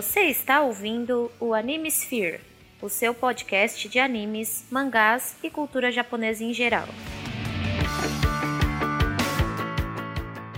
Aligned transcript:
Você 0.00 0.20
está 0.26 0.60
ouvindo 0.60 1.28
o 1.40 1.52
Anime 1.52 1.88
Sphere, 1.88 2.38
o 2.80 2.88
seu 2.88 3.12
podcast 3.12 3.88
de 3.88 3.98
animes, 3.98 4.64
mangás 4.70 5.34
e 5.42 5.50
cultura 5.50 5.90
japonesa 5.90 6.44
em 6.44 6.54
geral. 6.54 6.86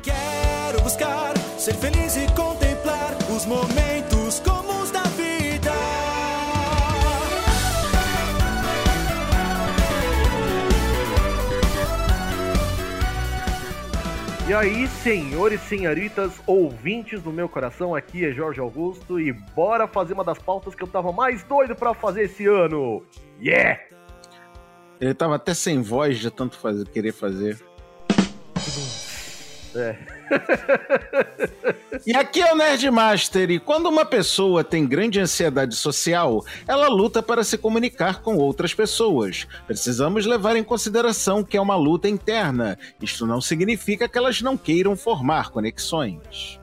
Quero 0.03 0.83
buscar 0.83 1.33
ser 1.59 1.75
feliz 1.77 2.19
e 2.19 2.27
contemplar 2.35 3.17
os 3.35 3.47
momentos 3.47 4.41
comuns 4.41 4.80
E 14.51 14.53
aí, 14.53 14.89
senhores 14.89 15.63
e 15.63 15.69
senhoritas, 15.69 16.33
ouvintes 16.45 17.23
do 17.23 17.31
meu 17.31 17.49
coração, 17.49 17.95
aqui 17.95 18.25
é 18.25 18.33
Jorge 18.33 18.59
Augusto 18.59 19.21
e 19.21 19.33
bora 19.33 19.87
fazer 19.87 20.13
uma 20.13 20.25
das 20.25 20.41
pautas 20.41 20.75
que 20.75 20.83
eu 20.83 20.89
tava 20.89 21.13
mais 21.13 21.45
doido 21.45 21.77
pra 21.77 21.95
fazer 21.95 22.23
esse 22.23 22.49
ano. 22.49 23.01
Yeah! 23.41 23.81
Ele 25.01 25.15
tava 25.15 25.37
até 25.37 25.55
sem 25.55 25.81
voz 25.81 26.19
de 26.19 26.33
tanto 26.33 26.59
fazer, 26.59 26.89
querer 26.89 27.13
fazer. 27.13 27.63
É. 29.75 29.97
E 32.07 32.17
aqui 32.17 32.41
é 32.41 32.53
o 32.53 32.57
Nerdmaster, 32.57 33.51
e 33.51 33.59
quando 33.59 33.89
uma 33.89 34.07
pessoa 34.07 34.65
tem 34.65 34.87
grande 34.87 35.21
ansiedade 35.21 35.77
social, 35.77 36.43
ela 36.67 36.89
luta 36.89 37.23
para 37.23 37.45
se 37.45 37.59
comunicar 37.59 38.23
com 38.23 38.37
outras 38.37 38.73
pessoas. 38.73 39.47
Precisamos 39.67 40.25
levar 40.25 40.57
em 40.57 40.65
consideração 40.65 41.45
que 41.45 41.59
é 41.59 41.61
uma 41.61 41.77
luta 41.77 42.09
interna. 42.09 42.79
Isto 43.03 43.27
não 43.27 43.41
significa 43.41 44.09
que 44.09 44.17
elas 44.17 44.41
não 44.41 44.57
queiram 44.57 44.97
formar 44.97 45.51
conexões. 45.51 46.59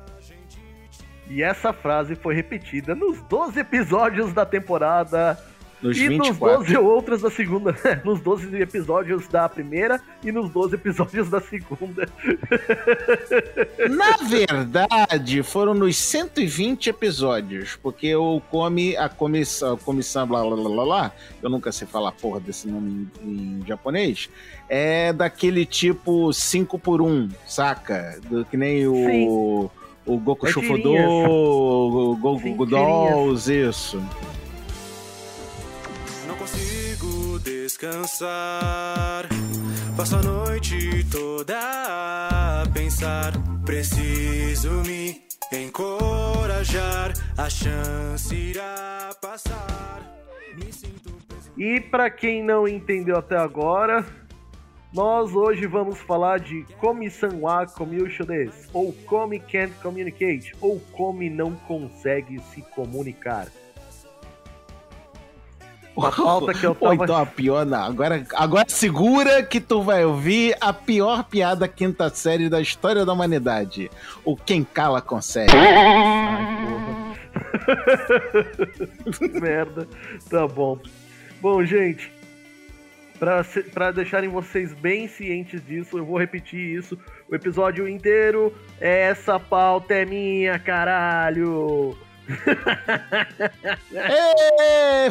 E 1.30 1.44
essa 1.44 1.72
frase 1.72 2.16
foi 2.16 2.34
repetida 2.34 2.96
nos 2.96 3.22
12 3.24 3.60
episódios 3.60 4.34
da 4.34 4.46
temporada 4.46 5.38
Nos 5.82 5.96
e 5.98 6.08
24. 6.08 6.60
nos 6.60 6.68
12 6.68 6.78
outros 6.78 7.22
da 7.22 7.30
segunda. 7.30 7.76
nos 8.04 8.20
12 8.22 8.56
episódios 8.60 9.28
da 9.28 9.48
primeira 9.48 10.02
e 10.24 10.32
nos 10.32 10.50
12 10.50 10.76
episódios 10.76 11.30
da 11.30 11.40
segunda. 11.40 12.10
Na 13.90 14.18
verdade, 14.18 15.44
foram 15.44 15.74
nos 15.74 15.96
120 15.98 16.90
episódios, 16.90 17.76
porque 17.76 18.16
o 18.16 18.42
come, 18.50 18.98
a 18.98 19.08
comissão, 19.08 19.76
a 19.76 19.78
comissão 19.78 20.28
blá 20.28 20.42
blá 20.42 20.56
blá 20.56 20.70
blá, 20.70 20.84
blá, 20.84 21.12
eu 21.42 21.50
nunca 21.50 21.72
sei 21.72 21.88
falar 21.88 22.12
porra 22.14 22.40
desse 22.40 22.68
nome 22.68 23.08
em, 23.22 23.60
em 23.62 23.64
japonês, 23.68 24.30
é 24.68 25.14
daquele 25.14 25.66
tipo 25.66 26.34
5 26.34 26.80
por 26.80 27.02
1 27.02 27.30
saca? 27.46 28.20
Do, 28.28 28.44
que 28.46 28.58
nem 28.58 28.88
o, 28.88 29.70
o 30.06 30.18
Goku 30.18 30.48
É 30.48 30.52
Shufudo, 30.52 30.92
o 30.92 32.16
Goku 32.16 32.66
Dolls, 32.66 33.52
isso. 33.54 34.02
Consigo 36.48 37.40
descansar. 37.40 39.28
Passo 39.98 40.16
a 40.16 40.22
noite 40.22 41.06
toda 41.12 41.60
a 41.60 42.64
pensar. 42.74 43.34
Preciso 43.66 44.72
me 44.86 45.24
encorajar. 45.52 47.12
A 47.38 47.50
chance 47.50 48.34
irá 48.34 49.14
passar. 49.22 50.02
Me 50.56 50.72
sinto. 50.72 51.18
E 51.58 51.82
pra 51.82 52.10
quem 52.10 52.42
não 52.42 52.66
entendeu 52.66 53.18
até 53.18 53.36
agora, 53.36 54.06
nós 54.94 55.36
hoje 55.36 55.66
vamos 55.68 55.98
falar 56.00 56.40
de 56.40 56.64
Komi-san 56.80 57.36
wa 57.42 57.66
Komiusho 57.66 58.24
desu, 58.24 58.70
ou 58.72 58.94
Komi 58.94 59.40
can't 59.40 59.74
communicate, 59.82 60.54
ou 60.62 60.80
Komi 60.94 61.30
não 61.30 61.56
consegue 61.56 62.40
se 62.54 62.62
comunicar. 62.62 63.48
Uma 65.98 66.12
pauta 66.12 66.54
que 66.54 66.64
eu 66.66 66.78
Ou 66.80 66.90
tava... 66.92 67.04
então 67.04 67.18
a 67.18 67.26
pior, 67.26 67.66
não. 67.66 67.84
Agora, 67.84 68.24
agora 68.36 68.66
segura 68.70 69.42
que 69.42 69.60
tu 69.60 69.82
vai 69.82 70.06
ouvir 70.06 70.56
a 70.62 70.72
pior 70.72 71.24
piada 71.24 71.68
quinta 71.68 72.10
série 72.10 72.50
da 72.50 72.62
história 72.62 73.04
da 73.06 73.12
humanidade. 73.14 73.90
O 74.24 74.36
Quem 74.36 74.64
Cala 74.64 75.02
Consegue. 75.02 75.52
Ai, 75.56 76.58
porra. 76.68 77.08
Merda. 79.42 79.88
Tá 80.30 80.48
bom. 80.48 80.78
Bom, 81.42 81.64
gente, 81.64 82.12
pra, 83.20 83.44
se- 83.44 83.64
pra 83.64 83.92
deixarem 83.92 84.30
vocês 84.30 84.74
bem 84.74 85.08
cientes 85.08 85.64
disso, 85.66 85.98
eu 85.98 86.06
vou 86.06 86.18
repetir 86.18 86.60
isso 86.78 86.98
o 87.30 87.36
episódio 87.36 87.88
inteiro. 87.88 88.54
Essa 88.80 89.40
pauta 89.40 89.94
é 89.94 90.06
minha, 90.06 90.58
caralho! 90.60 91.98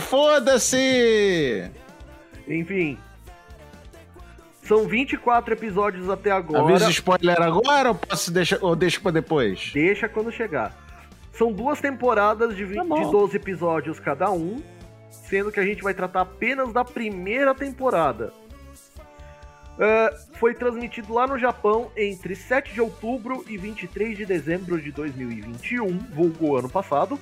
Foda-se! 0.01 1.71
Enfim. 2.49 2.99
São 4.63 4.87
24 4.87 5.55
episódios 5.55 6.11
até 6.11 6.31
agora. 6.31 6.63
Avisa 6.63 6.91
spoiler 6.91 7.41
agora 7.41 7.91
ou 7.91 7.95
posso 7.95 8.33
deixar 8.33 8.59
ou 8.61 8.75
deixo 8.75 9.01
pra 9.01 9.13
depois? 9.13 9.71
Deixa 9.73 10.09
quando 10.09 10.33
chegar. 10.33 10.75
São 11.33 11.53
duas 11.53 11.81
temporadas 11.81 12.57
de, 12.57 12.65
20, 12.65 12.89
Tá 12.89 12.95
de 12.97 13.11
12 13.11 13.37
episódios 13.37 14.01
cada 14.01 14.31
um, 14.31 14.63
sendo 15.11 15.53
que 15.53 15.61
a 15.61 15.65
gente 15.65 15.83
vai 15.83 15.95
tratar 15.95 16.23
apenas 16.23 16.73
da 16.73 16.85
primeira 16.85 17.55
temporada. 17.55 18.33
Ah, 19.79 20.13
foi 20.39 20.55
transmitido 20.55 21.13
lá 21.13 21.27
no 21.27 21.39
Japão 21.39 21.91
entre 21.97 22.35
7 22.35 22.73
de 22.73 22.81
outubro 22.81 23.45
e 23.47 23.59
23 23.59 24.17
de 24.17 24.25
dezembro 24.25 24.81
de 24.81 24.91
2021, 24.91 25.99
vulgo 26.15 26.57
ano 26.57 26.69
passado, 26.69 27.19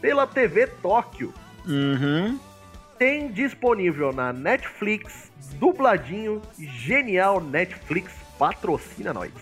pela 0.00 0.26
TV 0.26 0.66
Tóquio. 0.66 1.34
Uhum. 1.66 2.38
Tem 2.98 3.30
disponível 3.30 4.12
na 4.12 4.32
Netflix, 4.32 5.30
dubladinho, 5.56 6.40
genial 6.58 7.40
Netflix, 7.40 8.12
patrocina 8.38 9.12
nós. 9.12 9.32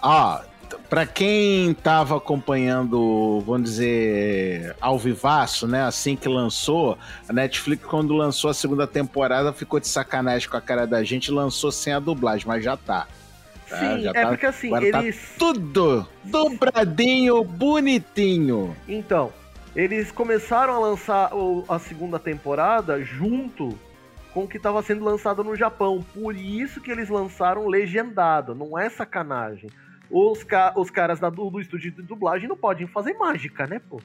Ó, 0.00 0.40
pra 0.88 1.06
quem 1.06 1.74
tava 1.74 2.16
acompanhando, 2.16 3.40
vamos 3.46 3.70
dizer, 3.70 4.74
ao 4.80 4.98
vivaço, 4.98 5.66
né? 5.66 5.82
Assim 5.82 6.16
que 6.16 6.28
lançou, 6.28 6.98
a 7.28 7.32
Netflix, 7.32 7.84
quando 7.84 8.14
lançou 8.14 8.50
a 8.50 8.54
segunda 8.54 8.86
temporada, 8.86 9.52
ficou 9.52 9.80
de 9.80 9.88
sacanagem 9.88 10.48
com 10.48 10.56
a 10.56 10.60
cara 10.60 10.86
da 10.86 11.02
gente 11.02 11.28
e 11.28 11.32
lançou 11.32 11.72
sem 11.72 11.92
a 11.92 11.98
dublagem, 11.98 12.46
mas 12.46 12.64
já 12.64 12.76
tá. 12.76 13.06
Tá, 13.68 13.78
Sim, 13.78 14.02
já 14.02 14.10
é 14.10 14.22
tá- 14.22 14.28
porque 14.28 14.46
assim, 14.46 14.70
tá 14.70 14.82
eles. 14.82 15.34
Tudo 15.38 16.06
dobradinho, 16.22 17.42
bonitinho. 17.42 18.76
Então, 18.86 19.32
eles 19.74 20.12
começaram 20.12 20.74
a 20.74 20.78
lançar 20.78 21.30
a 21.68 21.78
segunda 21.78 22.18
temporada 22.18 23.02
junto 23.02 23.76
com 24.32 24.44
o 24.44 24.48
que 24.48 24.56
estava 24.56 24.82
sendo 24.82 25.04
lançado 25.04 25.42
no 25.42 25.56
Japão. 25.56 26.04
Por 26.14 26.36
isso 26.36 26.80
que 26.80 26.90
eles 26.90 27.08
lançaram 27.08 27.66
legendado, 27.66 28.54
não 28.54 28.78
é 28.78 28.88
sacanagem. 28.88 29.68
Os, 30.10 30.44
ca- 30.44 30.72
os 30.76 30.90
caras 30.90 31.18
da, 31.18 31.28
do, 31.30 31.50
do 31.50 31.60
estúdio 31.60 31.90
de 31.90 32.02
dublagem 32.02 32.48
não 32.48 32.56
podem 32.56 32.86
fazer 32.86 33.14
mágica, 33.14 33.66
né, 33.66 33.80
pô? 33.80 34.00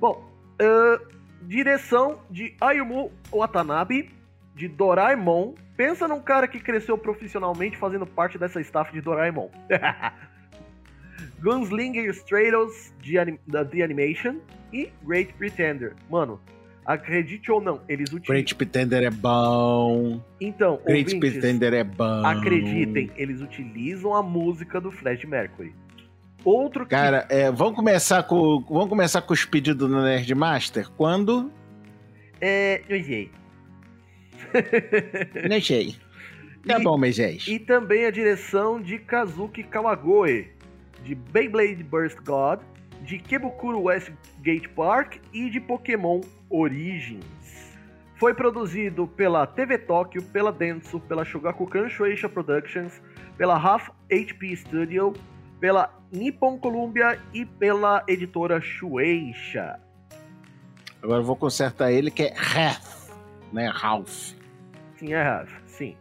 Bom, 0.00 0.30
ahn, 0.60 0.98
direção 1.42 2.20
de 2.30 2.54
Ayumu 2.60 3.12
Watanabe, 3.32 4.10
de 4.54 4.68
Doraemon. 4.68 5.54
Pensa 5.76 6.08
num 6.08 6.20
cara 6.20 6.48
que 6.48 6.58
cresceu 6.58 6.96
profissionalmente 6.96 7.76
fazendo 7.76 8.06
parte 8.06 8.38
dessa 8.38 8.60
staff 8.62 8.90
de 8.92 9.00
Doraemon. 9.02 9.50
Gunslinger 11.40 12.08
Stratos 12.10 12.92
de 13.00 13.18
anim- 13.18 13.38
The 13.50 13.82
Animation 13.82 14.36
e 14.72 14.90
Great 15.04 15.34
Pretender. 15.34 15.94
Mano, 16.10 16.40
acredite 16.86 17.50
ou 17.50 17.60
não, 17.60 17.80
eles 17.88 18.08
utilizam. 18.12 18.34
Great 18.34 18.54
Pretender 18.54 19.02
é 19.02 19.10
bom. 19.10 20.22
Então, 20.40 20.80
Great 20.84 21.14
ouvintes, 21.14 21.32
Pretender 21.32 21.74
é 21.74 21.84
bom. 21.84 22.24
acreditem, 22.24 23.10
eles 23.16 23.40
utilizam 23.40 24.14
a 24.14 24.22
música 24.22 24.80
do 24.80 24.90
Fred 24.90 25.26
Mercury. 25.26 25.74
Outro 26.44 26.84
que 26.84 26.90
Cara, 26.90 27.26
é, 27.28 27.50
vamos 27.50 27.74
começar 27.74 28.22
com 28.22 28.64
vamos 28.68 28.88
começar 28.88 29.20
com 29.22 29.34
os 29.34 29.44
pedidos 29.44 29.90
no 29.90 30.00
Nerdmaster? 30.02 30.88
Quando? 30.96 31.50
é. 32.40 32.82
Não 32.88 33.02
sei. 33.04 33.30
Não 35.48 35.60
sei. 35.60 35.96
Tá 36.66 36.78
E- 36.80 36.82
bom, 36.82 36.96
Megés. 36.98 37.46
E 37.48 37.58
também 37.58 38.06
a 38.06 38.10
direção 38.10 38.80
de 38.80 38.98
Kazuki 38.98 39.62
Kawagoe, 39.62 40.48
de 41.04 41.14
Beyblade 41.14 41.82
Burst 41.84 42.18
God, 42.24 42.60
de 43.02 43.18
Kebukuro 43.18 43.88
Westgate 44.46 44.68
Park 44.68 45.16
e 45.32 45.50
de 45.50 45.60
Pokémon 45.60 46.20
Origins. 46.48 47.24
Foi 48.14 48.32
produzido 48.32 49.06
pela 49.06 49.44
TV 49.46 49.76
Tóquio, 49.76 50.22
pela 50.22 50.52
Dentsu, 50.52 51.00
pela 51.00 51.24
Shogakukan 51.24 51.88
Shueisha 51.88 52.28
Productions, 52.28 53.02
pela 53.36 53.56
Half 53.56 53.90
HP 54.08 54.56
Studio, 54.56 55.12
pela 55.58 55.92
Nippon 56.12 56.58
Columbia 56.58 57.20
e 57.34 57.44
pela 57.44 58.04
editora 58.06 58.60
Shueisha. 58.60 59.80
Agora 61.02 61.22
vou 61.22 61.36
consertar 61.36 61.92
ele 61.92 62.10
que 62.10 62.22
é 62.22 62.34
Ralph, 62.34 63.10
né? 63.52 63.68
Ralph. 63.68 64.32
Sim, 64.96 65.12
é 65.12 65.22
Half, 65.22 65.52
sim. 65.66 65.96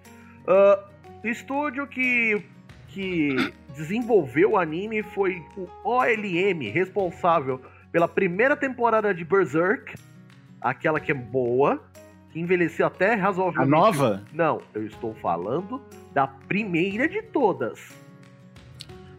O 0.48 1.28
estúdio 1.28 1.88
que, 1.88 2.46
que 2.90 3.52
desenvolveu 3.76 4.52
o 4.52 4.58
anime 4.58 5.02
foi 5.02 5.44
o 5.58 5.68
OLM, 5.84 6.70
responsável 6.72 7.60
pela 7.96 8.10
primeira 8.10 8.58
temporada 8.58 9.14
de 9.14 9.24
Berserk, 9.24 9.96
aquela 10.60 11.00
que 11.00 11.14
é 11.14 11.16
boa, 11.16 11.82
que 12.30 12.42
envelheceu 12.42 12.86
até 12.86 13.14
razoavelmente. 13.14 13.74
A 13.74 13.80
nova? 13.80 14.22
Não, 14.34 14.60
eu 14.74 14.86
estou 14.86 15.14
falando 15.22 15.82
da 16.14 16.28
primeira 16.28 17.08
de 17.08 17.22
todas. 17.22 17.80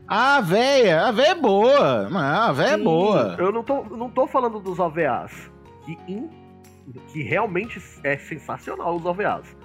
Ah, 0.07 0.37
a 0.37 0.41
véia, 0.43 1.07
a 1.07 1.11
véia 1.11 1.31
é 1.31 1.35
boa. 1.35 2.07
A 2.49 2.53
véia 2.53 2.73
é 2.75 2.77
boa. 2.77 3.35
Eu 3.39 3.51
não 3.51 3.65
tô, 3.65 3.83
não 3.85 4.11
tô 4.11 4.27
falando 4.27 4.61
dos 4.61 4.79
OVAs, 4.79 5.51
que, 5.87 5.99
in- 6.07 6.29
que 7.11 7.23
realmente 7.23 7.81
é 8.05 8.19
sensacional 8.19 8.95
os 8.95 9.07
OVAs. 9.07 9.57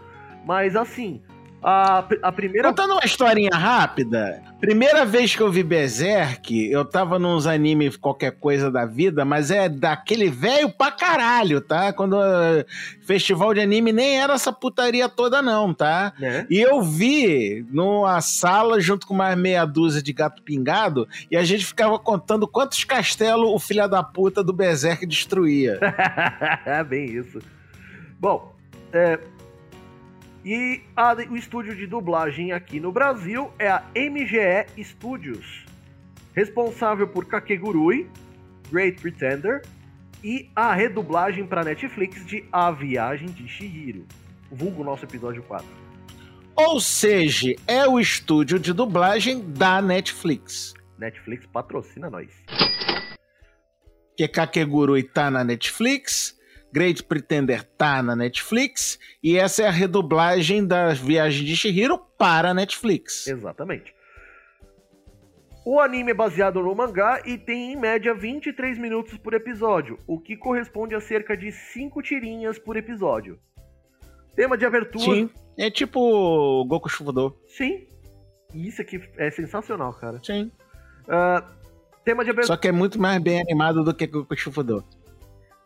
Mas 0.46 0.74
assim, 0.74 1.22
a, 1.64 2.04
a 2.24 2.32
primeira. 2.32 2.70
Contando 2.70 2.94
uma 2.94 3.06
historinha 3.06 3.54
rápida, 3.54 4.42
primeira 4.60 5.06
vez 5.06 5.36
que 5.36 5.42
eu 5.42 5.52
vi 5.52 5.62
Berserk, 5.62 6.70
eu 6.72 6.84
tava 6.84 7.20
nos 7.20 7.46
animes 7.46 7.96
qualquer 7.96 8.32
coisa 8.32 8.72
da 8.72 8.86
vida, 8.86 9.24
mas 9.24 9.52
é 9.52 9.70
daquele 9.70 10.30
velho 10.30 10.72
pra 10.72 10.92
caralho, 10.92 11.62
tá? 11.62 11.94
Quando 11.94 12.18
eh, 12.22 12.66
festival 13.06 13.54
de 13.54 13.62
anime 13.62 13.92
nem 13.92 14.20
era 14.20 14.34
essa 14.34 14.52
putaria 14.52 15.08
toda 15.08 15.42
não, 15.42 15.74
tá? 15.74 16.14
Né? 16.20 16.48
E 16.50 16.60
eu 16.60 16.82
vi 16.82 17.66
numa 17.70 18.20
sala 18.22 18.80
junto 18.82 19.06
com 19.06 19.14
mais 19.14 19.38
meia 19.38 19.66
dúzia 19.66 20.02
de 20.02 20.12
gato 20.14 20.42
pingado 20.42 21.08
e 21.30 21.38
a 21.38 21.44
gente 21.44 21.66
ficava 21.66 22.00
contando 22.00 22.48
quantos 22.48 22.84
castelos 22.84 23.50
o 23.54 23.60
filho 23.60 23.88
da 23.88 24.02
puta 24.02 24.44
do 24.44 24.52
Berserk 24.54 25.06
destruía. 25.06 25.80
é 26.66 26.84
bem 26.86 27.06
isso. 27.06 27.40
Bom, 28.20 28.54
é, 28.94 29.20
e 30.44 30.82
a- 30.96 31.14
o 31.30 31.36
estúdio 31.38 31.76
de 31.76 31.86
dublagem 31.86 32.52
aqui 32.52 32.80
no 32.80 32.92
Brasil 32.92 33.52
é 33.60 33.70
a 33.70 33.84
MGE 33.96 34.84
Studios, 34.84 35.66
responsável 36.34 37.08
por 37.08 37.26
Kakegurui, 37.26 38.10
Great 38.72 39.00
Pretender 39.02 39.62
e 40.24 40.50
a 40.56 40.74
redublagem 40.74 41.46
para 41.46 41.64
Netflix 41.64 42.26
de 42.26 42.46
A 42.52 42.72
Viagem 42.72 43.28
de 43.30 43.48
Shihiro, 43.48 44.06
vulgo 44.52 44.84
nosso 44.84 45.06
episódio 45.06 45.44
4. 45.44 45.68
Ou 46.56 46.80
seja, 46.80 47.56
é 47.68 47.88
o 47.88 48.00
estúdio 48.00 48.60
de 48.60 48.74
dublagem 48.74 49.42
da 49.52 49.82
Netflix. 49.82 50.74
Netflix 50.98 51.46
patrocina 51.48 52.10
nós. 52.10 52.30
que 54.18 54.28
Kakegurui 54.28 55.02
tá 55.04 55.32
na 55.32 55.44
Netflix, 55.44 56.38
Great 56.74 57.04
Pretender 57.04 57.64
tá 57.64 58.02
na 58.02 58.16
Netflix, 58.16 58.98
e 59.22 59.38
essa 59.38 59.64
é 59.64 59.68
a 59.68 59.72
redublagem 59.72 60.66
da 60.66 60.94
Viagem 60.94 61.46
de 61.46 61.56
Shihiro 61.56 61.98
para 62.18 62.52
a 62.52 62.54
Netflix. 62.54 63.28
Exatamente. 63.28 63.94
O 65.64 65.80
anime 65.80 66.12
é 66.12 66.14
baseado 66.14 66.62
no 66.62 66.74
mangá 66.74 67.22
e 67.24 67.38
tem 67.38 67.74
em 67.74 67.76
média 67.76 68.16
23 68.16 68.80
minutos 68.80 69.18
por 69.18 69.34
episódio, 69.34 69.98
o 70.08 70.20
que 70.20 70.36
corresponde 70.36 70.96
a 70.96 71.00
cerca 71.00 71.38
de 71.38 71.52
5 71.52 72.02
tirinhas 72.02 72.58
por 72.58 72.78
episódio. 72.78 73.38
Tema 74.36 74.58
de 74.58 74.66
abertura. 74.66 75.04
Sim, 75.04 75.30
é 75.58 75.70
tipo 75.70 76.66
Goku 76.66 76.90
Shufudou. 76.90 77.38
Sim. 77.48 77.86
Isso 78.56 78.82
aqui 78.82 79.00
é 79.18 79.30
sensacional, 79.30 79.94
cara. 79.94 80.20
Sim. 80.24 80.52
Ah, 81.08 81.46
tema 82.04 82.24
de 82.24 82.32
abertura. 82.32 82.56
Só 82.56 82.58
que 82.60 82.68
é 82.68 82.72
muito 82.72 83.00
mais 83.00 83.22
bem 83.22 83.40
animado 83.40 83.84
do 83.84 83.94
que 83.94 84.08
Goku 84.08 84.36
Shufudou. 84.36 84.84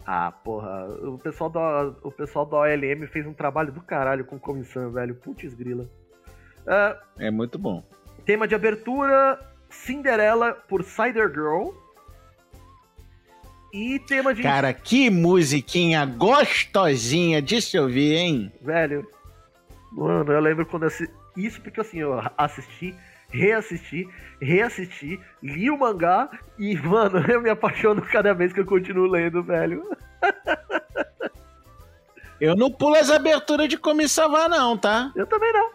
Ah, 0.06 0.32
porra. 0.32 0.86
O 1.02 1.18
pessoal, 1.18 1.50
da, 1.50 1.94
o 2.04 2.12
pessoal 2.12 2.46
da 2.46 2.58
OLM 2.58 3.08
fez 3.08 3.26
um 3.26 3.34
trabalho 3.34 3.72
do 3.72 3.82
caralho 3.82 4.24
com 4.26 4.38
comissão, 4.40 4.92
velho. 4.92 5.16
Putz 5.16 5.54
grila. 5.54 5.90
Ah, 6.68 6.96
É 7.18 7.32
muito 7.32 7.58
bom. 7.58 7.84
tema 8.26 8.48
de 8.48 8.54
abertura: 8.56 9.40
Cinderela 9.70 10.54
por 10.54 10.84
Cider 10.84 11.30
Girl. 11.32 11.70
E 13.74 14.00
tema 14.00 14.34
de. 14.34 14.42
Cara, 14.42 14.72
que 14.74 15.10
musiquinha 15.10 16.06
gostosinha 16.06 17.42
de 17.42 17.62
se 17.62 17.78
ouvir, 17.78 18.16
hein? 18.16 18.52
Velho. 18.62 19.06
Mano, 19.92 20.32
eu 20.32 20.40
lembro 20.40 20.66
quando 20.66 20.84
eu 20.84 20.88
assi... 20.88 21.10
Isso 21.38 21.62
porque 21.62 21.82
assim, 21.82 22.00
eu 22.00 22.22
assisti, 22.38 22.94
reassisti, 23.36 24.08
reassisti, 24.42 25.20
li 25.44 25.70
o 25.70 25.78
mangá 25.78 26.30
e, 26.58 26.76
mano, 26.78 27.20
eu 27.30 27.42
me 27.42 27.50
apaixono 27.50 28.02
cada 28.02 28.34
vez 28.34 28.54
que 28.54 28.60
eu 28.60 28.66
continuo 28.66 29.08
lendo, 29.08 29.44
velho. 29.44 29.84
Eu 32.40 32.56
não 32.56 32.72
pulo 32.72 32.96
as 32.96 33.10
aberturas 33.10 33.70
de 33.70 33.78
Komissava 33.78 34.50
não, 34.50 34.78
tá? 34.78 35.12
Eu 35.16 35.26
também 35.26 35.52
não. 35.54 35.72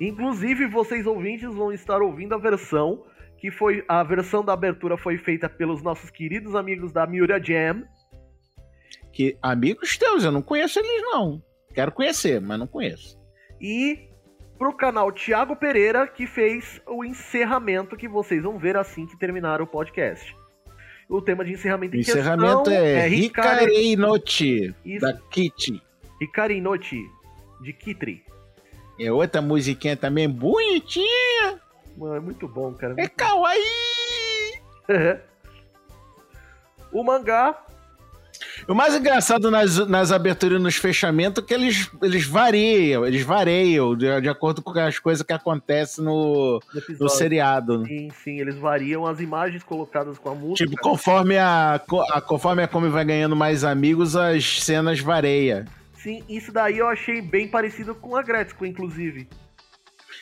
Inclusive, 0.00 0.66
vocês 0.66 1.06
ouvintes 1.06 1.52
vão 1.54 1.72
estar 1.72 2.00
ouvindo 2.00 2.34
a 2.34 2.38
versão 2.38 3.04
que 3.38 3.50
foi. 3.50 3.84
A 3.86 4.02
versão 4.02 4.44
da 4.44 4.52
abertura 4.52 4.96
foi 4.96 5.18
feita 5.18 5.48
pelos 5.48 5.82
nossos 5.82 6.10
queridos 6.10 6.54
amigos 6.54 6.92
da 6.92 7.06
Miura 7.06 7.40
Jam. 7.42 7.84
Que 9.12 9.36
amigos 9.42 9.96
teus, 9.96 10.24
eu 10.24 10.32
não 10.32 10.42
conheço 10.42 10.78
eles 10.78 11.02
não. 11.02 11.42
Quero 11.74 11.92
conhecer, 11.92 12.40
mas 12.40 12.58
não 12.58 12.66
conheço. 12.66 13.18
E 13.60 14.09
pro 14.60 14.74
canal 14.74 15.10
Thiago 15.10 15.56
Pereira, 15.56 16.06
que 16.06 16.26
fez 16.26 16.82
o 16.86 17.02
encerramento 17.02 17.96
que 17.96 18.06
vocês 18.06 18.42
vão 18.42 18.58
ver 18.58 18.76
assim 18.76 19.06
que 19.06 19.16
terminar 19.16 19.62
o 19.62 19.66
podcast. 19.66 20.36
O 21.08 21.22
tema 21.22 21.42
de 21.42 21.52
encerramento 21.52 21.96
em 21.96 22.00
encerramento 22.00 22.64
questão 22.64 22.76
é 22.76 23.96
Nochi, 23.96 24.74
Isso. 24.84 25.00
da 25.00 25.14
Kitty. 25.14 25.82
Hikari 26.20 26.60
Nochi, 26.60 27.10
de 27.62 27.72
Kitri. 27.72 28.22
É 29.00 29.10
outra 29.10 29.40
musiquinha 29.40 29.96
também 29.96 30.28
bonitinha. 30.28 31.58
Mano, 31.96 32.16
é 32.16 32.20
muito 32.20 32.46
bom, 32.46 32.74
cara. 32.74 32.94
É 32.98 33.08
kawaii. 33.08 33.62
o 36.92 37.02
mangá 37.02 37.64
O 38.70 38.74
mais 38.74 38.94
engraçado 38.94 39.50
nas, 39.50 39.84
nas 39.88 40.12
aberturas 40.12 40.60
e 40.60 40.62
nos 40.62 40.76
fechamentos 40.76 41.42
é 41.42 41.46
que 41.46 41.52
eles, 41.52 41.90
eles 42.00 42.24
variam, 42.24 43.04
eles 43.04 43.22
variam 43.22 43.96
de, 43.96 44.20
de 44.20 44.28
acordo 44.28 44.62
com 44.62 44.70
as 44.78 44.96
coisas 44.96 45.26
que 45.26 45.32
acontecem 45.32 46.04
no, 46.04 46.62
no 47.00 47.08
seriado. 47.08 47.84
Sim, 47.84 48.10
sim, 48.22 48.38
eles 48.38 48.54
variam 48.56 49.04
as 49.06 49.18
imagens 49.18 49.64
colocadas 49.64 50.18
com 50.18 50.28
a 50.28 50.34
música. 50.36 50.70
Tipo, 50.70 50.80
conforme 50.80 51.36
a, 51.36 51.80
a- 52.12 52.20
conforme 52.20 52.62
a 52.62 52.68
Come 52.68 52.88
vai 52.88 53.04
ganhando 53.04 53.34
mais 53.34 53.64
amigos, 53.64 54.14
as 54.14 54.62
cenas 54.62 55.00
variam. 55.00 55.64
Sim, 55.94 56.22
isso 56.28 56.52
daí 56.52 56.78
eu 56.78 56.86
achei 56.86 57.20
bem 57.20 57.48
parecido 57.48 57.92
com 57.92 58.14
a 58.14 58.22
Gretzko, 58.22 58.64
inclusive. 58.64 59.28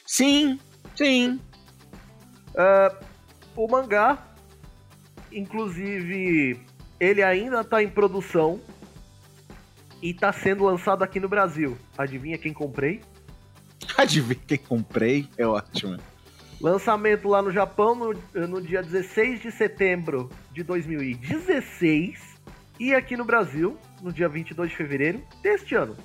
Sim, 0.07 0.59
sim. 0.97 1.39
O 3.55 3.69
mangá, 3.71 4.17
inclusive, 5.31 6.59
ele 7.01 7.23
ainda 7.23 7.63
tá 7.65 7.83
em 7.83 7.89
produção 7.89 8.61
e 10.03 10.15
tá 10.15 10.33
sendo 10.33 10.65
lançado 10.65 11.03
aqui 11.03 11.21
no 11.21 11.29
Brasil. 11.29 11.77
Adivinha 11.97 12.39
quem 12.39 12.53
comprei? 12.53 13.01
Adivinha 13.97 14.41
quem 14.47 14.59
comprei? 14.59 15.29
É 15.37 15.47
ótimo. 15.47 15.99
Lançamento 16.61 17.29
lá 17.29 17.41
no 17.41 17.53
Japão 17.53 17.95
no, 17.95 18.49
no 18.49 18.61
dia 18.61 18.83
16 18.83 19.43
de 19.43 19.53
setembro 19.53 20.29
de 20.53 20.63
2016 20.63 22.37
e 22.81 22.95
aqui 22.95 23.17
no 23.17 23.25
Brasil 23.25 23.79
no 24.03 24.13
dia 24.13 24.29
22 24.29 24.71
de 24.71 24.77
fevereiro 24.77 25.23
deste 25.43 25.75
ano. 25.75 25.97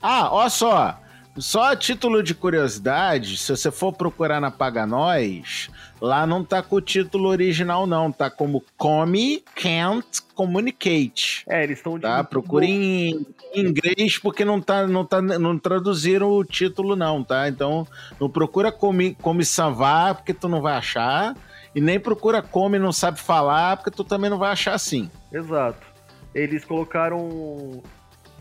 Ah, 0.00 0.32
ó 0.32 0.48
só. 0.48 0.98
Só 1.38 1.72
a 1.72 1.76
título 1.76 2.22
de 2.22 2.34
curiosidade, 2.34 3.38
se 3.38 3.56
você 3.56 3.70
for 3.70 3.92
procurar 3.92 4.38
na 4.38 4.50
Paga 4.50 4.86
Nós, 4.86 5.70
lá 5.98 6.26
não 6.26 6.44
tá 6.44 6.62
com 6.62 6.76
o 6.76 6.80
título 6.80 7.28
original, 7.28 7.86
não. 7.86 8.12
Tá 8.12 8.28
como 8.30 8.62
Come 8.76 9.42
Can't 9.54 10.20
Communicate. 10.34 11.42
É, 11.48 11.64
eles 11.64 11.78
estão 11.78 11.94
de 11.94 12.02
Tá? 12.02 12.22
Procure 12.22 12.66
em 12.66 13.26
inglês 13.54 14.18
porque 14.18 14.44
não, 14.44 14.60
tá, 14.60 14.86
não, 14.86 15.06
tá, 15.06 15.22
não 15.22 15.58
traduziram 15.58 16.30
o 16.30 16.44
título, 16.44 16.94
não, 16.94 17.24
tá? 17.24 17.48
Então 17.48 17.86
não 18.20 18.28
procura 18.28 18.70
Come, 18.70 19.14
come 19.14 19.44
Savá 19.44 20.14
porque 20.14 20.34
tu 20.34 20.48
não 20.48 20.60
vai 20.60 20.74
achar. 20.74 21.34
E 21.74 21.80
nem 21.80 21.98
procura 21.98 22.42
Come 22.42 22.78
não 22.78 22.92
sabe 22.92 23.18
falar 23.18 23.78
porque 23.78 23.90
tu 23.90 24.04
também 24.04 24.28
não 24.28 24.38
vai 24.38 24.52
achar 24.52 24.74
assim. 24.74 25.10
Exato. 25.32 25.86
Eles 26.34 26.62
colocaram. 26.62 27.82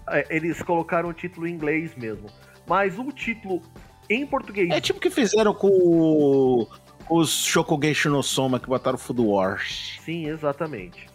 é, 0.09 0.25
Eles 0.29 0.61
colocaram 0.61 1.07
o 1.07 1.13
título 1.13 1.47
em 1.47 1.53
inglês 1.53 1.95
mesmo. 1.95 2.27
Mas 2.67 2.97
o 2.97 3.11
título 3.11 3.61
em 4.09 4.25
português. 4.25 4.69
É 4.71 4.79
tipo 4.81 4.99
o 4.99 5.01
que 5.01 5.09
fizeram 5.09 5.53
com 5.53 5.67
o- 5.67 6.67
os 7.09 7.29
Shokugeki 7.45 8.07
no 8.07 8.21
Soma 8.23 8.59
que 8.59 8.67
botaram 8.67 8.97
Food 8.97 9.21
Wars. 9.21 9.97
Sim, 10.03 10.27
exatamente. 10.27 11.07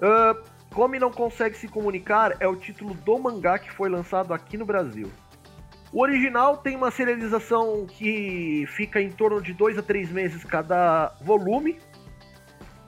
Ah, 0.00 0.36
Come 0.74 0.98
não 0.98 1.10
consegue 1.10 1.54
se 1.56 1.68
comunicar 1.68 2.34
é 2.40 2.48
o 2.48 2.56
título 2.56 2.94
do 2.94 3.18
mangá 3.18 3.58
que 3.58 3.70
foi 3.70 3.90
lançado 3.90 4.32
aqui 4.32 4.56
no 4.56 4.64
Brasil. 4.64 5.10
O 5.92 6.00
original 6.00 6.56
tem 6.56 6.74
uma 6.74 6.90
serialização 6.90 7.84
que 7.86 8.64
fica 8.68 8.98
em 8.98 9.10
torno 9.10 9.42
de 9.42 9.52
dois 9.52 9.76
a 9.76 9.82
três 9.82 10.10
meses 10.10 10.42
cada 10.44 11.14
volume. 11.20 11.78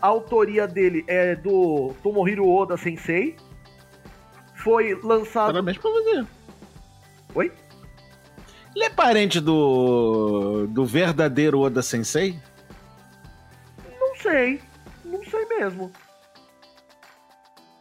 A 0.01 0.07
autoria 0.07 0.67
dele 0.67 1.05
é 1.07 1.37
do 1.37 1.93
Tomohiro 2.03 2.49
Oda 2.49 2.79
Sensei. 2.79 3.37
Foi 4.55 4.99
lançado. 5.03 5.49
Parabéns 5.49 5.77
pra 5.77 5.91
você. 5.91 6.25
Oi? 7.35 7.53
Ele 8.75 8.85
é 8.85 8.91
parente 8.91 9.41
do, 9.41 10.67
do 10.69 10.85
verdadeiro 10.85 11.61
Oda 11.61 11.83
Sensei? 11.83 12.39
Não 14.01 14.17
sei. 14.17 14.61
Não 15.05 15.23
sei 15.25 15.47
mesmo. 15.47 15.93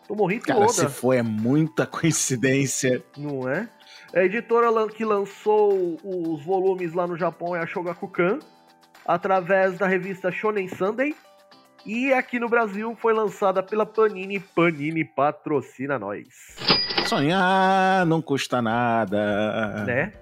Tomohito 0.08 0.46
Cara, 0.46 0.60
Oda, 0.60 0.72
se 0.74 0.88
for 0.88 1.14
é 1.14 1.24
muita 1.24 1.86
coincidência. 1.88 3.04
não 3.18 3.50
é? 3.50 3.68
A 4.14 4.24
editora 4.24 4.68
que 4.90 5.04
lançou 5.04 5.98
os 6.04 6.46
volumes 6.46 6.94
lá 6.94 7.08
no 7.08 7.18
Japão 7.18 7.56
é 7.56 7.60
a 7.60 7.66
Shogakukan, 7.66 8.38
através 9.08 9.80
da 9.80 9.88
revista 9.88 10.32
Shonen 10.32 10.68
Sunday. 10.68 11.16
E 11.86 12.14
aqui 12.14 12.40
no 12.40 12.48
Brasil 12.48 12.96
foi 13.02 13.14
lançada 13.14 13.64
pela 13.64 13.86
Panini. 13.86 14.40
Panini 14.40 15.04
patrocina 15.04 15.98
nós. 15.98 16.28
Sonhar 17.08 18.06
não 18.06 18.22
custa 18.22 18.62
nada. 18.62 19.84
né? 19.86 20.14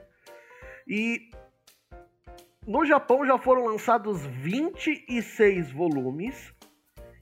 E 0.87 1.31
no 2.65 2.85
Japão 2.85 3.25
já 3.25 3.37
foram 3.37 3.65
lançados 3.65 4.25
26 4.25 5.71
volumes. 5.71 6.53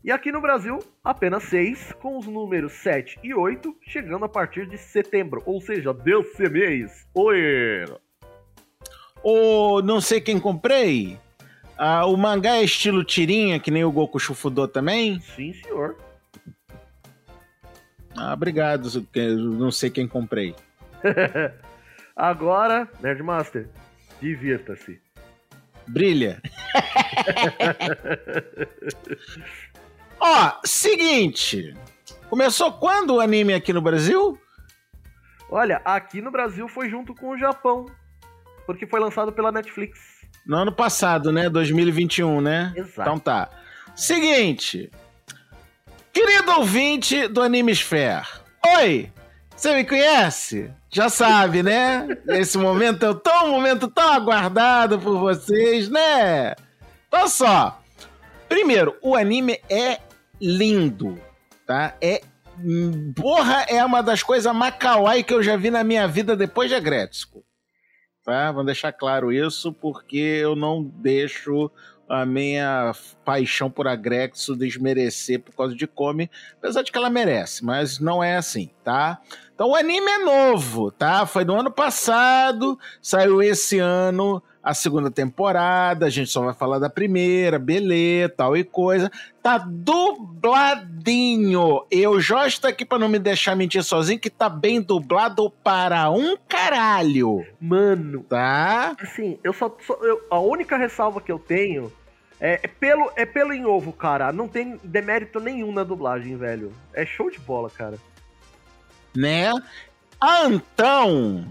E 0.03 0.11
aqui 0.11 0.31
no 0.31 0.41
Brasil, 0.41 0.79
apenas 1.03 1.43
6, 1.43 1.93
com 2.01 2.17
os 2.17 2.25
números 2.25 2.73
7 2.73 3.19
e 3.23 3.33
8 3.33 3.75
chegando 3.81 4.25
a 4.25 4.29
partir 4.29 4.67
de 4.67 4.77
setembro. 4.77 5.41
Ou 5.45 5.61
seja, 5.61 5.93
desse 5.93 6.49
mês. 6.49 7.07
Oi! 7.13 7.85
Ou 9.21 9.81
não 9.81 9.99
sei 9.99 10.21
quem 10.21 10.39
comprei. 10.39 11.19
Ah, 11.77 12.05
o 12.05 12.17
mangá 12.17 12.57
é 12.57 12.63
estilo 12.63 13.03
tirinha, 13.03 13.59
que 13.59 13.71
nem 13.71 13.83
o 13.83 13.91
Goku 13.91 14.19
Shufudo 14.19 14.67
também. 14.67 15.19
Sim, 15.21 15.53
senhor. 15.53 15.97
Ah, 18.17 18.33
obrigado. 18.33 18.89
Não 19.57 19.71
sei 19.71 19.89
quem 19.89 20.07
comprei. 20.07 20.53
Agora, 22.19 22.87
Nerdmaster, 22.99 23.69
divirta-se. 24.21 25.01
Brilha. 25.87 26.41
Ó, 30.19 30.51
seguinte. 30.65 31.73
Começou 32.29 32.73
quando 32.73 33.15
o 33.15 33.21
anime 33.21 33.53
aqui 33.53 33.71
no 33.71 33.81
Brasil? 33.81 34.37
Olha, 35.49 35.81
aqui 35.85 36.19
no 36.19 36.29
Brasil 36.29 36.67
foi 36.67 36.89
junto 36.89 37.15
com 37.15 37.29
o 37.29 37.37
Japão. 37.37 37.85
Porque 38.65 38.85
foi 38.85 38.99
lançado 38.99 39.31
pela 39.31 39.49
Netflix. 39.49 39.97
No 40.45 40.57
ano 40.57 40.73
passado, 40.73 41.31
né? 41.31 41.49
2021, 41.49 42.41
né? 42.41 42.73
Exato. 42.75 42.99
Então 42.99 43.17
tá. 43.17 43.49
Seguinte. 43.95 44.91
Querido 46.11 46.51
ouvinte 46.51 47.29
do 47.29 47.41
Animesphere. 47.41 48.27
Oi! 48.77 49.09
Você 49.59 49.75
me 49.75 49.83
conhece? 49.83 50.71
Já 50.89 51.09
sabe, 51.09 51.61
né? 51.61 52.07
Esse 52.29 52.57
momento 52.57 53.05
é 53.05 53.13
tão 53.13 53.47
um 53.47 53.51
momento 53.51 53.89
tão 53.89 54.13
aguardado 54.13 54.97
por 54.97 55.19
vocês, 55.19 55.89
né? 55.89 56.55
Olha 57.11 57.27
só. 57.27 57.81
Primeiro, 58.47 58.95
o 59.01 59.17
anime 59.17 59.59
é 59.69 59.99
lindo, 60.39 61.19
tá? 61.67 61.93
É 61.99 62.21
porra, 63.13 63.65
é 63.67 63.83
uma 63.83 64.01
das 64.01 64.23
coisas 64.23 64.55
mais 64.55 64.75
que 65.25 65.33
eu 65.33 65.43
já 65.43 65.57
vi 65.57 65.69
na 65.69 65.83
minha 65.83 66.07
vida 66.07 66.37
depois 66.37 66.69
de 66.69 66.75
Agretsuko. 66.75 67.43
Tá? 68.23 68.53
Vamos 68.53 68.67
deixar 68.67 68.93
claro 68.93 69.29
isso, 69.29 69.73
porque 69.73 70.15
eu 70.15 70.55
não 70.55 70.81
deixo 70.81 71.69
a 72.07 72.25
minha 72.25 72.91
paixão 73.23 73.69
por 73.69 73.87
Agrexo 73.87 74.55
desmerecer 74.55 75.39
por 75.41 75.55
causa 75.55 75.75
de 75.75 75.85
Come, 75.85 76.29
apesar 76.57 76.81
de 76.81 76.91
que 76.91 76.97
ela 76.97 77.09
merece, 77.09 77.63
mas 77.63 77.99
não 77.99 78.23
é 78.23 78.35
assim, 78.35 78.71
tá? 78.83 79.21
Então 79.59 79.71
o 79.71 79.75
anime 79.75 80.09
é 80.09 80.19
novo, 80.19 80.89
tá? 80.89 81.25
Foi 81.25 81.43
do 81.43 81.53
ano 81.53 81.69
passado, 81.69 82.79
saiu 83.01 83.43
esse 83.43 83.77
ano 83.77 84.41
a 84.63 84.73
segunda 84.73 85.11
temporada, 85.11 86.05
a 86.05 86.09
gente 86.09 86.29
só 86.29 86.41
vai 86.45 86.53
falar 86.53 86.79
da 86.79 86.89
primeira, 86.89 87.59
beleza, 87.59 88.33
tal 88.37 88.55
e 88.55 88.63
coisa. 88.63 89.11
Tá 89.43 89.57
dubladinho. 89.57 91.83
Eu 91.91 92.21
já 92.21 92.47
estou 92.47 92.69
aqui 92.69 92.85
para 92.85 92.99
não 92.99 93.09
me 93.09 93.19
deixar 93.19 93.53
mentir 93.53 93.83
sozinho, 93.83 94.17
que 94.17 94.29
tá 94.29 94.47
bem 94.47 94.81
dublado 94.81 95.51
para 95.61 96.09
um 96.09 96.37
caralho, 96.47 97.45
Mano, 97.59 98.23
tá? 98.29 98.95
assim, 99.01 99.37
eu 99.43 99.51
só. 99.51 99.75
só- 99.85 99.99
eu- 100.01 100.21
a 100.31 100.39
única 100.39 100.77
ressalva 100.77 101.19
que 101.19 101.33
eu 101.33 101.37
tenho 101.37 101.91
é, 102.39 102.61
é 102.63 102.67
pelo, 102.69 103.11
é 103.17 103.25
pelo 103.25 103.51
em 103.53 103.65
ovo, 103.65 103.91
cara. 103.91 104.31
Não 104.31 104.47
tem 104.47 104.79
demérito 104.85 105.41
nenhum 105.41 105.73
na 105.73 105.83
dublagem, 105.83 106.37
velho. 106.37 106.71
É 106.93 107.05
show 107.05 107.29
de 107.29 107.39
bola, 107.39 107.69
cara. 107.69 107.97
Né? 109.15 109.51
Ah, 110.21 110.45
então. 110.49 111.45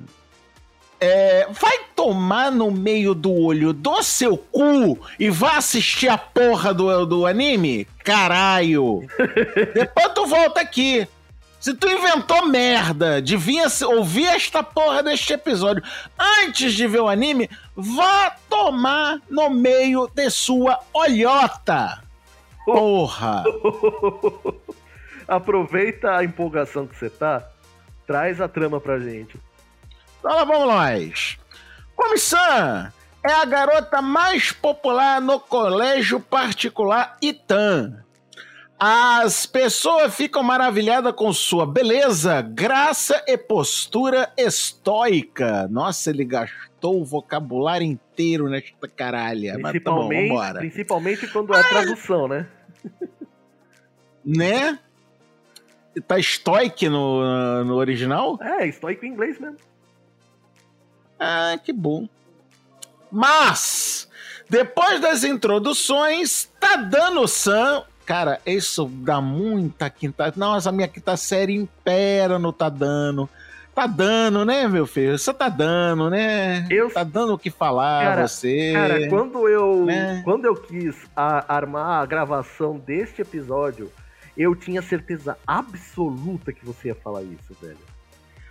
é, 1.01 1.47
vai 1.53 1.79
tomar 1.95 2.51
no 2.51 2.71
meio 2.71 3.15
do 3.15 3.33
olho 3.33 3.73
do 3.73 4.03
seu 4.03 4.37
cu 4.37 4.99
e 5.19 5.31
vá 5.31 5.57
assistir 5.57 6.09
a 6.09 6.19
porra 6.19 6.75
do, 6.75 7.07
do 7.07 7.27
anime? 7.27 7.87
Caralho! 8.05 9.07
Depois 9.75 10.13
tu 10.15 10.27
volta 10.27 10.61
aqui. 10.61 11.07
Se 11.61 11.75
tu 11.75 11.89
inventou 11.89 12.47
merda 12.47 13.21
de 13.21 13.37
vir 13.37 13.61
assi- 13.61 13.85
ouvir 13.85 14.27
esta 14.27 14.63
porra 14.63 15.03
deste 15.03 15.33
episódio 15.33 15.83
antes 16.45 16.73
de 16.75 16.87
ver 16.87 17.01
o 17.01 17.09
anime, 17.09 17.51
vá 17.75 18.31
tomar 18.49 19.19
no 19.29 19.51
meio 19.51 20.09
de 20.15 20.31
sua 20.31 20.79
olhota. 20.95 22.01
Porra! 22.65 23.43
Aproveita 25.29 26.17
a 26.17 26.25
empolgação 26.25 26.87
que 26.87 26.97
você 26.97 27.11
tá, 27.11 27.47
traz 28.07 28.41
a 28.41 28.49
trama 28.49 28.81
pra 28.81 28.99
gente. 28.99 29.39
Então 30.19 30.35
lá 30.35 30.43
vamos 30.45 30.67
nós. 30.67 31.39
Comissão 31.95 32.91
é 33.23 33.33
a 33.33 33.45
garota 33.45 34.01
mais 34.01 34.51
popular 34.53 35.21
no 35.21 35.39
colégio 35.39 36.19
particular 36.19 37.17
Itan. 37.21 38.03
As 38.81 39.45
pessoas 39.45 40.15
ficam 40.15 40.41
maravilhadas 40.43 41.13
com 41.13 41.33
sua 41.33 41.67
beleza, 41.67 42.41
graça 42.41 43.23
e 43.27 43.37
postura 43.37 44.33
estoica. 44.37 45.67
Nossa, 45.69 46.11
ele 46.11 46.25
gastou 46.25 47.01
o 47.01 47.05
vocabulário 47.05 47.85
inteiro 47.85 48.49
nesta 48.49 48.87
caralha. 48.89 49.59
Mas 49.59 49.73
tá 49.83 49.91
bom, 49.91 50.07
Principalmente, 50.07 50.29
vambora. 50.29 50.59
principalmente 50.61 51.27
quando 51.29 51.55
é 51.55 51.63
tradução, 51.65 52.29
né? 52.29 52.47
Né? 54.25 54.79
Tá 56.07 56.19
estoic 56.19 56.89
no, 56.89 57.65
no 57.65 57.75
original? 57.77 58.39
É, 58.41 58.67
estoico 58.67 59.05
em 59.05 59.09
inglês 59.11 59.39
mesmo. 59.39 59.57
Ah, 61.19 61.59
que 61.63 61.73
bom. 61.73 62.09
Mas, 63.11 64.09
depois 64.49 65.01
das 65.01 65.25
introduções, 65.25 66.49
tá 66.61 66.77
dando 66.77 67.27
Sam. 67.27 67.83
Cara, 68.05 68.41
isso 68.47 68.87
dá 68.87 69.21
muita 69.21 69.91
quinta. 69.91 70.33
Nossa, 70.37 70.69
a 70.69 70.73
minha 70.73 70.89
quinta 70.89 71.17
série 71.17 71.55
impera 71.55 72.39
no 72.39 72.53
tá 72.53 72.69
dando. 72.69 73.29
Tá 73.75 73.87
dando, 73.87 74.45
né, 74.45 74.67
meu 74.67 74.87
filho? 74.87 75.17
Você 75.17 75.33
tá 75.33 75.49
dando, 75.49 76.11
né? 76.11 76.67
Eu- 76.69 76.91
Tá 76.91 77.05
dando 77.05 77.35
o 77.35 77.39
que 77.39 77.49
falar, 77.51 78.03
Cara, 78.05 78.27
você. 78.27 78.73
Cara, 78.73 79.09
quando 79.09 79.49
eu, 79.49 79.85
né? 79.85 80.21
quando 80.25 80.47
eu 80.47 80.57
quis 80.57 80.97
a- 81.15 81.45
armar 81.55 82.03
a 82.03 82.07
gravação 82.07 82.77
deste 82.79 83.23
episódio, 83.23 83.93
eu 84.39 84.55
tinha 84.55 84.81
certeza 84.81 85.37
absoluta 85.47 86.53
que 86.53 86.65
você 86.65 86.89
ia 86.89 86.95
falar 86.95 87.23
isso, 87.23 87.57
velho. 87.61 87.77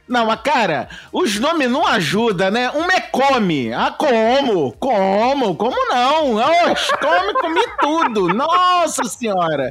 Não, 0.08 0.26
mas 0.26 0.40
cara, 0.42 0.88
os 1.12 1.38
nomes 1.38 1.70
não 1.70 1.86
ajudam, 1.86 2.50
né? 2.50 2.72
Um 2.72 2.86
é 2.90 3.02
come. 3.02 3.74
Ah, 3.74 3.92
como? 3.92 4.72
Como? 4.74 5.56
Como 5.56 5.76
não? 5.90 6.36
Oxe, 6.36 6.92
come, 6.98 7.34
comi 7.34 7.62
tudo. 7.82 8.28
Nossa 8.34 9.04
senhora. 9.04 9.70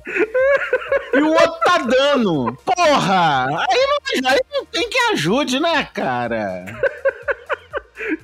E 1.14 1.18
o 1.22 1.30
outro 1.30 1.58
tá 1.64 1.78
dando. 1.78 2.54
Porra! 2.66 3.46
Aí 3.46 3.86
não, 4.20 4.30
aí 4.30 4.40
não 4.52 4.64
tem 4.66 4.90
que 4.90 4.98
ajude, 5.12 5.58
né, 5.58 5.84
cara? 5.94 6.66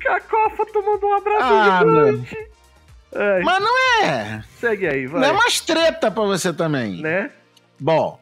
Cacofa 0.01 0.67
tomando 0.67 1.07
um 1.07 1.15
abraço 1.15 1.45
Ah, 1.45 1.79
gigante. 1.79 2.37
Ai, 3.15 3.43
Mas 3.43 3.61
não 3.63 4.03
é. 4.05 4.45
segue 4.61 4.87
aí, 4.87 5.07
vai. 5.07 5.21
Não 5.23 5.29
é 5.29 5.33
mais 5.33 5.61
treta 5.63 6.11
pra 6.11 6.25
você 6.25 6.53
também. 6.53 7.01
Né? 7.01 7.31
Bom, 7.83 8.17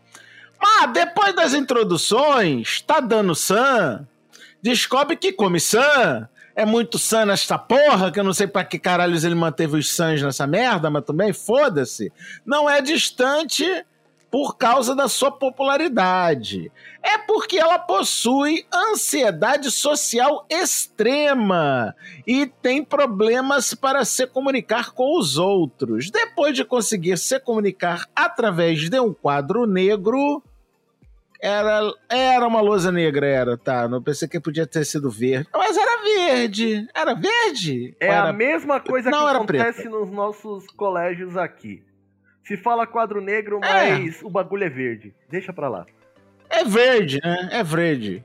mas 0.58 0.90
depois 0.90 1.36
das 1.36 1.52
introduções, 1.52 2.80
tá 2.80 2.98
dando 2.98 3.34
Sam, 3.34 4.08
descobre 4.62 5.16
que 5.16 5.34
come 5.34 5.60
Sam, 5.60 6.26
é 6.56 6.64
muito 6.64 6.98
Sam 6.98 7.26
nesta 7.26 7.58
porra, 7.58 8.10
que 8.10 8.18
eu 8.18 8.24
não 8.24 8.32
sei 8.32 8.46
pra 8.46 8.64
que 8.64 8.78
caralhos 8.78 9.22
ele 9.22 9.34
manteve 9.34 9.76
os 9.76 9.92
Sans 9.92 10.22
nessa 10.22 10.46
merda, 10.46 10.88
mas 10.88 11.04
também 11.04 11.34
foda-se. 11.34 12.10
Não 12.44 12.70
é 12.70 12.80
distante 12.80 13.66
por 14.30 14.56
causa 14.56 14.94
da 14.94 15.08
sua 15.08 15.30
popularidade. 15.30 16.70
É 17.02 17.18
porque 17.18 17.58
ela 17.58 17.78
possui 17.78 18.64
ansiedade 18.72 19.70
social 19.70 20.46
extrema 20.48 21.94
e 22.26 22.46
tem 22.46 22.84
problemas 22.84 23.74
para 23.74 24.04
se 24.04 24.26
comunicar 24.26 24.92
com 24.92 25.18
os 25.18 25.36
outros. 25.36 26.10
Depois 26.10 26.54
de 26.54 26.64
conseguir 26.64 27.18
se 27.18 27.40
comunicar 27.40 28.06
através 28.14 28.88
de 28.88 29.00
um 29.00 29.12
quadro 29.12 29.66
negro, 29.66 30.42
era, 31.42 31.90
era 32.08 32.46
uma 32.46 32.60
lousa 32.60 32.92
negra, 32.92 33.26
era, 33.26 33.56
tá? 33.56 33.88
Não 33.88 34.02
pensei 34.02 34.28
que 34.28 34.38
podia 34.38 34.66
ter 34.66 34.84
sido 34.84 35.10
verde. 35.10 35.48
Mas 35.52 35.76
era 35.76 36.02
verde. 36.02 36.86
Era 36.94 37.14
verde? 37.14 37.96
É 37.98 38.08
era... 38.08 38.28
a 38.28 38.32
mesma 38.32 38.78
coisa 38.78 39.10
Não, 39.10 39.22
que 39.22 39.28
era 39.28 39.38
acontece 39.38 39.88
nos 39.88 40.10
nossos 40.10 40.66
colégios 40.68 41.36
aqui. 41.36 41.82
Se 42.50 42.56
fala 42.56 42.84
quadro 42.84 43.20
negro, 43.20 43.60
É. 43.62 43.96
mas 43.96 44.20
o 44.24 44.28
bagulho 44.28 44.64
é 44.64 44.68
verde. 44.68 45.14
Deixa 45.30 45.52
pra 45.52 45.68
lá. 45.68 45.86
É 46.48 46.64
verde, 46.64 47.20
né? 47.22 47.48
É 47.52 47.62
verde. 47.62 48.24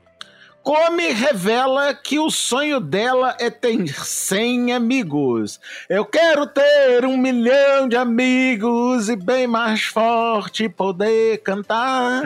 Come 0.64 1.12
revela 1.12 1.94
que 1.94 2.18
o 2.18 2.28
sonho 2.28 2.80
dela 2.80 3.36
é 3.38 3.48
ter 3.50 3.86
100 3.86 4.72
amigos. 4.72 5.60
Eu 5.88 6.04
quero 6.04 6.44
ter 6.44 7.04
um 7.04 7.16
milhão 7.16 7.86
de 7.88 7.94
amigos 7.96 9.08
e 9.08 9.14
bem 9.14 9.46
mais 9.46 9.84
forte 9.84 10.68
poder 10.68 11.38
cantar. 11.44 12.22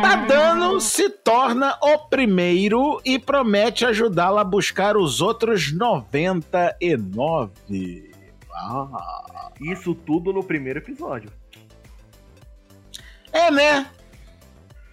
Tadano 0.00 0.80
se 0.80 1.10
torna 1.10 1.76
o 1.82 1.98
primeiro 2.08 2.98
e 3.04 3.18
promete 3.18 3.84
ajudá-la 3.84 4.40
a 4.40 4.44
buscar 4.44 4.96
os 4.96 5.20
outros 5.20 5.70
99. 5.70 8.13
Ah. 8.54 9.50
Isso 9.60 9.94
tudo 9.94 10.32
no 10.32 10.42
primeiro 10.44 10.78
episódio. 10.78 11.30
É, 13.32 13.50
né? 13.50 13.86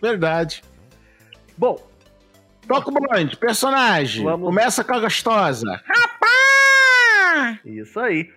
Verdade. 0.02 0.64
Bom, 1.58 1.80
Toca 2.68 2.90
o 2.90 2.94
bonde, 2.94 3.36
personagem. 3.38 4.24
Vamos- 4.24 4.48
Começa 4.48 4.84
com 4.84 4.94
a 4.94 5.00
gostosa. 5.00 5.82
isso 7.66 8.00
aí. 8.00 8.32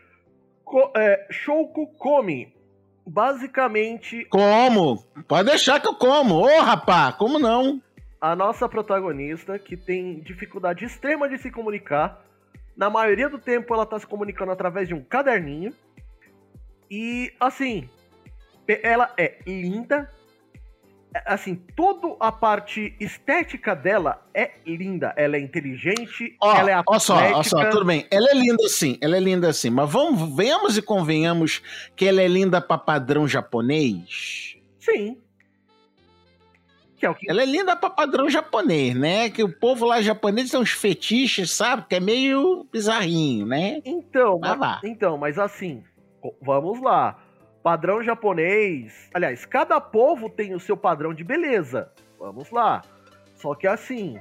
Co 0.65 0.93
é, 0.97 1.27
Shouko 1.31 1.87
Komi. 1.99 2.53
Basicamente, 3.07 4.25
Como? 4.31 5.05
Pode 5.29 5.51
deixar 5.51 5.79
que 5.79 5.87
eu 5.87 5.95
como. 5.95 6.37
Ô, 6.37 6.61
rapá, 6.63 7.13
como 7.13 7.39
não? 7.39 7.83
a 8.19 8.35
nossa 8.35 8.67
protagonista, 8.67 9.59
que 9.59 9.77
tem 9.77 10.21
dificuldade 10.21 10.87
extrema 10.87 11.29
de 11.29 11.37
se 11.37 11.51
comunicar. 11.51 12.25
Na 12.77 12.91
maioria 12.91 13.29
do 13.29 13.39
tempo, 13.39 13.73
ela 13.73 13.87
tá 13.87 13.99
se 13.99 14.07
comunicando 14.07 14.51
através 14.53 14.89
de 14.89 14.95
um 14.95 15.03
caderninho. 15.03 15.73
E, 16.91 17.33
assim, 17.41 17.89
ela 18.83 19.13
é 19.17 19.39
linda. 19.47 20.11
É, 21.15 21.23
Assim, 21.27 21.55
toda 21.77 22.17
a 22.19 22.33
parte 22.33 22.97
estética 22.99 23.75
dela 23.77 24.27
é 24.35 24.51
linda. 24.67 25.15
Ela 25.17 25.37
é 25.37 25.41
inteligente, 25.41 26.37
Ó, 26.41 26.57
ela 26.57 26.71
é 26.73 26.83
ó 26.85 26.99
só, 26.99 27.15
ó 27.15 27.43
só, 27.43 27.59
atlética. 27.59 27.71
tudo 27.71 27.85
bem. 27.85 28.07
Ela 28.11 28.31
é 28.31 28.35
linda 28.35 28.69
sim, 28.69 28.99
ela 29.01 29.17
é 29.17 29.21
linda 29.21 29.53
sim. 29.53 29.71
Mas 29.71 29.91
vamos, 29.91 30.37
venhamos 30.37 30.77
e 30.77 30.83
convenhamos 30.83 31.63
que 31.95 32.05
ela 32.05 32.21
é 32.21 32.27
linda 32.27 32.61
pra 32.61 32.77
padrão 32.77 33.29
japonês. 33.29 34.57
Sim. 34.81 35.17
Que 36.97 37.07
é 37.07 37.11
o 37.11 37.15
que 37.15 37.29
Ela 37.29 37.43
é 37.43 37.47
linda 37.47 37.75
pra 37.77 37.91
padrão 37.91 38.29
japonês, 38.31 38.95
né? 38.95 39.31
Que 39.31 39.43
o 39.43 39.53
povo 39.53 39.85
lá 39.87 40.01
japonês 40.01 40.51
tem 40.51 40.61
uns 40.61 40.71
fetiches, 40.71 41.51
sabe? 41.51 41.85
Que 41.89 41.97
é 41.97 42.01
meio 42.01 42.67
bizarrinho, 42.73 43.47
né? 43.47 43.81
Então, 43.85 44.39
Mas 44.41 44.85
então, 44.85 45.19
mas 45.19 45.39
assim, 45.39 45.83
vamos 46.41 46.81
lá. 46.81 47.19
Padrão 47.63 48.03
japonês. 48.03 49.09
Aliás, 49.15 49.45
cada 49.45 49.81
povo 49.81 50.29
tem 50.29 50.55
o 50.55 50.61
seu 50.61 50.77
padrão 50.77 51.15
de 51.15 51.25
beleza. 51.25 51.91
Vamos 52.19 52.51
lá. 52.51 52.83
Só 53.35 53.55
que 53.55 53.67
assim, 53.67 54.19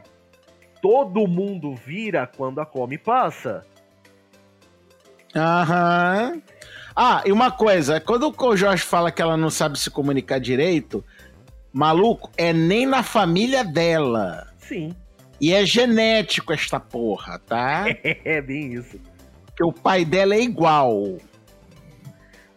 todo 0.81 1.27
mundo 1.27 1.75
vira 1.75 2.25
quando 2.25 2.59
a 2.59 2.65
come 2.65 2.97
passa. 2.97 3.65
Aham. 5.35 6.41
Ah, 6.95 7.23
e 7.25 7.31
uma 7.31 7.49
coisa, 7.49 7.99
quando 7.99 8.33
o 8.37 8.55
Jorge 8.55 8.83
fala 8.83 9.11
que 9.11 9.21
ela 9.21 9.35
não 9.35 9.49
sabe 9.49 9.79
se 9.79 9.89
comunicar 9.89 10.39
direito, 10.39 11.03
maluco, 11.73 12.29
é 12.37 12.53
nem 12.53 12.85
na 12.85 13.01
família 13.01 13.63
dela. 13.63 14.47
Sim, 14.59 14.95
E 15.41 15.51
é 15.51 15.65
genético 15.65 16.53
esta 16.53 16.79
porra, 16.79 17.39
tá? 17.39 17.85
é 18.03 18.41
bem 18.41 18.73
isso. 18.73 18.99
Porque 19.47 19.63
o 19.63 19.73
pai 19.73 20.05
dela 20.05 20.35
é 20.35 20.41
igual. 20.41 21.17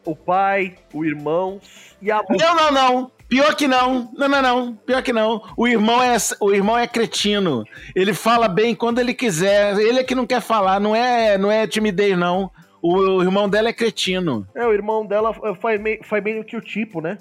O 0.04 0.14
pai, 0.14 0.76
o 0.92 1.04
irmão 1.04 1.60
e 2.00 2.12
a 2.12 2.16
mãe. 2.16 2.38
Não, 2.38 2.54
não, 2.54 2.70
não. 2.70 3.10
Pior 3.28 3.56
que 3.56 3.66
não. 3.66 4.10
Não, 4.16 4.28
não, 4.28 4.40
não. 4.40 4.74
Pior 4.76 5.02
que 5.02 5.12
não. 5.12 5.42
O 5.56 5.66
irmão 5.66 6.00
é, 6.00 6.16
o 6.40 6.52
irmão 6.54 6.78
é 6.78 6.86
cretino. 6.86 7.64
Ele 7.94 8.14
fala 8.14 8.46
bem 8.46 8.74
quando 8.74 9.00
ele 9.00 9.12
quiser. 9.12 9.76
Ele 9.78 9.98
é 9.98 10.04
que 10.04 10.14
não 10.14 10.26
quer 10.26 10.40
falar. 10.40 10.78
Não 10.78 10.94
é, 10.94 11.36
não 11.36 11.50
é 11.50 11.66
timidez, 11.66 12.16
não. 12.16 12.50
O, 12.80 12.94
o 12.94 13.22
irmão 13.22 13.48
dela 13.48 13.68
é 13.68 13.72
cretino. 13.72 14.46
É, 14.54 14.64
o 14.64 14.72
irmão 14.72 15.04
dela 15.04 15.34
faz, 15.60 15.80
meio, 15.80 15.98
faz 16.04 16.22
meio 16.22 16.44
que 16.44 16.56
o 16.56 16.60
tipo, 16.60 17.00
né? 17.00 17.18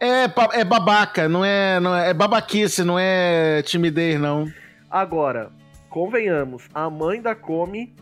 É, 0.00 0.24
é 0.60 0.64
babaca. 0.64 1.28
Não 1.28 1.44
é, 1.44 1.78
não 1.78 1.94
é, 1.94 2.10
é 2.10 2.14
babaquice. 2.14 2.82
Não 2.84 2.98
é 2.98 3.62
timidez, 3.62 4.20
não. 4.20 4.50
Agora, 4.90 5.50
convenhamos, 5.88 6.68
a 6.74 6.90
mãe 6.90 7.20
da 7.22 7.34
Come 7.34 7.94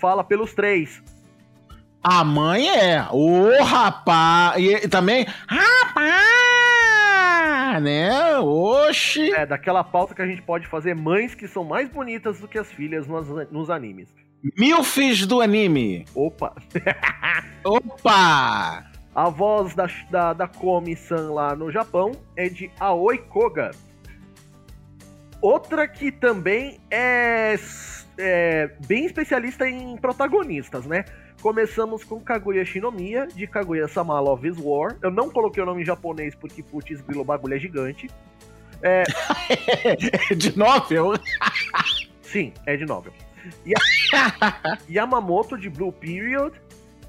fala 0.00 0.24
pelos 0.24 0.52
três. 0.54 1.02
A 2.02 2.24
mãe 2.24 2.68
é. 2.68 3.06
Ô, 3.12 3.62
rapaz. 3.62 4.60
E, 4.60 4.72
e 4.74 4.88
também. 4.88 5.24
Rapaz! 5.46 6.22
Né? 7.80 8.38
Oxi. 8.38 9.32
É, 9.32 9.46
daquela 9.46 9.84
pauta 9.84 10.14
que 10.14 10.20
a 10.20 10.26
gente 10.26 10.42
pode 10.42 10.66
fazer 10.66 10.94
mães 10.94 11.34
que 11.34 11.46
são 11.46 11.64
mais 11.64 11.88
bonitas 11.88 12.40
do 12.40 12.48
que 12.48 12.58
as 12.58 12.70
filhas 12.70 13.06
nos, 13.06 13.28
nos 13.50 13.70
animes. 13.70 14.08
Milfis 14.58 15.24
do 15.24 15.40
anime. 15.40 16.04
Opa! 16.14 16.54
Opa! 17.64 18.91
A 19.14 19.28
voz 19.28 19.74
da, 19.74 19.86
da, 20.10 20.32
da 20.32 20.48
Komi-san 20.48 21.32
lá 21.32 21.54
no 21.54 21.70
Japão 21.70 22.12
é 22.36 22.48
de 22.48 22.70
Aoi 22.80 23.18
Koga. 23.18 23.70
Outra 25.40 25.86
que 25.88 26.10
também 26.10 26.80
é, 26.90 27.56
é 28.16 28.70
bem 28.86 29.04
especialista 29.04 29.68
em 29.68 29.96
protagonistas, 29.96 30.86
né? 30.86 31.04
Começamos 31.42 32.04
com 32.04 32.20
Kaguya 32.20 32.64
Shinomiya, 32.64 33.26
de 33.26 33.46
Kaguya-sama 33.48 34.18
Love 34.20 34.48
is 34.48 34.56
War. 34.58 34.96
Eu 35.02 35.10
não 35.10 35.28
coloquei 35.28 35.62
o 35.62 35.66
nome 35.66 35.82
em 35.82 35.84
japonês 35.84 36.34
porque, 36.36 36.62
putz, 36.62 37.00
grilo, 37.00 37.22
o 37.22 37.24
bagulho 37.24 37.54
é 37.54 37.58
gigante. 37.58 38.08
De 40.36 40.56
novel? 40.56 41.12
Sim, 42.22 42.52
é 42.66 42.76
de 42.76 42.86
novel. 42.86 43.12
Ya- 43.66 44.78
Yamamoto 44.88 45.58
de 45.58 45.68
Blue 45.68 45.92
Period 45.92 46.54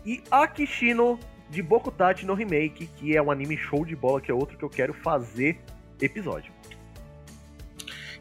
e 0.06 0.22
Akishino 0.30 1.20
de 1.50 1.62
Bokutachi 1.62 2.26
no 2.26 2.34
Remake, 2.34 2.88
que 2.98 3.16
é 3.16 3.22
um 3.22 3.30
anime 3.32 3.58
show 3.58 3.86
de 3.86 3.96
bola, 3.96 4.20
que 4.22 4.32
é 4.32 4.34
outro 4.34 4.58
que 4.58 4.64
eu 4.64 4.70
quero 4.70 4.94
fazer 4.94 5.60
episódio, 6.02 6.52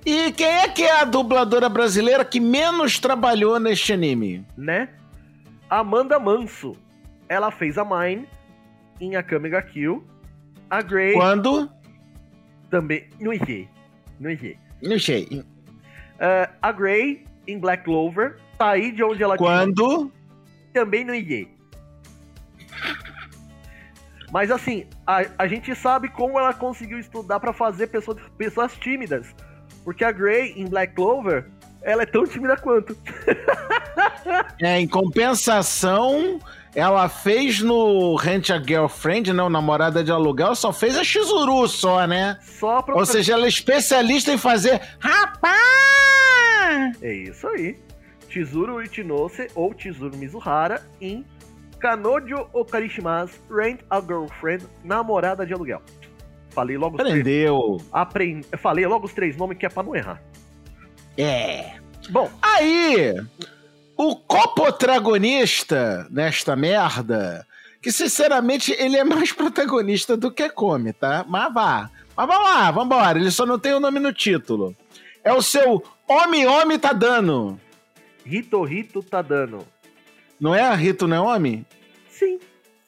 E 0.05 0.33
quem 0.33 0.47
é 0.47 0.69
que 0.69 0.83
é 0.83 1.01
a 1.01 1.05
dubladora 1.05 1.69
brasileira 1.69 2.25
que 2.25 2.39
menos 2.41 2.99
trabalhou 2.99 3.59
neste 3.61 3.93
anime? 3.93 4.45
né? 4.57 4.89
Amanda 5.71 6.19
Manso, 6.19 6.77
ela 7.29 7.51
fez 7.51 7.79
a 7.79 7.85
Mine 7.85 8.29
em 9.01 9.17
Akame 9.17 9.49
ga 9.49 9.63
Kill. 9.63 10.05
A 10.69 10.83
Grey 10.83 11.15
Quando? 11.15 11.71
também. 12.71 13.09
Não 13.19 13.33
errei. 13.33 13.69
Não 14.21 14.29
errei. 14.31 14.57
Não 14.83 14.99
sei. 14.99 15.43
Eh, 16.19 16.51
a 16.61 16.73
Grey 16.73 17.25
em 17.47 17.59
Black 17.59 17.85
Clover. 17.85 18.37
Tá 18.59 18.71
aí 18.73 18.93
de 18.93 19.03
onde 19.03 19.23
ela 19.23 19.37
Quando? 19.39 20.13
também 20.75 21.05
não 21.05 21.15
irei. 21.15 21.49
Mas 24.33 24.51
assim, 24.51 24.87
a, 25.07 25.27
a 25.39 25.47
gente 25.47 25.75
sabe 25.75 26.09
como 26.09 26.39
ela 26.39 26.55
conseguiu 26.55 26.99
estudar 26.99 27.39
pra 27.39 27.53
fazer 27.53 27.89
pessoas, 27.89 28.17
pessoas 28.39 28.75
tímidas. 28.75 29.27
Porque 29.85 30.03
a 30.03 30.11
Grey, 30.11 30.55
em 30.57 30.65
Black 30.67 30.95
Clover, 30.95 31.45
ela 31.83 32.03
é 32.03 32.07
tão 32.07 32.25
tímida 32.25 32.57
quanto. 32.57 32.97
É, 34.61 34.79
em 34.81 34.87
compensação, 34.87 36.39
ela 36.75 37.09
fez 37.09 37.61
no 37.61 38.15
Rent 38.15 38.51
a 38.51 38.63
Girlfriend, 38.63 39.33
não, 39.33 39.51
namorada 39.51 40.05
de 40.05 40.13
aluguel, 40.13 40.55
só 40.55 40.73
fez 40.73 40.97
a 40.97 41.03
Shizuru 41.03 41.67
só, 41.69 42.07
né? 42.07 42.39
Só 42.41 42.81
pra. 42.81 42.95
Ou 42.95 43.05
seja, 43.05 43.33
ela 43.35 43.47
é 43.47 43.49
especialista 43.49 44.33
em 44.33 44.39
fazer 44.39 44.81
rapaz! 45.01 45.53
É 47.03 47.13
isso 47.13 47.49
aí. 47.49 47.77
Chizuru 48.29 48.81
Ichinose 48.83 49.49
ou 49.55 49.75
Chizuru 49.77 50.17
Mizuhara 50.17 50.81
em 51.01 51.25
Kanojo 51.83 52.49
Okarishimasu 52.53 53.35
Rent 53.51 53.81
a 53.91 54.01
Girlfriend, 54.01 54.65
namorada 54.85 55.45
de 55.45 55.53
aluguel. 55.53 55.83
Falei 56.51 56.79
logo 56.79 56.97
os 56.97 57.03
três. 57.03 57.13
Aprendeu. 57.13 57.79
Aprend... 57.93 58.47
Falei 58.57 58.87
logo 58.87 59.07
os 59.07 59.13
três 59.13 59.37
nomes 59.37 59.59
que 59.59 59.67
é 59.67 59.69
pra 59.69 59.83
não 59.83 59.97
errar. 59.97 60.23
É. 61.19 61.73
Bom, 62.09 62.31
Aí, 62.41 63.15
o 63.97 64.15
coprotagonista 64.17 66.07
nesta 66.11 66.55
merda, 66.55 67.47
que 67.81 67.91
sinceramente 67.91 68.73
ele 68.79 68.97
é 68.97 69.05
mais 69.05 69.33
protagonista 69.33 70.17
do 70.17 70.31
que 70.31 70.49
come, 70.49 70.93
tá? 70.93 71.25
Mas 71.29 71.53
vá. 71.53 71.91
Mas 72.17 72.29
vamos 72.29 72.45
lá, 72.45 72.71
vambora. 72.71 73.19
Ele 73.19 73.31
só 73.31 73.45
não 73.45 73.59
tem 73.59 73.75
o 73.75 73.81
nome 73.81 73.99
no 73.99 74.13
título. 74.13 74.77
É 75.25 75.33
o 75.33 75.43
seu 75.43 75.83
Homem 76.07 76.47
Homem 76.47 76.79
Tá 76.79 76.93
Dando. 76.93 77.59
Rito 78.25 78.63
Rito 78.63 79.03
tá 79.03 79.21
dando. 79.21 79.67
Não 80.43 80.53
é 80.53 80.75
Rito, 80.75 81.07
não 81.07 81.17
é 81.17 81.21
homem? 81.21 81.65
Sim. 82.11 82.41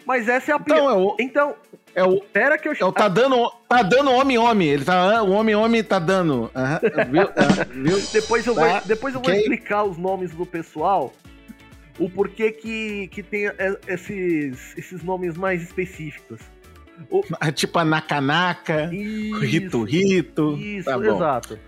Mas 0.05 0.29
essa 0.29 0.51
é 0.51 0.55
a 0.55 0.59
Então 0.59 0.91
é 0.91 0.95
o, 0.95 1.17
Então, 1.21 1.55
é 1.95 2.03
o, 2.03 2.21
pera 2.21 2.59
que 2.59 2.67
eu 2.69 2.73
é 2.73 2.85
o 2.85 2.91
tá 2.91 3.07
dando, 3.07 3.49
tá 3.69 3.81
dando 3.81 4.11
homem 4.11 4.37
homem. 4.37 4.69
Ele 4.69 4.85
tá, 4.85 5.23
o 5.23 5.31
homem 5.31 5.55
homem 5.55 5.83
tá 5.85 6.01
dando. 6.01 6.51
Aham, 6.53 6.81
viu? 7.13 7.23
Ah, 7.23 7.65
viu? 7.71 8.03
Depois 8.13 8.45
eu 8.45 8.57
vou, 8.57 8.65
Tá, 8.69 8.83
depois 8.85 9.15
eu 9.15 9.21
vou 9.21 9.33
explicar 9.33 9.85
os 9.85 9.97
nomes 9.97 10.33
do 10.33 10.45
pessoal, 10.45 11.13
o 11.97 12.11
porquê 12.11 12.51
que, 12.51 13.07
que 13.07 13.23
tem 13.23 13.47
é, 13.47 13.79
esses, 13.87 14.77
esses 14.77 15.05
nomes 15.05 15.37
mais 15.37 15.63
específicos. 15.63 16.41
Tipo 17.55 17.79
a 17.79 17.85
Nakanaka, 17.85 18.91
o 18.93 19.39
Rito 19.39 19.85
Rito. 19.85 20.57
isso, 20.59 20.91
Tá 20.91 20.99
bom. 20.99 21.05
exato. 21.05 21.59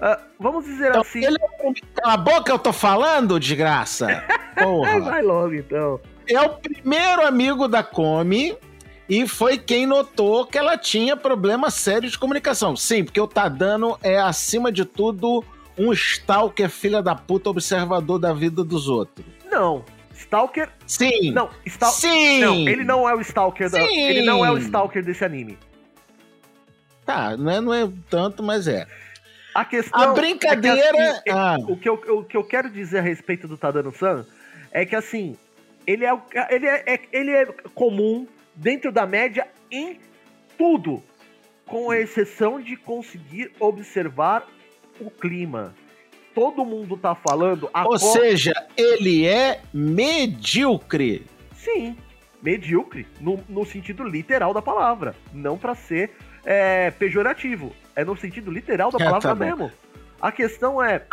Ah, 0.00 0.18
vamos 0.38 0.64
dizer 0.64 0.90
Então, 0.90 1.00
assim. 1.00 1.24
ele 1.24 1.36
é 1.36 1.72
Cala 2.00 2.14
a 2.14 2.16
boca, 2.16 2.52
eu 2.52 2.58
tô 2.58 2.72
falando, 2.72 3.40
desgraça. 3.40 4.24
Porra. 4.56 5.00
Vai 5.00 5.22
logo 5.22 5.54
então. 5.54 6.00
é 6.28 6.40
o 6.40 6.50
primeiro 6.50 7.26
amigo 7.26 7.66
da 7.68 7.82
Come 7.82 8.56
e 9.08 9.26
foi 9.28 9.56
quem 9.56 9.86
notou 9.86 10.46
que 10.46 10.58
ela 10.58 10.76
tinha 10.76 11.16
problema 11.16 11.70
sério 11.70 12.10
de 12.10 12.18
comunicação. 12.18 12.76
Sim, 12.76 13.04
porque 13.04 13.20
o 13.20 13.26
Tadano 13.26 13.96
é, 14.02 14.18
acima 14.18 14.72
de 14.72 14.84
tudo, 14.84 15.44
um 15.78 15.92
stalker 15.92 16.68
filha 16.68 17.02
da 17.02 17.14
puta 17.14 17.48
observador 17.48 18.18
da 18.18 18.32
vida 18.32 18.64
dos 18.64 18.88
outros. 18.88 19.24
Não. 19.50 19.84
Stalker. 20.12 20.70
Sim. 20.86 21.30
Não, 21.30 21.50
Stal... 21.66 21.90
Sim. 21.90 22.40
não, 22.40 22.54
ele 22.68 22.84
não 22.84 23.08
é 23.08 23.14
o 23.14 23.20
Stalker 23.20 23.70
da... 23.70 23.78
Sim. 23.78 24.00
Ele 24.00 24.22
não 24.22 24.44
é 24.44 24.50
o 24.50 24.58
Stalker 24.58 25.04
desse 25.04 25.24
anime. 25.24 25.58
Tá, 27.04 27.36
não 27.36 27.50
é, 27.52 27.60
não 27.60 27.74
é 27.74 27.88
tanto, 28.10 28.42
mas 28.42 28.66
é. 28.66 28.86
A 29.56 29.64
questão. 29.64 30.00
A 30.00 30.12
brincadeira. 30.12 30.78
é 30.78 30.92
que, 30.92 31.30
assim, 31.30 31.30
ah, 31.30 31.56
o, 31.68 31.76
que 31.76 31.88
eu, 31.88 31.94
o 31.94 32.24
que 32.24 32.36
eu 32.36 32.44
quero 32.44 32.68
dizer 32.70 32.98
a 32.98 33.02
respeito 33.02 33.48
do 33.48 33.56
Tadano-san 33.56 34.26
é 34.70 34.84
que 34.84 34.94
assim. 34.94 35.36
Ele 35.86 36.04
é, 36.04 36.10
ele, 36.50 36.66
é, 36.66 36.82
é- 36.86 37.00
ele 37.12 37.30
é 37.30 37.46
comum 37.74 38.26
dentro 38.54 38.90
da 38.90 39.06
média 39.06 39.46
em 39.70 40.00
tudo. 40.58 41.02
Com 41.64 41.90
a 41.90 41.98
exceção 41.98 42.60
de 42.60 42.76
conseguir 42.76 43.50
observar 43.58 44.46
o 45.00 45.10
clima. 45.10 45.74
Todo 46.34 46.64
mundo 46.64 46.96
tá 46.96 47.14
falando. 47.14 47.70
a 47.72 47.84
ou 47.84 47.90
co- 47.92 47.98
seja, 47.98 48.52
ele 48.76 49.26
é 49.26 49.60
medíocre. 49.72 51.24
Sim, 51.54 51.96
medíocre, 52.42 53.06
no, 53.20 53.42
no 53.48 53.64
sentido 53.64 54.04
literal 54.04 54.52
da 54.52 54.60
palavra. 54.60 55.14
Não 55.32 55.56
pra 55.56 55.74
ser 55.74 56.10
é, 56.44 56.90
pejorativo. 56.92 57.72
É 57.96 58.04
no 58.04 58.16
sentido 58.16 58.50
literal 58.50 58.90
da 58.92 58.98
Ah, 58.98 59.04
palavra 59.04 59.28
tá 59.30 59.34
mesmo. 59.34 59.72
A 60.20 60.30
questão 60.30 60.82
é. 60.82 61.04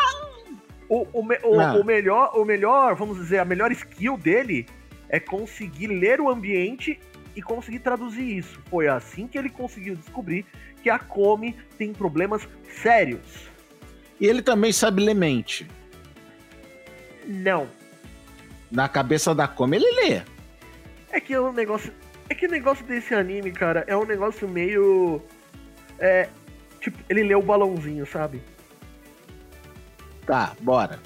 O, 0.90 1.08
o, 1.14 1.26
o- 1.46 1.60
Ah. 1.60 1.74
o 1.76 1.84
melhor, 1.84 2.32
o 2.38 2.44
melhor, 2.46 2.94
vamos 2.96 3.18
dizer, 3.18 3.40
a 3.40 3.46
melhor 3.46 3.72
skill 3.72 4.18
dele 4.18 4.66
é 5.10 5.20
conseguir 5.20 5.88
ler 5.88 6.20
o 6.20 6.30
ambiente 6.30 7.00
e 7.36 7.42
conseguir 7.42 7.80
traduzir 7.80 8.38
isso. 8.38 8.60
Foi 8.70 8.88
assim 8.88 9.26
que 9.28 9.38
ele 9.38 9.50
conseguiu 9.50 9.96
descobrir 9.96 10.46
que 10.84 10.90
a 10.90 11.00
Come 11.00 11.56
tem 11.78 11.94
problemas 11.94 12.48
sérios. 12.82 13.50
E 14.20 14.28
ele 14.28 14.42
também 14.42 14.72
sabe 14.74 15.02
ler 15.04 15.14
mente. 15.16 15.66
Não. 17.26 17.68
Na 18.70 18.90
cabeça 18.90 19.34
da 19.34 19.48
Come, 19.48 19.78
ele 19.78 19.92
lê. 20.02 20.22
É 21.12 21.20
que 21.20 21.34
é 21.34 21.40
um 21.40 21.54
negócio. 21.54 21.94
É 22.30 22.36
que 22.36 22.46
o 22.46 22.50
negócio 22.52 22.86
desse 22.86 23.14
anime, 23.14 23.52
cara, 23.52 23.84
é 23.88 23.96
um 23.96 24.06
negócio 24.06 24.48
meio. 24.48 25.22
É. 26.00 26.28
Tipo, 26.84 27.00
ele 27.08 27.24
leu 27.24 27.40
o 27.40 27.42
balãozinho, 27.42 28.06
sabe? 28.06 28.42
Tá, 30.28 30.52
bora. 30.60 31.00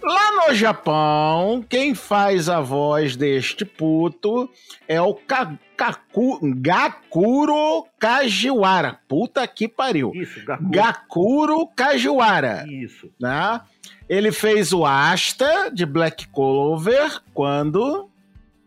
Lá 0.00 0.46
no 0.48 0.54
Japão, 0.54 1.64
quem 1.68 1.92
faz 1.92 2.48
a 2.48 2.60
voz 2.60 3.16
deste 3.16 3.64
puto 3.64 4.48
é 4.86 5.00
o 5.00 5.12
Ka- 5.14 5.58
Kaku- 5.76 6.38
Gakuro 6.60 7.84
Kajiwara. 7.98 9.00
Puta 9.08 9.44
que 9.48 9.66
pariu. 9.66 10.12
Isso, 10.14 10.44
Gaku. 10.44 10.70
Gakuro 10.70 11.66
Kajiwara, 11.74 12.64
Isso. 12.68 13.10
né? 13.20 13.60
Ele 14.08 14.30
fez 14.30 14.72
o 14.72 14.86
Asta 14.86 15.68
de 15.72 15.84
Black 15.84 16.28
Clover 16.28 17.20
quando... 17.34 18.08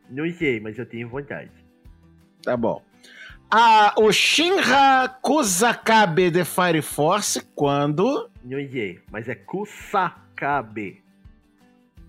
Não 0.10 0.30
sei, 0.34 0.60
mas 0.60 0.78
eu 0.78 0.86
tenho 0.86 1.08
vontade. 1.08 1.52
Tá 2.44 2.58
bom. 2.58 2.82
Ah, 3.52 3.96
o 3.98 4.12
Shinra 4.12 5.10
Kusakabe 5.22 6.30
de 6.30 6.46
Fire 6.46 6.84
Force 6.84 7.42
quando... 7.56 8.30
Sei, 8.48 9.00
mas 9.12 9.28
é 9.28 9.34
Kusakabe. 9.34 11.04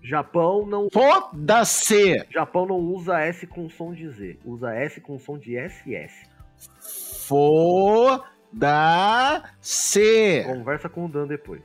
Japão 0.03 0.65
não. 0.65 0.87
Foda-se. 0.91 2.25
Japão 2.29 2.65
não 2.65 2.77
usa 2.77 3.19
S 3.19 3.45
com 3.47 3.69
som 3.69 3.93
de 3.93 4.09
Z. 4.09 4.39
Usa 4.43 4.73
S 4.73 4.99
com 4.99 5.19
som 5.19 5.37
de 5.37 5.55
SS. 5.57 6.29
Foda-se. 7.27 8.23
Conversa 10.45 10.89
com 10.89 11.05
o 11.05 11.09
Dan 11.09 11.27
depois. 11.27 11.61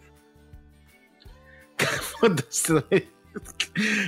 Foda-se. 2.20 3.08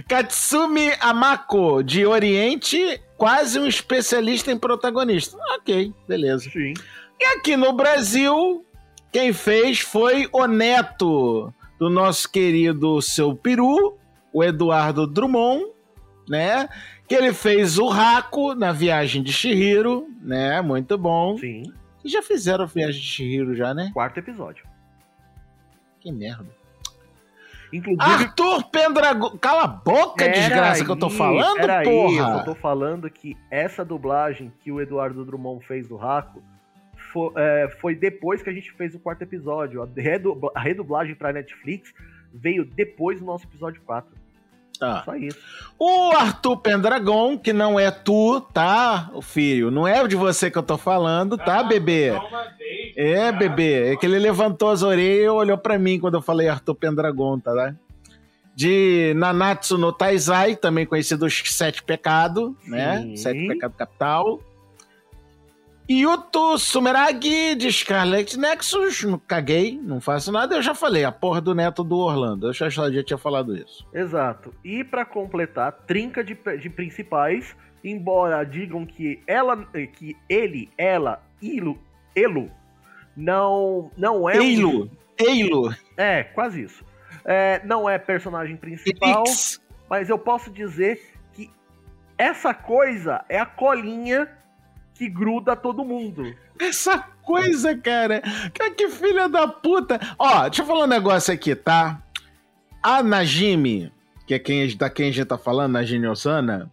Katsumi 0.09 0.92
Amako, 1.00 1.83
de 1.83 2.07
Oriente, 2.07 3.00
quase 3.18 3.59
um 3.59 3.66
especialista 3.66 4.50
em 4.50 4.59
protagonista. 4.59 5.37
Ok, 5.57 5.92
beleza. 6.07 6.48
Sim. 6.48 6.72
E 7.20 7.24
aqui 7.37 7.57
no 7.57 7.72
Brasil, 7.72 8.64
quem 9.12 9.33
fez 9.33 9.81
foi 9.81 10.28
o 10.33 10.46
neto 10.46 11.52
do 11.78 11.90
nosso 11.90 12.31
querido 12.31 13.02
seu 13.02 13.35
peru, 13.35 13.98
o 14.33 14.42
Eduardo 14.42 15.07
Drummond, 15.07 15.66
né? 16.28 16.68
Que 17.09 17.16
ele 17.16 17.35
fez 17.35 17.78
o 17.78 17.88
Raco 17.88 18.54
na 18.54 18.70
viagem 18.70 19.22
de 19.22 19.33
Shihiro, 19.33 20.07
né? 20.22 20.61
Muito 20.62 20.96
bom. 20.96 21.37
Sim. 21.38 21.64
E 22.04 22.09
já 22.09 22.22
fizeram 22.22 22.64
a 22.64 22.66
viagem 22.66 23.00
de 23.00 23.07
Shihiro 23.07 23.54
já, 23.54 23.74
né? 23.74 23.90
Quarto 23.92 24.18
episódio. 24.18 24.64
Que 26.00 26.12
merda. 26.12 26.57
Inclusive. 27.72 28.02
Arthur 28.02 28.64
Pendragon. 28.70 29.37
Cala 29.38 29.64
a 29.64 29.66
boca, 29.68 30.24
Pera 30.24 30.33
desgraça 30.33 30.85
que 30.85 30.90
eu 30.90 30.96
tô 30.96 31.07
aí, 31.07 31.12
falando, 31.16 31.57
pera 31.57 31.78
aí, 31.78 31.85
porra. 31.85 32.38
eu 32.38 32.44
tô 32.44 32.54
falando 32.54 33.11
que 33.11 33.37
essa 33.50 33.85
dublagem 33.85 34.52
que 34.61 34.72
o 34.72 34.81
Eduardo 34.81 35.24
Drummond 35.24 35.64
fez 35.66 35.87
do 35.87 35.96
Raco 35.96 36.42
foi, 37.12 37.31
é, 37.37 37.68
foi 37.81 37.94
depois 37.94 38.42
que 38.42 38.50
a 38.50 38.52
gente 38.52 38.72
fez 38.72 38.94
o 38.94 38.98
quarto 38.98 39.22
episódio. 39.22 39.83
A, 39.83 39.88
redu- 39.96 40.50
a 40.54 40.61
redublagem 40.61 41.14
pra 41.14 41.33
Netflix 41.33 41.92
veio 42.33 42.64
depois 42.64 43.18
do 43.20 43.26
nosso 43.26 43.44
episódio 43.46 43.81
4. 43.83 44.17
Tá. 44.78 45.02
Só 45.04 45.14
isso. 45.16 45.38
O 45.78 46.10
Arthur 46.10 46.56
Pendragon, 46.56 47.38
que 47.38 47.52
não 47.52 47.78
é 47.78 47.90
tu, 47.90 48.40
tá, 48.40 49.10
o 49.12 49.22
filho? 49.22 49.70
Não 49.70 49.86
é 49.86 50.06
de 50.06 50.16
você 50.16 50.50
que 50.50 50.58
eu 50.58 50.62
tô 50.62 50.76
falando, 50.76 51.36
tá, 51.38 51.62
bebê? 51.62 52.12
É, 52.96 53.30
bebê. 53.30 53.92
É 53.92 53.96
que 53.96 54.06
ele 54.06 54.18
levantou 54.18 54.70
as 54.70 54.82
orelhas 54.82 55.26
e 55.26 55.28
olhou 55.28 55.58
pra 55.58 55.78
mim 55.78 56.00
quando 56.00 56.14
eu 56.14 56.22
falei 56.22 56.48
Arthur 56.48 56.74
Pendragon, 56.74 57.38
tá? 57.38 57.52
né? 57.54 57.76
De 58.54 59.12
Nanatsu 59.16 59.78
no 59.78 59.92
Taizai, 59.92 60.56
também 60.56 60.84
conhecido 60.84 61.26
os 61.26 61.42
Sete 61.46 61.82
Pecados, 61.82 62.52
né? 62.66 63.02
Sim. 63.02 63.16
Sete 63.16 63.46
Pecados 63.46 63.76
Capital. 63.76 64.40
Yuto 65.90 66.59
Sumeragi 66.59 67.55
de 67.55 67.72
Scarlet 67.72 68.38
Nexus, 68.38 69.03
não 69.05 69.18
caguei, 69.18 69.81
não 69.83 70.01
faço 70.03 70.31
nada, 70.31 70.57
eu 70.57 70.62
já 70.62 70.74
falei, 70.74 71.03
a 71.05 71.11
porra 71.12 71.40
do 71.40 71.55
neto 71.55 71.83
do 71.83 71.96
Orlando, 71.96 72.48
eu 72.48 72.53
já, 72.53 72.68
já 72.68 73.03
tinha 73.03 73.16
falado 73.16 73.57
isso. 73.57 73.87
Exato. 73.94 74.53
E 74.62 74.85
pra 74.85 75.07
completar, 75.07 75.72
trinca 75.87 76.22
de, 76.22 76.37
de 76.61 76.68
principais, 76.68 77.57
embora 77.83 78.44
digam 78.44 78.85
que 78.85 79.22
ela, 79.27 79.57
que 79.94 80.14
ele, 80.29 80.68
ela, 80.77 81.22
Ilo, 81.40 81.79
Elo, 82.14 82.51
não, 83.16 83.90
não 83.96 84.29
é. 84.29 84.38
um- 84.38 84.42
Eilo, 84.42 84.90
Eilo, 85.18 85.74
É, 85.96 86.22
quase 86.22 86.62
isso. 86.64 86.85
É, 87.24 87.62
não 87.64 87.88
é 87.88 87.98
personagem 87.98 88.57
principal, 88.57 89.24
Elix. 89.27 89.61
mas 89.88 90.09
eu 90.11 90.18
posso 90.18 90.51
dizer 90.51 91.01
que 91.33 91.51
essa 92.18 92.53
coisa 92.53 93.24
é 93.29 93.38
a 93.38 93.46
colinha 93.46 94.29
que 94.98 95.08
gruda 95.08 95.54
todo 95.54 95.84
mundo. 95.84 96.34
Essa 96.58 96.98
coisa, 97.22 97.76
cara. 97.78 98.20
Cara, 98.52 98.70
que 98.72 98.88
filha 98.88 99.28
da 99.28 99.46
puta. 99.46 100.00
Ó, 100.18 100.42
deixa 100.48 100.62
eu 100.62 100.66
falar 100.66 100.84
um 100.84 100.88
negócio 100.88 101.32
aqui, 101.32 101.54
tá? 101.54 102.02
A 102.82 103.00
Najimi, 103.00 103.92
que 104.26 104.34
é 104.34 104.38
quem, 104.40 104.76
da 104.76 104.90
quem 104.90 105.08
a 105.08 105.12
gente 105.12 105.24
tá 105.24 105.38
falando, 105.38 105.72
Najimi 105.72 106.08
Osana, 106.08 106.68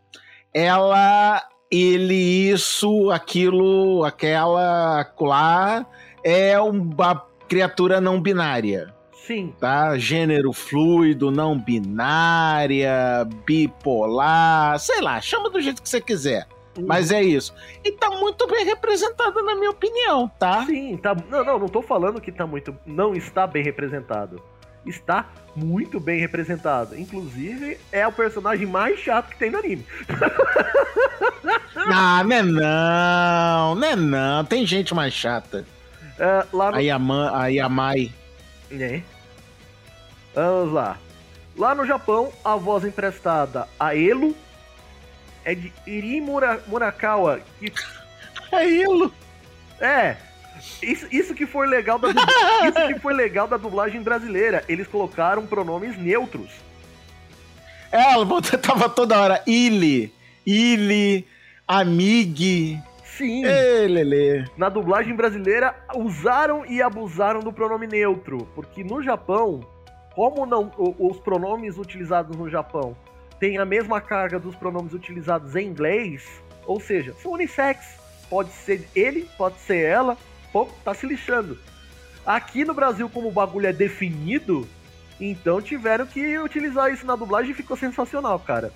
ela, 0.52 1.44
ele, 1.70 2.50
isso, 2.52 3.12
aquilo, 3.12 4.04
aquela, 4.04 5.08
lá, 5.22 5.86
é 6.24 6.60
uma 6.60 7.24
criatura 7.48 8.02
não 8.02 8.20
binária, 8.20 8.92
Sim, 9.14 9.54
tá? 9.60 9.98
Gênero 9.98 10.52
fluido, 10.52 11.30
não 11.30 11.58
binária, 11.60 13.28
bipolar, 13.46 14.80
sei 14.80 15.02
lá, 15.02 15.22
chama 15.22 15.50
do 15.50 15.62
jeito 15.62 15.82
que 15.82 15.90
você 15.90 16.02
quiser. 16.02 16.48
Mas 16.82 17.12
é 17.12 17.22
isso. 17.24 17.54
E 17.84 17.92
tá 17.92 18.10
muito 18.10 18.48
bem 18.48 18.66
representada, 18.66 19.42
na 19.42 19.56
minha 19.56 19.70
opinião, 19.70 20.30
tá? 20.40 20.66
sim, 20.66 20.98
tá. 20.98 21.16
Não, 21.30 21.44
não, 21.44 21.60
não 21.60 21.68
tô 21.68 21.82
falando 21.82 22.20
que 22.20 22.32
tá 22.32 22.46
muito. 22.46 22.76
Não 22.86 23.16
está 23.16 23.48
bem 23.48 23.64
representado. 23.64 24.42
Está 24.86 25.28
muito 25.56 26.00
bem 26.00 26.20
representado. 26.20 26.96
Inclusive, 27.00 27.80
é 27.92 28.06
o 28.08 28.12
personagem 28.12 28.68
mais 28.68 29.00
chato 29.00 29.30
que 29.30 29.38
tem 29.38 29.50
no 29.50 29.58
anime. 29.60 29.86
Ah, 31.88 32.24
não 32.24 32.36
é 32.36 32.42
não, 32.42 33.76
não 33.76 33.88
é 33.88 33.96
não. 33.96 34.46
Tem 34.46 34.66
gente 34.66 34.96
mais 34.96 35.14
chata. 35.14 35.66
É, 36.18 36.46
lá 36.52 36.72
no 36.72 36.78
A, 36.78 36.80
Yaman, 36.80 37.32
a 37.36 37.48
Yamai. 37.48 38.12
né? 38.72 39.04
Vamos 40.34 40.74
lá. 40.74 40.98
Lá 41.58 41.76
no 41.76 41.86
Japão, 41.86 42.32
a 42.44 42.56
voz 42.56 42.84
emprestada 42.86 43.68
a 43.80 43.96
Elo 43.96 44.36
é 45.46 45.56
de 45.56 45.72
Iri 45.88 46.20
Mura- 46.20 46.60
Murakawa, 46.68 47.40
que 47.60 47.72
É 48.52 48.68
Ilo. 48.70 49.14
É. 49.80 50.16
Isso, 50.82 51.06
isso 51.12 51.34
que 51.36 51.46
foi 51.46 51.68
legal 51.68 52.00
da 52.00 52.10
isso 52.68 52.88
que 52.88 53.00
foi 53.00 53.14
legal 53.14 53.48
da 53.48 53.58
dublagem 53.58 54.02
brasileira. 54.02 54.64
Eles 54.68 54.88
colocaram 54.88 55.46
pronomes 55.46 55.98
neutros. 55.98 56.50
É, 57.92 58.14
Ela 58.14 58.26
tava 58.62 58.90
toda 58.90 59.20
hora. 59.20 59.42
Ile, 59.46 60.12
Ile, 60.46 61.28
Amig. 61.68 62.80
Sim. 63.04 63.46
Ê, 63.46 63.88
Lelê. 63.88 64.46
Na 64.58 64.68
dublagem 64.70 65.16
brasileira 65.16 65.76
usaram 65.96 66.66
e 66.66 66.82
abusaram 66.82 67.40
do 67.40 67.52
pronome 67.54 67.88
neutro, 67.88 68.48
porque 68.56 68.84
no 68.84 69.02
Japão, 69.02 69.66
como 70.14 70.46
não 70.46 70.72
os 71.00 71.18
pronomes 71.20 71.78
utilizados 71.78 72.36
no 72.36 72.50
Japão 72.50 72.96
têm 73.40 73.58
a 73.58 73.66
mesma 73.66 74.00
carga 74.02 74.40
dos 74.40 74.56
pronomes 74.56 74.94
utilizados 74.94 75.56
em 75.56 75.68
inglês, 75.68 76.24
ou 76.66 76.80
seja, 76.80 77.14
são 77.22 77.34
unissex. 77.34 77.96
Pode 78.30 78.52
ser 78.52 78.88
ele, 78.96 79.30
pode 79.38 79.60
ser 79.60 79.86
ela, 79.86 80.18
pô, 80.52 80.66
tá 80.84 80.94
se 80.94 81.06
lixando. 81.06 81.58
Aqui 82.26 82.66
no 82.66 82.74
Brasil, 82.74 83.08
como 83.08 83.28
o 83.28 83.32
bagulho 83.32 83.68
é 83.68 83.74
definido, 83.74 84.68
então 85.20 85.62
tiveram 85.62 86.06
que 86.08 86.38
utilizar 86.40 86.92
isso 86.92 87.06
na 87.06 87.16
dublagem 87.16 87.52
e 87.52 87.56
ficou 87.56 87.78
sensacional, 87.78 88.40
cara. 88.40 88.74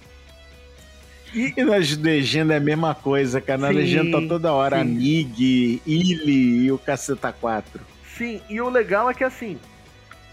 E 1.34 1.54
E 1.58 1.64
nas 1.64 1.96
legendas 1.98 2.56
é 2.56 2.58
a 2.58 2.62
mesma 2.62 2.94
coisa, 2.94 3.42
cara. 3.42 3.60
Na 3.60 3.68
Sim, 3.70 3.74
legenda 3.74 4.22
tá 4.22 4.28
toda 4.28 4.54
hora. 4.54 4.78
sim. 4.78 4.82
Amig, 4.82 5.82
Ile 5.86 6.64
e 6.66 6.72
o 6.72 6.78
Caceta 6.78 7.32
4. 7.32 7.82
Sim, 8.18 8.42
e 8.50 8.60
o 8.62 8.70
legal 8.70 9.10
é 9.10 9.14
que 9.14 9.24
assim, 9.24 9.60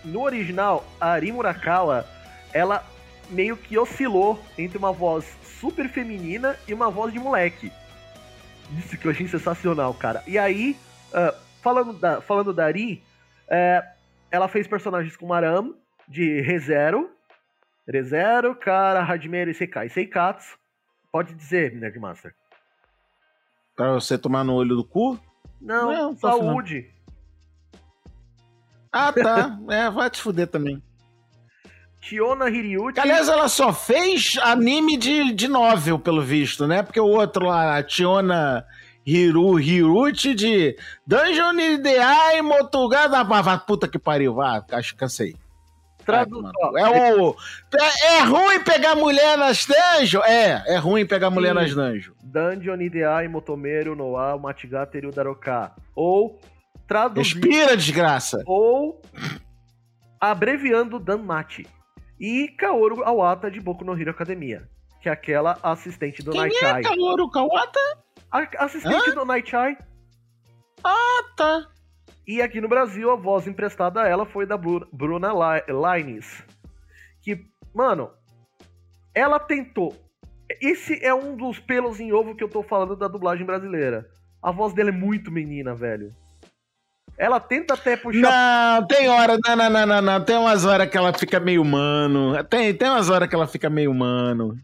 no 0.04 0.22
original, 0.22 0.84
a 1.00 1.10
Ari 1.12 1.32
Murakawa, 1.32 2.06
ela 2.52 2.84
meio 3.30 3.56
que 3.56 3.78
oscilou 3.78 4.40
entre 4.56 4.78
uma 4.78 4.92
voz 4.92 5.36
super 5.60 5.88
feminina 5.88 6.56
e 6.66 6.74
uma 6.74 6.90
voz 6.90 7.12
de 7.12 7.18
moleque. 7.18 7.72
Isso 8.78 8.96
que 8.96 9.06
eu 9.06 9.10
achei 9.10 9.28
sensacional, 9.28 9.94
cara. 9.94 10.22
E 10.26 10.38
aí, 10.38 10.76
ah, 11.12 11.34
falando, 11.62 11.92
da, 11.92 12.20
falando 12.20 12.52
da 12.52 12.66
Ari, 12.66 13.02
é, 13.48 13.84
ela 14.30 14.48
fez 14.48 14.66
personagens 14.66 15.16
como 15.16 15.32
Aram, 15.32 15.74
de 16.08 16.40
ReZero, 16.40 17.10
ReZero, 17.86 18.54
Kara, 18.54 19.02
Hajime, 19.02 19.52
Sekai, 19.54 19.88
Seikatsu. 19.88 20.58
Pode 21.10 21.34
dizer, 21.34 21.74
Nerdmaster. 21.74 22.34
Pra 23.74 23.92
você 23.92 24.18
tomar 24.18 24.44
no 24.44 24.54
olho 24.54 24.76
do 24.76 24.84
cu? 24.84 25.18
Não, 25.60 25.92
não. 25.92 26.16
saúde. 26.16 26.90
Ah, 28.92 29.12
tá. 29.12 29.58
é, 29.70 29.90
vai 29.90 30.08
te 30.10 30.20
fuder 30.20 30.46
também. 30.46 30.82
Tiona 32.08 32.48
Hiryuchi. 32.48 33.00
Aliás, 33.00 33.28
ela 33.28 33.48
só 33.48 33.72
fez 33.72 34.38
anime 34.42 34.96
de, 34.96 35.32
de 35.32 35.48
novel, 35.48 35.98
pelo 35.98 36.22
visto, 36.22 36.66
né? 36.66 36.82
Porque 36.82 37.00
o 37.00 37.06
outro 37.06 37.46
lá, 37.46 37.76
a 37.76 37.82
Tiona 37.82 38.64
Hiru, 39.04 39.58
Hiruchi 39.58 40.34
de 40.34 40.76
Dungeon 41.06 41.58
Ideai 41.58 42.40
Motugada. 42.42 43.24
Vá, 43.24 43.40
vá, 43.42 43.58
puta 43.58 43.88
que 43.88 43.98
pariu, 43.98 44.34
vá, 44.34 44.64
acho 44.72 44.92
que 44.92 44.98
cansei. 45.00 45.34
Tradu- 46.04 46.40
Vai, 46.40 46.52
ó, 46.60 46.72
mano. 46.72 46.94
é, 46.96 47.14
o, 47.20 47.36
é, 47.80 48.16
é 48.18 48.22
ruim 48.22 48.60
pegar 48.62 48.94
mulher 48.94 49.36
nas 49.36 49.66
dungeons? 49.66 50.24
É, 50.24 50.74
é 50.74 50.76
ruim 50.76 51.04
pegar 51.04 51.30
mulher 51.30 51.48
Sim. 51.48 51.54
nas 51.54 51.74
dungeons. 51.74 52.16
Dungeon 52.22 52.80
Ideai 52.80 53.26
Motomeru 53.26 53.96
Noa 53.96 54.38
Machigata 54.38 54.96
Ryu 55.00 55.10
Daroka. 55.10 55.72
Ou 55.96 56.38
traduzindo 56.86 57.40
Respira, 57.48 57.76
desgraça. 57.76 58.40
ou 58.46 59.02
abreviando 60.20 60.98
Danmachi. 61.00 61.66
E 62.18 62.48
Kaoru 62.48 63.04
Awata 63.04 63.50
de 63.50 63.60
Boku 63.60 63.84
no 63.84 63.98
Hero 63.98 64.10
Academia, 64.10 64.68
que 65.00 65.08
é 65.08 65.12
aquela 65.12 65.58
assistente 65.62 66.22
do 66.22 66.30
Quem 66.32 66.40
Naichai. 66.42 66.80
é 66.80 66.82
Kaoru 66.82 67.30
Kawata? 67.30 67.80
A 68.30 68.64
assistente 68.64 69.12
do 69.12 69.24
Naichai. 69.24 69.76
Ah, 70.82 71.22
tá. 71.36 71.68
E 72.26 72.42
aqui 72.42 72.60
no 72.60 72.68
Brasil, 72.68 73.10
a 73.10 73.16
voz 73.16 73.46
emprestada 73.46 74.02
a 74.02 74.08
ela 74.08 74.26
foi 74.26 74.46
da 74.46 74.56
Bru- 74.56 74.86
Bruna 74.92 75.28
Li- 75.32 75.64
Lines. 76.02 76.42
Que, 77.22 77.44
mano, 77.74 78.10
ela 79.14 79.38
tentou. 79.38 79.94
Esse 80.60 81.04
é 81.04 81.14
um 81.14 81.36
dos 81.36 81.58
pelos 81.58 82.00
em 82.00 82.12
ovo 82.12 82.34
que 82.34 82.42
eu 82.42 82.48
tô 82.48 82.62
falando 82.62 82.96
da 82.96 83.08
dublagem 83.08 83.44
brasileira. 83.46 84.08
A 84.42 84.50
voz 84.50 84.72
dela 84.72 84.90
é 84.90 84.92
muito 84.92 85.30
menina, 85.30 85.74
velho. 85.74 86.14
Ela 87.18 87.40
tenta 87.40 87.74
até 87.74 87.96
puxar. 87.96 88.20
Não, 88.80 88.86
tem 88.86 89.08
hora, 89.08 89.38
não, 89.44 89.56
não, 89.56 89.70
não, 89.70 89.86
não, 89.86 90.02
não. 90.02 90.24
Tem 90.24 90.36
umas 90.36 90.64
horas 90.64 90.88
que 90.88 90.96
ela 90.96 91.12
fica 91.12 91.40
meio 91.40 91.62
humano. 91.62 92.44
Tem, 92.44 92.74
tem 92.74 92.90
umas 92.90 93.08
horas 93.08 93.28
que 93.28 93.34
ela 93.34 93.46
fica 93.46 93.70
meio 93.70 93.90
humano. 93.90 94.58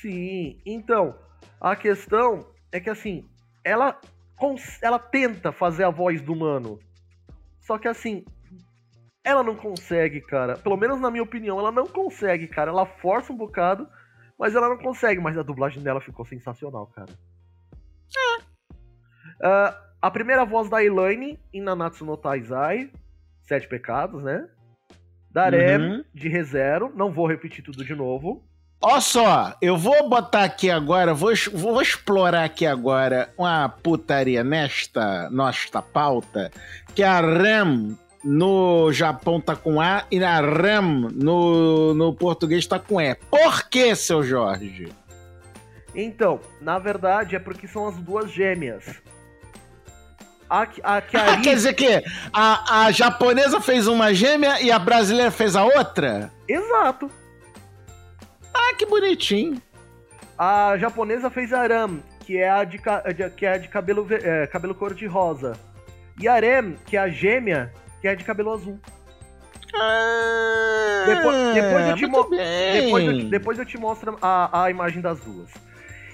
Sim, 0.00 0.60
então, 0.66 1.14
a 1.60 1.74
questão 1.74 2.46
é 2.70 2.80
que 2.80 2.90
assim, 2.90 3.24
ela, 3.64 3.98
ela 4.82 4.98
tenta 4.98 5.50
fazer 5.52 5.84
a 5.84 5.90
voz 5.90 6.20
do 6.20 6.32
humano. 6.32 6.78
Só 7.60 7.78
que 7.78 7.88
assim, 7.88 8.24
ela 9.24 9.42
não 9.42 9.54
consegue, 9.54 10.20
cara. 10.20 10.56
Pelo 10.56 10.76
menos 10.76 11.00
na 11.00 11.10
minha 11.10 11.22
opinião, 11.22 11.58
ela 11.58 11.72
não 11.72 11.86
consegue, 11.86 12.48
cara. 12.48 12.70
Ela 12.70 12.84
força 12.84 13.32
um 13.32 13.36
bocado, 13.36 13.88
mas 14.38 14.54
ela 14.54 14.68
não 14.68 14.78
consegue. 14.78 15.20
Mas 15.20 15.38
a 15.38 15.42
dublagem 15.42 15.82
dela 15.82 16.00
ficou 16.00 16.26
sensacional, 16.26 16.86
cara. 16.88 17.12
Ah, 19.42 19.91
a 20.02 20.10
primeira 20.10 20.44
voz 20.44 20.68
da 20.68 20.82
Elaine 20.84 21.38
em 21.54 21.62
Nanatsu 21.62 22.04
no 22.04 22.16
Taizai, 22.16 22.90
Sete 23.46 23.68
Pecados, 23.68 24.22
né? 24.22 24.46
Da 25.30 25.48
Rem, 25.48 25.78
Uhum. 25.78 26.04
de 26.12 26.28
ReZero. 26.28 26.92
Não 26.94 27.10
vou 27.12 27.26
repetir 27.26 27.64
tudo 27.64 27.84
de 27.84 27.94
novo. 27.94 28.44
Ó 28.84 29.00
só, 29.00 29.54
eu 29.62 29.76
vou 29.76 30.08
botar 30.08 30.42
aqui 30.42 30.68
agora, 30.68 31.14
vou, 31.14 31.32
vou 31.54 31.80
explorar 31.80 32.42
aqui 32.44 32.66
agora 32.66 33.32
uma 33.38 33.68
putaria 33.68 34.42
nesta 34.42 35.30
nossa 35.30 35.80
pauta, 35.80 36.50
que 36.92 37.02
a 37.02 37.20
RAM 37.20 37.96
no 38.24 38.92
Japão 38.92 39.40
tá 39.40 39.54
com 39.54 39.80
A 39.80 40.04
e 40.10 40.22
a 40.22 40.40
RAM 40.40 41.10
no, 41.14 41.94
no 41.94 42.12
português 42.12 42.66
tá 42.66 42.78
com 42.80 43.00
E. 43.00 43.14
Por 43.14 43.68
que, 43.68 43.94
seu 43.94 44.22
Jorge? 44.24 44.92
Então, 45.94 46.40
na 46.60 46.78
verdade 46.80 47.36
é 47.36 47.38
porque 47.38 47.68
são 47.68 47.86
as 47.86 47.96
duas 47.98 48.32
gêmeas. 48.32 49.00
A, 50.52 50.62
a 50.82 50.96
a 50.98 51.00
Quer 51.42 51.54
dizer 51.54 51.72
que 51.72 52.04
a, 52.32 52.84
a 52.84 52.92
japonesa 52.92 53.58
fez 53.60 53.86
uma 53.86 54.12
gêmea 54.12 54.60
e 54.60 54.70
a 54.70 54.78
brasileira 54.78 55.30
fez 55.30 55.56
a 55.56 55.64
outra? 55.64 56.30
Exato. 56.46 57.10
Ah, 58.52 58.74
que 58.76 58.84
bonitinho. 58.84 59.60
A 60.36 60.76
japonesa 60.76 61.30
fez 61.30 61.52
Aram, 61.54 62.02
que 62.20 62.36
é 62.36 62.50
a 62.50 62.64
de, 62.64 62.78
que 63.36 63.46
é 63.46 63.52
a 63.54 63.58
de 63.58 63.68
cabelo, 63.68 64.06
é, 64.10 64.46
cabelo 64.46 64.74
cor 64.74 64.92
de 64.92 65.06
rosa. 65.06 65.52
E 66.20 66.28
Arem, 66.28 66.76
que 66.84 66.96
é 66.98 67.00
a 67.00 67.08
gêmea, 67.08 67.72
que 68.02 68.08
é 68.08 68.14
de 68.14 68.22
cabelo 68.22 68.52
azul. 68.52 68.78
Ah, 69.74 71.04
Depois- 71.06 71.54
depois 71.54 71.88
eu 71.88 71.96
te 71.96 72.06
mo-. 72.06 72.28
Depois 72.30 73.04
eu, 73.06 73.24
depois 73.30 73.58
eu 73.58 73.64
te 73.64 73.78
mostro 73.78 74.18
a, 74.20 74.64
a 74.64 74.70
imagem 74.70 75.00
das 75.00 75.18
duas. 75.20 75.48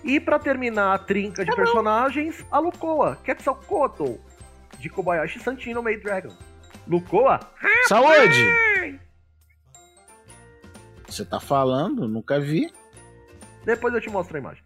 E 0.05 0.20
pra 0.20 0.38
terminar 0.38 0.94
a 0.94 0.98
trinca 0.98 1.44
de 1.44 1.55
personagens, 1.55 2.44
a 2.53 2.59
Lukoa, 2.61 3.18
Quetzalcoatl, 3.24 4.12
de 4.79 4.88
Kobayashi 4.88 5.41
Santino 5.41 5.83
Maid 5.83 6.03
Dragon. 6.03 6.35
Lukoa? 6.87 7.41
Saúde! 7.87 9.01
Você 11.07 11.25
tá 11.25 11.41
falando? 11.41 12.07
Nunca 12.07 12.38
vi. 12.38 12.73
Depois 13.64 13.93
eu 13.95 14.01
te 14.01 14.11
mostro 14.11 14.37
a 14.37 14.41
imagem. 14.41 14.62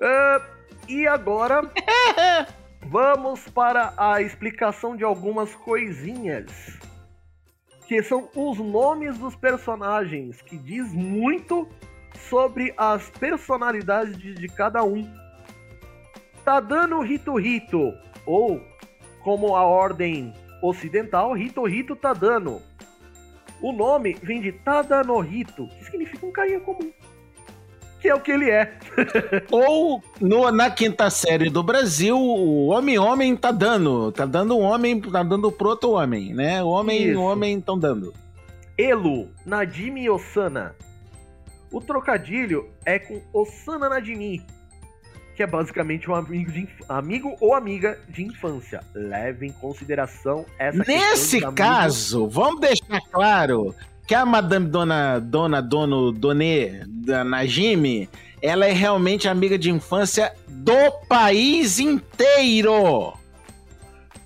Ah, 0.00 0.40
e 0.88 1.06
agora, 1.06 1.62
vamos 2.82 3.48
para 3.48 3.92
a 3.96 4.22
explicação 4.22 4.96
de 4.96 5.04
algumas 5.04 5.54
coisinhas. 5.54 6.78
Que 7.86 8.02
são 8.02 8.28
os 8.34 8.58
nomes 8.58 9.18
dos 9.18 9.36
personagens, 9.36 10.40
que 10.40 10.56
diz 10.56 10.92
muito 10.92 11.68
sobre 12.28 12.72
as 12.76 13.10
personalidades 13.10 14.16
de, 14.16 14.34
de 14.34 14.48
cada 14.48 14.82
um. 14.82 15.08
Tadano 16.44 17.04
Hito 17.04 17.38
Hito, 17.38 17.92
ou 18.24 18.60
como 19.22 19.56
a 19.56 19.62
ordem 19.64 20.32
ocidental, 20.62 21.36
Hito 21.36 21.68
Hito 21.68 21.96
Tadano. 21.96 22.60
O 23.60 23.72
nome 23.72 24.16
vem 24.22 24.40
de 24.40 24.52
Tadanohito, 24.52 25.68
que 25.78 25.84
significa 25.84 26.26
um 26.26 26.32
carinha 26.32 26.60
comum. 26.60 26.90
Que 28.00 28.08
é 28.08 28.14
o 28.14 28.20
que 28.20 28.32
ele 28.32 28.50
é. 28.50 28.72
Ou 29.50 30.02
no- 30.20 30.50
na 30.50 30.68
quinta 30.70 31.08
série 31.08 31.48
do 31.48 31.62
Brasil, 31.62 32.18
o 32.18 32.66
homem-homem 32.68 33.36
tá 33.36 33.52
dando. 33.52 34.10
Tá 34.10 34.26
dando 34.26 34.56
um 34.58 34.62
homem, 34.62 35.00
tá 35.00 35.22
dando 35.22 35.52
pro 35.52 35.68
outro 35.68 35.92
homem, 35.92 36.34
né? 36.34 36.60
O 36.64 36.68
homem 36.68 37.02
e 37.02 37.14
o 37.14 37.22
homem 37.22 37.58
estão 37.58 37.78
dando. 37.78 38.12
Elo, 38.76 39.28
Nadimi 39.46 40.10
Osana. 40.10 40.74
O 41.70 41.80
trocadilho 41.80 42.68
é 42.84 42.98
com 42.98 43.20
Osana 43.32 43.88
Nadimi, 43.88 44.42
que 45.34 45.42
é 45.42 45.46
basicamente 45.46 46.10
um 46.10 46.14
amigo, 46.14 46.52
de 46.52 46.68
amigo 46.88 47.36
ou 47.40 47.54
amiga 47.54 47.98
de 48.08 48.22
infância. 48.22 48.82
Leve 48.94 49.46
em 49.46 49.52
consideração 49.52 50.44
essa 50.58 50.84
questão 50.84 51.10
Nesse 51.10 51.40
caso, 51.52 52.28
vamos 52.28 52.60
deixar 52.60 53.00
claro 53.10 53.74
que 54.06 54.14
a 54.14 54.26
Madame 54.26 54.68
Dona, 54.68 55.18
Dona 55.18 55.62
Dono 55.62 56.12
Donê, 56.12 56.82
da 56.86 57.24
Najime, 57.24 58.08
ela 58.42 58.66
é 58.66 58.72
realmente 58.72 59.28
amiga 59.28 59.56
de 59.56 59.70
infância 59.70 60.34
do 60.48 60.90
país 61.08 61.78
inteiro. 61.78 63.14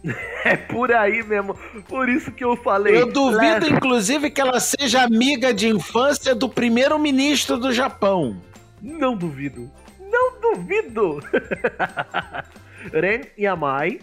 É 0.45 0.57
por 0.57 0.93
aí 0.93 1.25
mesmo. 1.25 1.57
Por 1.89 2.09
isso 2.09 2.31
que 2.31 2.45
eu 2.45 2.57
falei. 2.57 2.97
Eu 2.97 3.13
duvido, 3.13 3.67
inclusive, 3.67 4.31
que 4.31 4.41
ela 4.41 4.61
seja 4.61 5.03
amiga 5.03 5.53
de 5.53 5.69
infância 5.69 6.37
do 6.37 6.49
primeiro-ministro 6.49 7.59
do 7.59 7.73
Japão. 7.73 8.37
Não 8.81 9.17
duvido. 9.17 9.69
Duvido. 10.55 11.21
Ren 12.93 13.23
Yamai, 13.39 14.01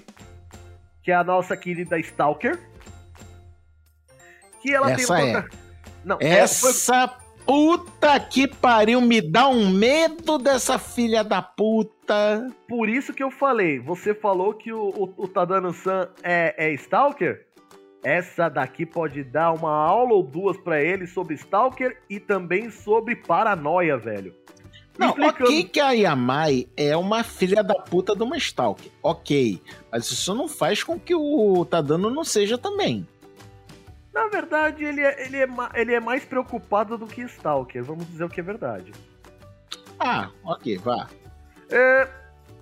que 1.02 1.12
é 1.12 1.16
a 1.16 1.24
nossa 1.24 1.56
querida 1.56 1.98
Stalker. 2.00 2.60
Que 4.62 4.74
ela 4.74 4.92
Essa 4.92 5.16
tem 5.16 5.34
um 5.34 5.38
é. 5.38 5.46
Não, 6.04 6.18
é, 6.20 6.48
foi- 6.48 6.70
Essa 6.70 7.08
puta 7.46 8.20
que 8.20 8.48
pariu, 8.48 9.02
me 9.02 9.22
dá 9.22 9.48
um 9.48 9.70
medo 9.70 10.38
dessa 10.38 10.80
filha 10.80 11.24
da 11.24 11.42
puta. 11.42 12.48
por 12.68 12.90
isso 12.90 13.14
que 13.14 13.24
eu 13.24 13.32
falei. 13.32 13.80
Você 13.80 14.14
falou 14.14 14.54
que 14.54 14.72
o, 14.72 14.90
o, 14.90 15.24
o 15.24 15.28
Tadano-san 15.28 16.10
é, 16.24 16.56
é 16.58 16.74
Stalker? 16.74 17.48
Essa 18.04 18.50
daqui 18.50 18.86
pode 18.86 19.24
dar 19.24 19.54
uma 19.54 19.72
aula 19.72 20.14
ou 20.14 20.24
duas 20.24 20.58
pra 20.58 20.82
ele 20.82 21.08
sobre 21.08 21.36
Stalker 21.36 21.98
e 22.10 22.20
também 22.20 22.70
sobre 22.70 23.16
paranoia, 23.16 23.98
velho. 23.98 24.34
Não, 24.98 25.10
Explicando. 25.10 25.44
ok 25.46 25.64
que 25.64 25.80
a 25.80 25.92
Yamai 25.92 26.68
é 26.78 26.96
uma 26.96 27.24
filha 27.24 27.64
da 27.64 27.74
puta 27.74 28.16
de 28.16 28.22
uma 28.22 28.38
Stalker. 28.38 28.92
Ok. 29.02 29.62
Mas 29.92 30.10
isso 30.12 30.36
não 30.36 30.48
faz 30.48 30.84
com 30.84 31.00
que 31.00 31.16
o 31.16 31.66
Tadano 31.66 32.10
não 32.10 32.24
seja 32.24 32.58
também. 32.58 33.08
Na 34.14 34.28
verdade, 34.28 34.84
ele 34.84 35.02
é, 35.02 35.26
ele, 35.26 35.38
é, 35.38 35.48
ele 35.74 35.94
é 35.96 36.00
mais 36.00 36.24
preocupado 36.24 36.98
do 36.98 37.08
que 37.08 37.22
Stalker, 37.22 37.84
vamos 37.84 38.06
dizer 38.08 38.24
o 38.24 38.30
que 38.30 38.40
é 38.40 38.44
verdade. 38.44 38.92
Ah, 40.00 40.30
ok, 40.44 40.78
vá. 40.78 41.08
É, 41.72 42.08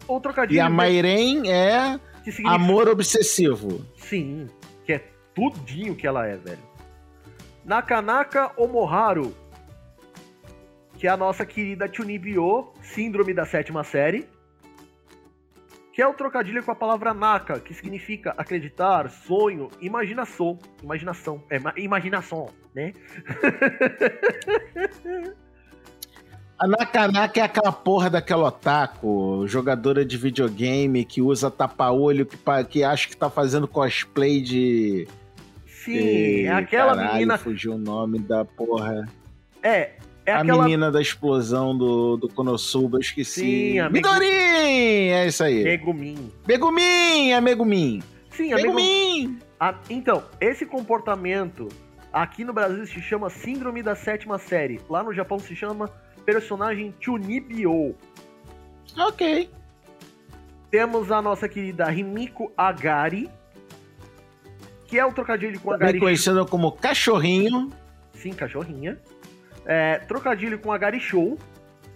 o 0.08 0.20
trocadilho... 0.22 0.58
E 0.58 0.60
a 0.62 0.70
Mairen 0.70 1.50
é 1.50 2.00
significa... 2.24 2.52
amor 2.52 2.88
obsessivo. 2.88 3.86
Sim, 3.98 4.50
que 4.86 4.94
é 4.94 5.00
tudinho 5.36 5.94
que 5.94 6.08
ela 6.08 6.26
é, 6.26 6.38
velho. 6.38 6.72
Nakanaka 7.65 8.52
Omoharu, 8.56 9.36
que 11.01 11.07
é 11.07 11.09
a 11.09 11.17
nossa 11.17 11.43
querida 11.47 11.89
Chunibyo, 11.91 12.73
síndrome 12.83 13.33
da 13.33 13.43
sétima 13.43 13.83
série. 13.83 14.29
Que 15.91 15.99
é 15.99 16.07
o 16.07 16.13
trocadilho 16.13 16.63
com 16.63 16.69
a 16.71 16.75
palavra 16.75 17.11
Naka, 17.11 17.59
que 17.59 17.73
significa 17.73 18.35
acreditar, 18.37 19.09
sonho, 19.09 19.67
imaginação. 19.81 20.59
Imaginação. 20.83 21.43
É, 21.49 21.57
ma- 21.57 21.73
imaginação, 21.75 22.49
né? 22.75 22.93
A 26.59 26.67
Nakanaka 26.67 27.39
é 27.39 27.43
aquela 27.43 27.71
porra 27.71 28.07
daquela 28.11 28.47
otaku, 28.49 29.47
jogadora 29.47 30.05
de 30.05 30.15
videogame 30.15 31.03
que 31.03 31.19
usa 31.19 31.49
tapa-olho, 31.49 32.23
que, 32.27 32.37
que 32.69 32.83
acha 32.83 33.07
que 33.09 33.17
tá 33.17 33.31
fazendo 33.31 33.67
cosplay 33.67 34.39
de. 34.39 35.07
Sim, 35.65 35.93
de- 35.93 36.45
é 36.45 36.51
aquela 36.51 36.93
caralho, 36.95 37.13
menina. 37.13 37.39
Fugiu 37.39 37.73
o 37.73 37.77
nome 37.79 38.19
da 38.19 38.45
porra. 38.45 39.09
É, 39.63 39.93
é 40.25 40.31
a 40.34 40.41
aquela. 40.41 40.63
menina 40.63 40.91
da 40.91 41.01
explosão 41.01 41.77
do, 41.77 42.17
do 42.17 42.29
Konosuba, 42.29 42.97
eu 42.97 43.01
esqueci. 43.01 43.41
Sim, 43.73 43.79
a 43.79 43.89
Midori! 43.89 44.25
É 44.27 45.27
isso 45.27 45.43
aí. 45.43 45.63
Megumin. 45.63 46.31
Megumin! 46.47 47.31
É 47.31 47.41
Megumin! 47.41 48.01
Sim, 48.31 48.53
a 48.53 48.55
Megumin. 48.57 48.75
Megumin! 49.23 49.39
Ah, 49.60 49.75
então, 49.89 50.23
esse 50.39 50.65
comportamento 50.65 51.67
aqui 52.12 52.43
no 52.43 52.53
Brasil 52.53 52.86
se 52.86 53.01
chama 53.01 53.29
Síndrome 53.29 53.81
da 53.84 53.95
Sétima 53.95 54.38
Série. 54.38 54.79
Lá 54.89 55.03
no 55.03 55.13
Japão 55.13 55.39
se 55.39 55.55
chama 55.55 55.89
personagem 56.25 56.93
Chunibyo. 56.99 57.95
Ok. 58.97 59.49
Temos 60.69 61.12
a 61.12 61.21
nossa 61.21 61.49
querida 61.49 61.86
Rimiko 61.89 62.51
Agari, 62.55 63.29
que 64.88 64.97
é 64.97 65.05
o 65.05 65.12
trocadilho 65.12 65.60
com 65.60 65.71
Agari. 65.71 65.99
conhecida 65.99 66.45
como 66.45 66.71
cachorrinho. 66.71 67.69
Sim, 68.13 68.31
cachorrinha. 68.31 68.97
É, 69.65 70.00
trocadilho 70.00 70.60
com 70.60 70.71
Agari 70.71 71.00
Show, 71.00 71.38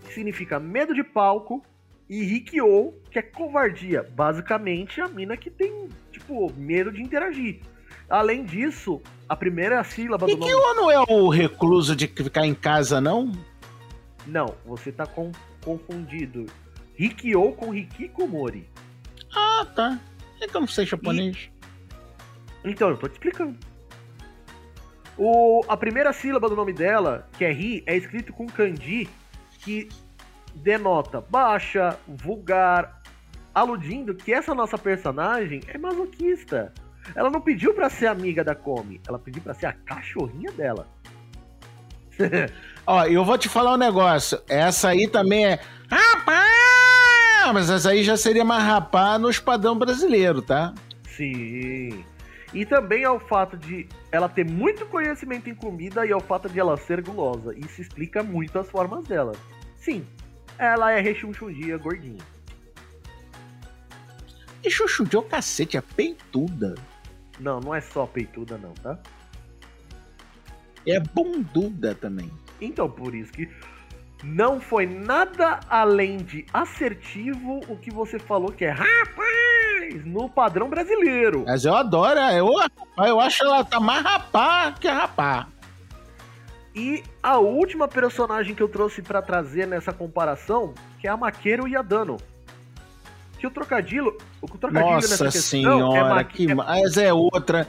que 0.05 0.13
significa 0.13 0.59
medo 0.59 0.93
de 0.93 1.03
palco. 1.03 1.63
E 2.07 2.23
Rikyo, 2.23 2.93
que 3.09 3.17
é 3.17 3.21
covardia. 3.23 4.03
Basicamente, 4.15 5.01
a 5.01 5.07
mina 5.07 5.35
que 5.35 5.49
tem, 5.49 5.89
tipo, 6.11 6.53
medo 6.55 6.91
de 6.91 7.01
interagir. 7.01 7.61
Além 8.07 8.43
disso, 8.45 9.01
a 9.27 9.35
primeira 9.35 9.83
sílaba 9.83 10.27
do 10.27 10.31
E 10.31 10.35
nome... 10.35 10.45
que 10.45 10.55
não 10.75 10.91
é 10.91 10.99
o 10.99 11.27
recluso 11.29 11.95
de 11.95 12.05
ficar 12.07 12.45
em 12.45 12.53
casa, 12.53 13.01
não? 13.01 13.31
Não, 14.27 14.53
você 14.63 14.91
tá 14.91 15.07
com- 15.07 15.31
confundido. 15.63 16.45
Rikyo 16.95 17.53
com 17.53 17.73
Hikikomori. 17.73 18.69
Ah, 19.35 19.65
tá. 19.75 19.99
É 20.39 20.47
que 20.47 20.55
eu 20.55 20.61
não 20.61 20.67
sei 20.67 20.85
japonês. 20.85 21.49
Então, 22.63 22.89
eu 22.89 22.97
tô 22.97 23.07
te 23.07 23.13
explicando. 23.13 23.57
O, 25.17 25.63
a 25.67 25.77
primeira 25.77 26.11
sílaba 26.11 26.49
do 26.49 26.55
nome 26.55 26.73
dela, 26.73 27.27
que 27.37 27.45
é 27.45 27.51
Ri, 27.51 27.83
é 27.85 27.95
escrito 27.95 28.33
com 28.33 28.47
kanji, 28.47 29.09
que 29.59 29.87
denota 30.53 31.21
baixa, 31.21 31.97
vulgar, 32.07 33.01
aludindo 33.53 34.13
que 34.13 34.33
essa 34.33 34.53
nossa 34.53 34.77
personagem 34.77 35.61
é 35.67 35.77
masoquista. 35.77 36.73
Ela 37.15 37.29
não 37.29 37.39
pediu 37.39 37.73
pra 37.73 37.89
ser 37.89 38.07
amiga 38.07 38.43
da 38.43 38.55
Komi, 38.55 38.99
ela 39.07 39.19
pediu 39.19 39.41
pra 39.41 39.53
ser 39.53 39.67
a 39.67 39.73
cachorrinha 39.73 40.51
dela. 40.51 40.87
Ó, 42.87 43.03
eu 43.05 43.23
vou 43.23 43.37
te 43.37 43.49
falar 43.49 43.73
um 43.73 43.77
negócio. 43.77 44.39
Essa 44.47 44.89
aí 44.89 45.07
também 45.07 45.45
é. 45.45 45.59
Rapaz! 45.89 47.53
Mas 47.53 47.69
essa 47.69 47.91
aí 47.91 48.03
já 48.03 48.17
seria 48.17 48.43
mais 48.43 48.63
rapá 48.63 49.17
nos 49.17 49.39
padrão 49.39 49.77
brasileiro, 49.77 50.41
tá? 50.41 50.73
Sim. 51.07 52.03
E 52.55 52.65
também 52.65 53.03
ao 53.03 53.19
fato 53.19 53.57
de 53.57 53.85
ela 54.09 54.29
ter 54.29 54.45
muito 54.45 54.85
conhecimento 54.85 55.49
em 55.49 55.53
comida 55.53 56.05
e 56.05 56.13
ao 56.13 56.21
fato 56.21 56.47
de 56.47 56.57
ela 56.57 56.77
ser 56.77 57.01
gulosa. 57.03 57.53
Isso 57.53 57.81
explica 57.81 58.23
muito 58.23 58.57
as 58.57 58.69
formas 58.69 59.05
dela. 59.05 59.33
Sim, 59.75 60.07
ela 60.57 60.89
é 60.93 61.01
rechonchudinha, 61.01 61.77
gordinha. 61.77 62.23
E 64.63 64.69
de 64.69 65.17
o 65.17 65.21
cacete, 65.21 65.75
é 65.75 65.81
peituda. 65.81 66.75
Não, 67.39 67.59
não 67.59 67.75
é 67.75 67.81
só 67.81 68.07
peituda 68.07 68.57
não, 68.57 68.73
tá? 68.73 68.97
É 70.87 70.97
bunduda 70.97 71.93
também. 71.93 72.31
Então, 72.61 72.89
por 72.89 73.13
isso 73.13 73.33
que 73.33 73.49
não 74.25 74.59
foi 74.59 74.85
nada 74.87 75.59
além 75.69 76.17
de 76.17 76.45
assertivo 76.51 77.61
o 77.69 77.77
que 77.77 77.91
você 77.91 78.17
falou 78.17 78.51
que 78.51 78.65
é 78.65 78.71
rapaz 78.71 80.03
no 80.05 80.27
padrão 80.27 80.67
brasileiro. 80.67 81.43
Mas 81.47 81.63
eu 81.63 81.75
adoro, 81.75 82.19
eu, 82.19 82.49
eu 83.05 83.19
acho 83.19 83.43
ela 83.43 83.63
tá 83.63 83.79
mais 83.79 84.03
rapá 84.03 84.71
que 84.71 84.87
rapá. 84.87 85.47
E 86.75 87.03
a 87.23 87.37
última 87.37 87.87
personagem 87.87 88.53
que 88.53 88.61
eu 88.61 88.67
trouxe 88.67 89.01
pra 89.01 89.21
trazer 89.21 89.65
nessa 89.67 89.93
comparação, 89.93 90.73
que 90.99 91.07
é 91.07 91.09
a 91.11 91.15
Maqueiro 91.15 91.67
Yadano. 91.67 92.17
Que 93.39 93.47
o 93.47 93.51
trocadilho, 93.51 94.17
o 94.41 94.47
trocadilho 94.47 94.95
Nossa 94.95 95.07
nessa 95.09 95.25
questão 95.25 95.41
senhora, 95.41 96.19
é, 96.19 96.23
que 96.23 96.51
é- 96.51 96.55
mas 96.55 96.97
é 96.97 97.13
outra. 97.13 97.67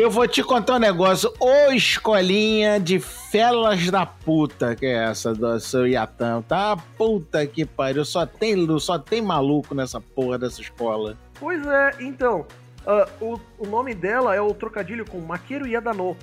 Eu 0.00 0.08
vou 0.12 0.28
te 0.28 0.44
contar 0.44 0.76
um 0.76 0.78
negócio. 0.78 1.28
Ô 1.40 1.72
escolinha 1.72 2.78
de 2.78 3.00
felas 3.00 3.90
da 3.90 4.06
puta 4.06 4.76
que 4.76 4.86
é 4.86 5.06
essa 5.10 5.34
do 5.34 5.58
seu 5.58 5.88
Iatão, 5.88 6.40
tá? 6.40 6.76
Puta 6.96 7.44
que 7.44 7.66
pariu. 7.66 8.04
Só 8.04 8.24
tem, 8.24 8.78
só 8.78 8.96
tem 8.96 9.20
maluco 9.20 9.74
nessa 9.74 10.00
porra 10.00 10.38
dessa 10.38 10.60
escola. 10.60 11.16
Pois 11.40 11.66
é, 11.66 11.96
então, 11.98 12.46
ah, 12.86 13.08
o, 13.20 13.40
o 13.58 13.66
nome 13.66 13.92
dela 13.92 14.36
é 14.36 14.40
o 14.40 14.54
trocadilho 14.54 15.04
com 15.04 15.18
Maqueiro 15.18 15.66
Yadano, 15.66 16.16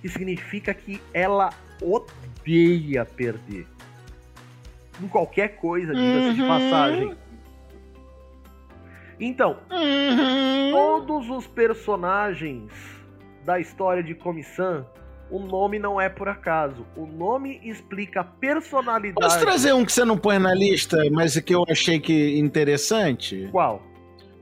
que 0.00 0.08
significa 0.08 0.72
que 0.72 0.98
ela 1.12 1.50
odeia 1.82 3.04
perder. 3.04 3.66
Em 5.02 5.06
qualquer 5.06 5.56
coisa, 5.56 5.94
diga-se 5.94 6.32
de 6.32 6.40
Uhum. 6.40 6.48
passagem. 6.48 7.14
Então, 9.20 9.58
Uhum. 9.70 10.70
todos 10.72 11.28
os 11.28 11.46
personagens 11.46 12.70
da 13.48 13.58
história 13.58 14.02
de 14.02 14.14
Komi-san, 14.14 14.84
o 15.30 15.38
nome 15.38 15.78
não 15.78 15.98
é 15.98 16.06
por 16.06 16.28
acaso. 16.28 16.84
O 16.94 17.06
nome 17.06 17.58
explica 17.64 18.20
a 18.20 18.24
personalidade. 18.24 19.14
Posso 19.26 19.40
trazer 19.40 19.72
um 19.72 19.86
que 19.86 19.92
você 19.92 20.04
não 20.04 20.18
põe 20.18 20.38
na 20.38 20.52
lista, 20.52 20.98
mas 21.10 21.40
que 21.40 21.54
eu 21.54 21.64
achei 21.66 21.98
que 21.98 22.38
interessante? 22.38 23.48
Qual? 23.50 23.82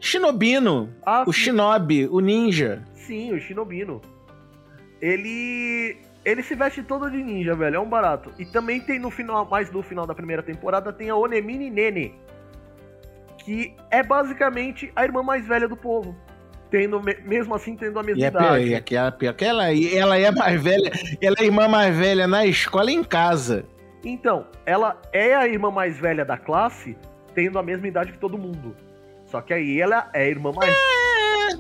Shinobino. 0.01 0.93
Ah, 1.05 1.23
O 1.25 1.33
sim, 1.33 1.41
Shinobi, 1.43 2.09
o 2.09 2.19
ninja. 2.19 2.83
sim, 2.95 3.33
o 3.33 3.39
Shinobino. 3.39 4.03
Ele. 5.01 5.99
Ele 6.25 6.43
se 6.43 6.57
veste 6.57 6.83
todo 6.83 7.09
de 7.09 7.23
ninja, 7.23 7.55
velho. 7.55 7.77
É 7.77 7.79
um 7.79 7.89
barato. 7.89 8.33
E 8.37 8.45
também 8.45 8.81
tem 8.81 8.99
no 8.99 9.13
final, 9.13 9.49
mais 9.49 9.71
no 9.71 9.85
final 9.85 10.05
da 10.05 10.17
primeira 10.17 10.43
temporada, 10.43 10.93
tem 10.93 11.09
a 11.11 11.15
Onemini 11.15 11.71
Nene. 11.71 12.13
Que 13.45 13.73
é 13.89 14.03
basicamente 14.03 14.91
a 14.97 15.05
irmã 15.05 15.23
mais 15.23 15.47
velha 15.47 15.69
do 15.69 15.77
povo. 15.77 16.17
Tendo, 16.71 17.01
me- 17.03 17.17
mesmo 17.25 17.55
assim, 17.55 17.77
tendo 17.77 17.99
a 17.99 18.03
mesma 18.03 18.21
E 18.21 18.25
é 18.25 18.31
pior, 18.31 18.43
idade. 18.43 18.65
e 18.67 18.75
aquela, 18.75 19.13
pior 19.13 19.33
que 19.35 19.45
ela, 19.45 19.65
ela 19.73 20.19
é 20.19 20.31
mais 20.33 20.61
velha, 20.63 20.91
ela 21.21 21.37
é 21.39 21.43
a 21.43 21.45
irmã 21.45 21.69
mais 21.69 21.97
velha 21.97 22.27
na 22.27 22.45
escola 22.45 22.91
e 22.91 22.95
em 22.95 23.05
casa. 23.05 23.65
Então, 24.05 24.47
ela 24.65 25.01
é 25.13 25.35
a 25.35 25.47
irmã 25.47 25.71
mais 25.71 25.97
velha 25.99 26.25
da 26.25 26.37
classe, 26.37 26.97
tendo 27.35 27.59
a 27.59 27.63
mesma 27.63 27.87
idade 27.87 28.13
que 28.13 28.19
todo 28.19 28.37
mundo. 28.37 28.77
Só 29.27 29.41
que 29.41 29.53
aí 29.55 29.81
ela 29.81 30.09
é 30.13 30.23
a 30.25 30.29
irmã 30.29 30.53
mais. 30.53 30.75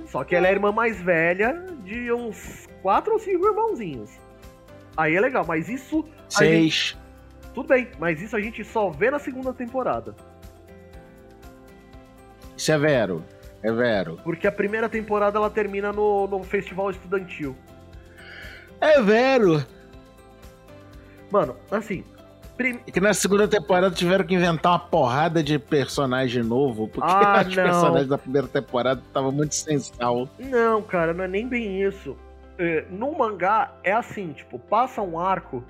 Só 0.07 0.25
que 0.25 0.35
ela 0.35 0.47
é 0.47 0.51
a 0.51 0.53
irmã 0.53 0.73
mais 0.73 1.01
velha 1.01 1.65
de 1.85 2.13
uns 2.13 2.67
quatro 2.83 3.13
ou 3.13 3.19
cinco 3.19 3.47
irmãozinhos. 3.47 4.11
Aí 4.97 5.15
é 5.15 5.21
legal, 5.21 5.45
mas 5.47 5.69
isso. 5.69 6.05
a 6.37 6.45
gente- 6.45 6.51
Seis. 6.73 6.99
Tudo 7.55 7.69
bem, 7.69 7.89
mas 7.99 8.21
isso 8.21 8.37
a 8.37 8.41
gente 8.41 8.63
só 8.65 8.91
vê 8.91 9.11
na 9.11 9.19
segunda 9.19 9.53
temporada. 9.53 10.15
Isso 12.57 12.73
é 13.67 13.73
vero. 13.73 14.19
Porque 14.23 14.47
a 14.47 14.53
primeira 14.53 14.89
temporada 14.89 15.39
ela 15.39 15.51
termina 15.51 15.93
no, 15.93 16.27
no 16.27 16.43
festival 16.45 16.91
estudantil. 16.91 17.57
É 18.81 19.01
vero. 19.03 19.65
Mano, 21.31 21.57
assim. 21.71 22.05
prim- 22.57 22.79
É 22.87 22.91
que 22.91 23.01
na 23.01 23.13
segunda 23.13 23.49
temporada 23.49 23.91
tiveram 23.95 24.25
que 24.25 24.35
inventar 24.35 24.73
uma 24.73 24.79
porrada 24.79 25.43
de 25.43 25.59
personagem 25.59 26.43
novo, 26.43 26.87
porque 26.89 27.11
Ah, 27.11 27.41
os 27.47 27.57
não. 27.57 27.65
personagens 27.65 28.09
da 28.09 28.19
primeira 28.19 28.47
temporada 28.47 29.03
estavam 29.07 29.33
muito 29.33 29.55
sem 29.55 29.79
sal. 29.79 30.29
Não, 30.39 30.83
cara, 30.83 31.13
não 31.13 31.25
é 31.25 31.29
nem 31.29 31.49
bem 31.49 31.83
isso. 31.83 32.17
É, 32.59 32.85
no 32.91 33.13
mangá 33.19 33.73
é 33.83 33.93
assim, 33.93 34.33
tipo, 34.33 34.59
passa 34.59 35.03
um 35.03 35.19
arco. 35.19 35.63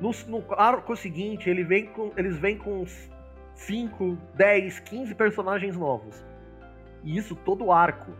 No, 0.00 0.10
no 0.28 0.44
arco 0.50 0.94
seguinte, 0.96 1.48
ele 1.48 1.64
vem 1.64 1.86
com, 1.86 2.12
eles 2.16 2.36
vêm 2.36 2.58
com 2.58 2.82
uns 2.82 3.08
5, 3.54 4.18
10, 4.34 4.80
15 4.80 5.14
personagens 5.14 5.76
novos. 5.76 6.22
E 7.04 7.16
isso 7.16 7.34
todo 7.34 7.70
arco. 7.70 8.12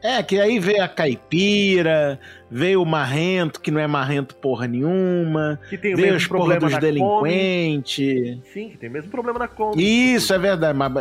É, 0.00 0.22
que 0.22 0.40
aí 0.40 0.60
veio 0.60 0.84
a 0.84 0.88
caipira, 0.88 2.20
veio 2.48 2.80
o 2.82 2.86
marrento, 2.86 3.60
que 3.60 3.68
não 3.68 3.80
é 3.80 3.86
marrento 3.88 4.36
porra 4.36 4.68
nenhuma, 4.68 5.58
Que 5.68 5.76
tem 5.76 5.94
o 5.94 5.96
veio 5.96 6.12
mesmo 6.12 6.18
os 6.18 6.28
porra 6.40 6.56
dos 6.56 6.78
delinquentes. 6.78 8.38
Sim, 8.52 8.68
que 8.70 8.78
tem 8.78 8.88
o 8.88 8.92
mesmo 8.92 9.10
problema 9.10 9.40
da 9.40 9.48
Come. 9.48 9.82
Isso, 9.82 10.32
é 10.32 10.38
verdade, 10.38 10.78
mas 10.78 10.92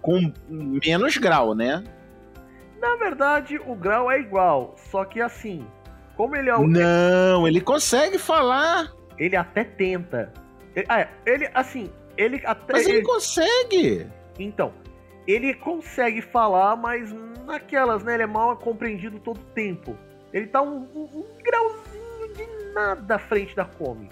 com 0.00 0.32
menos 0.50 1.16
grau, 1.18 1.54
né? 1.54 1.84
Na 2.80 2.96
verdade, 2.96 3.58
o 3.66 3.74
grau 3.74 4.10
é 4.10 4.18
igual. 4.18 4.74
Só 4.90 5.04
que 5.04 5.20
assim, 5.20 5.66
como 6.16 6.34
ele 6.34 6.48
é 6.48 6.56
o. 6.56 6.66
Não, 6.66 7.46
ele 7.46 7.60
consegue 7.60 8.16
falar, 8.18 8.92
Ele 9.18 9.36
até 9.36 9.64
tenta. 9.64 10.32
Ele, 10.74 10.86
ah, 10.88 11.00
é, 11.00 11.08
ele 11.26 11.50
assim, 11.52 11.90
ele 12.16 12.40
até. 12.46 12.72
mas 12.72 12.86
ele 12.86 12.98
ele- 12.98 13.04
consegue. 13.06 14.06
Então, 14.38 14.72
ele 15.30 15.52
consegue 15.54 16.22
falar, 16.22 16.74
mas 16.76 17.14
naquelas, 17.46 18.02
né? 18.02 18.14
Ele 18.14 18.22
é 18.22 18.26
mal 18.26 18.56
compreendido 18.56 19.18
todo 19.20 19.36
o 19.38 19.44
tempo. 19.54 19.96
Ele 20.32 20.46
tá 20.46 20.60
um, 20.62 20.86
um- 20.94 21.08
um 21.20 21.24
grauzinho 21.44 22.34
de 22.34 22.72
nada 22.74 23.16
à 23.16 23.18
frente 23.18 23.54
da 23.54 23.64
Come. 23.64 24.10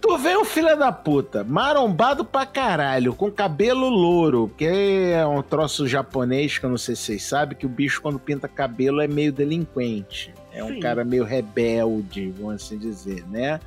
Tu 0.00 0.18
vê 0.18 0.36
um 0.36 0.44
filho 0.44 0.76
da 0.76 0.92
puta, 0.92 1.42
marombado 1.42 2.26
pra 2.26 2.44
caralho, 2.44 3.14
com 3.14 3.30
cabelo 3.30 3.88
louro, 3.88 4.52
que 4.58 4.66
é 4.66 5.26
um 5.26 5.40
troço 5.42 5.88
japonês 5.88 6.58
que 6.58 6.66
eu 6.66 6.70
não 6.70 6.76
sei 6.76 6.94
se 6.94 7.02
vocês 7.04 7.22
sabem, 7.24 7.56
que 7.56 7.64
o 7.64 7.70
bicho 7.70 8.02
quando 8.02 8.18
pinta 8.18 8.46
cabelo 8.46 9.00
é 9.00 9.08
meio 9.08 9.32
delinquente. 9.32 10.34
É 10.52 10.62
um 10.62 10.74
Sim. 10.74 10.80
cara 10.80 11.04
meio 11.04 11.24
rebelde, 11.24 12.30
vamos 12.38 12.56
assim 12.62 12.76
dizer, 12.76 13.26
né? 13.28 13.58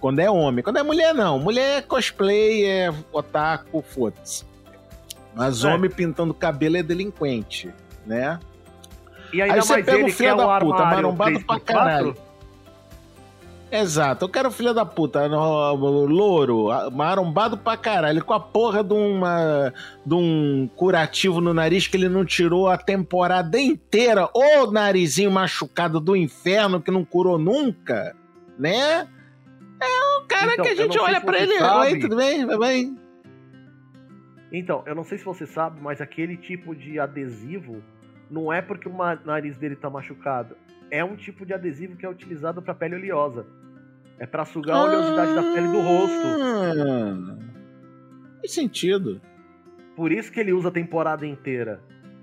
Quando 0.00 0.20
é 0.20 0.30
homem. 0.30 0.64
Quando 0.64 0.78
é 0.78 0.82
mulher, 0.82 1.12
não. 1.14 1.38
Mulher 1.38 1.78
é 1.78 1.82
cosplay, 1.82 2.64
é 2.64 2.90
otaku, 3.12 3.82
foda-se. 3.82 4.44
Mas 5.34 5.64
É. 5.64 5.74
homem 5.74 5.90
pintando 5.90 6.32
cabelo 6.34 6.76
é 6.76 6.82
delinquente, 6.82 7.72
né? 8.06 8.38
E 9.32 9.42
ainda 9.42 9.54
Aí 9.54 9.60
você 9.62 9.74
pega 9.82 9.94
ele 9.94 10.02
o 10.04 10.06
que 10.06 10.12
filho 10.12 10.28
é 10.30 10.36
da 10.36 10.56
o 10.56 10.60
puta, 10.60 10.84
marombado 10.84 11.40
pra 11.40 11.56
3x4. 11.56 11.64
caralho. 11.64 12.16
Exato, 13.72 14.24
eu 14.26 14.28
quero 14.28 14.52
filho 14.52 14.72
da 14.72 14.86
puta, 14.86 15.26
louro, 15.26 16.68
marombado 16.92 17.58
pra 17.58 17.76
caralho, 17.76 18.24
com 18.24 18.32
a 18.32 18.38
porra 18.38 18.84
de, 18.84 18.94
uma, 18.94 19.72
de 20.06 20.14
um 20.14 20.70
curativo 20.76 21.40
no 21.40 21.52
nariz 21.52 21.88
que 21.88 21.96
ele 21.96 22.08
não 22.08 22.24
tirou 22.24 22.68
a 22.68 22.78
temporada 22.78 23.58
inteira, 23.60 24.28
o 24.32 24.70
narizinho 24.70 25.28
machucado 25.32 25.98
do 25.98 26.14
inferno 26.14 26.80
que 26.80 26.92
não 26.92 27.04
curou 27.04 27.36
nunca, 27.36 28.14
né? 28.56 29.08
É 29.80 30.20
um 30.20 30.26
cara 30.28 30.52
Então, 30.52 30.64
que 30.64 30.70
a 30.70 30.76
gente 30.76 30.96
olha 30.96 31.20
pra 31.20 31.36
ele, 31.40 31.58
sabe. 31.58 31.78
oi, 31.92 31.98
tudo 31.98 32.14
bem? 32.14 32.46
Vai 32.46 32.58
bem? 32.58 32.96
Então, 34.56 34.84
eu 34.86 34.94
não 34.94 35.02
sei 35.02 35.18
se 35.18 35.24
você 35.24 35.44
sabe, 35.46 35.80
mas 35.80 36.00
aquele 36.00 36.36
tipo 36.36 36.76
de 36.76 37.00
adesivo 37.00 37.82
não 38.30 38.52
é 38.52 38.62
porque 38.62 38.88
o 38.88 38.94
nariz 39.24 39.58
dele 39.58 39.74
tá 39.74 39.90
machucado. 39.90 40.56
É 40.92 41.04
um 41.04 41.16
tipo 41.16 41.44
de 41.44 41.52
adesivo 41.52 41.96
que 41.96 42.06
é 42.06 42.08
utilizado 42.08 42.62
pra 42.62 42.72
pele 42.72 42.94
oleosa. 42.94 43.44
É 44.16 44.26
pra 44.26 44.44
sugar 44.44 44.76
a 44.76 44.84
oleosidade 44.84 45.34
da 45.34 45.42
pele 45.42 45.66
do 45.66 45.80
rosto. 45.80 46.26
Ah, 46.40 47.36
Faz 48.38 48.54
sentido. 48.54 49.20
Por 49.96 50.12
isso 50.12 50.30
que 50.30 50.38
ele 50.38 50.52
usa 50.52 50.68
a 50.68 50.72
temporada 50.72 51.26
inteira. 51.26 51.80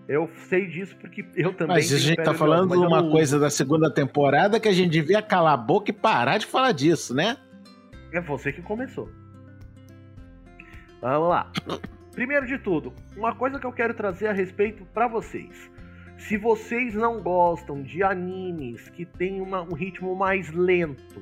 Eu 0.07 0.29
sei 0.47 0.67
disso 0.67 0.95
porque 1.01 1.25
eu 1.35 1.53
também. 1.53 1.75
Mas 1.75 1.91
a 1.91 1.97
gente 1.97 2.23
tá 2.23 2.33
falando 2.33 2.71
de 2.71 2.77
uma 2.77 3.01
uso. 3.01 3.11
coisa 3.11 3.39
da 3.39 3.49
segunda 3.49 3.93
temporada 3.93 4.57
que 4.57 4.69
a 4.69 4.73
gente 4.73 4.89
devia 4.89 5.21
calar 5.21 5.53
a 5.53 5.57
boca 5.57 5.91
e 5.91 5.93
parar 5.93 6.37
de 6.37 6.45
falar 6.45 6.71
disso, 6.71 7.13
né? 7.13 7.35
É 8.13 8.21
você 8.21 8.53
que 8.53 8.61
começou. 8.61 9.09
Vamos 11.01 11.27
lá. 11.27 11.51
Primeiro 12.13 12.45
de 12.45 12.57
tudo, 12.57 12.93
uma 13.15 13.33
coisa 13.33 13.59
que 13.59 13.65
eu 13.65 13.71
quero 13.71 13.93
trazer 13.93 14.27
a 14.27 14.33
respeito 14.33 14.85
pra 14.93 15.07
vocês. 15.07 15.71
Se 16.17 16.37
vocês 16.37 16.93
não 16.93 17.21
gostam 17.21 17.81
de 17.81 18.03
animes 18.03 18.89
que 18.89 19.05
tem 19.05 19.41
uma- 19.41 19.61
um 19.61 19.73
ritmo 19.73 20.15
mais 20.15 20.51
lento, 20.51 21.21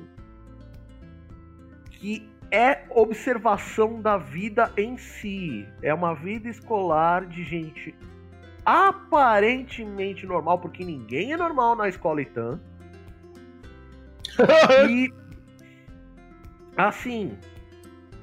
que 1.90 2.28
é 2.50 2.84
observação 2.90 4.02
da 4.02 4.18
vida 4.18 4.72
em 4.76 4.96
si, 4.98 5.66
é 5.82 5.94
uma 5.94 6.14
vida 6.14 6.48
escolar 6.48 7.24
de 7.24 7.44
gente 7.44 7.94
aparentemente 8.64 10.26
normal, 10.26 10.58
porque 10.58 10.84
ninguém 10.84 11.32
é 11.32 11.36
normal 11.36 11.76
na 11.76 11.88
escola 11.88 12.20
Itan. 12.20 12.60
E 14.90 15.12
assim, 16.76 17.36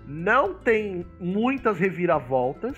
não 0.07 0.53
tem 0.53 1.05
muitas 1.19 1.77
reviravoltas, 1.77 2.77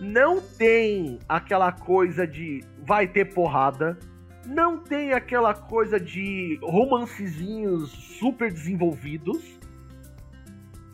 não 0.00 0.40
tem 0.40 1.20
aquela 1.28 1.70
coisa 1.70 2.26
de 2.26 2.64
vai 2.84 3.06
ter 3.06 3.32
porrada, 3.32 3.96
não 4.44 4.76
tem 4.76 5.12
aquela 5.12 5.54
coisa 5.54 5.98
de 6.00 6.58
romancezinhos 6.60 7.90
super 8.18 8.52
desenvolvidos. 8.52 9.58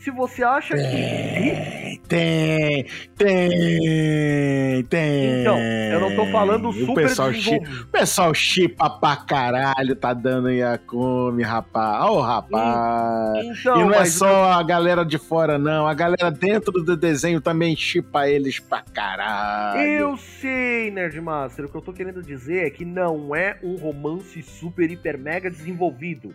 Se 0.00 0.10
você 0.10 0.42
acha 0.42 0.74
que 0.74 2.00
Tem, 2.08 2.86
tem, 3.16 4.82
tem. 4.84 5.40
Então, 5.42 5.58
eu 5.58 6.00
não 6.00 6.16
tô 6.16 6.24
falando 6.32 6.70
o 6.70 6.72
super 6.72 7.02
pessoal 7.06 7.30
chi- 7.32 7.38
desenvolvido. 7.38 7.82
O 7.82 7.86
pessoal 7.88 8.34
chipa 8.34 8.90
pra 8.90 9.16
caralho, 9.16 9.94
tá 9.94 10.14
dando 10.14 10.50
Yakumi, 10.50 11.42
rapaz. 11.42 12.04
Ô, 12.10 12.20
rapaz. 12.20 13.46
Então, 13.60 13.76
e 13.80 13.84
não 13.84 13.92
é 13.94 14.06
só 14.06 14.52
a 14.52 14.62
galera 14.62 15.04
de 15.04 15.18
fora, 15.18 15.58
não. 15.58 15.86
A 15.86 15.92
galera 15.92 16.30
dentro 16.30 16.72
do 16.82 16.96
desenho 16.96 17.40
também 17.40 17.76
chipa 17.76 18.26
eles 18.26 18.58
pra 18.58 18.80
caralho. 18.80 19.80
Eu 19.80 20.16
sei, 20.16 20.90
Nerdmaster. 20.90 21.66
O 21.66 21.68
que 21.68 21.76
eu 21.76 21.82
tô 21.82 21.92
querendo 21.92 22.22
dizer 22.22 22.66
é 22.66 22.70
que 22.70 22.84
não 22.86 23.36
é 23.36 23.58
um 23.62 23.76
romance 23.76 24.42
super, 24.42 24.90
hiper, 24.90 25.18
mega 25.18 25.50
desenvolvido. 25.50 26.34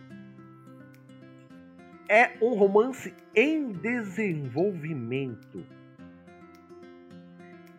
É 2.08 2.30
um 2.40 2.54
romance 2.54 3.12
em 3.34 3.72
desenvolvimento. 3.72 5.64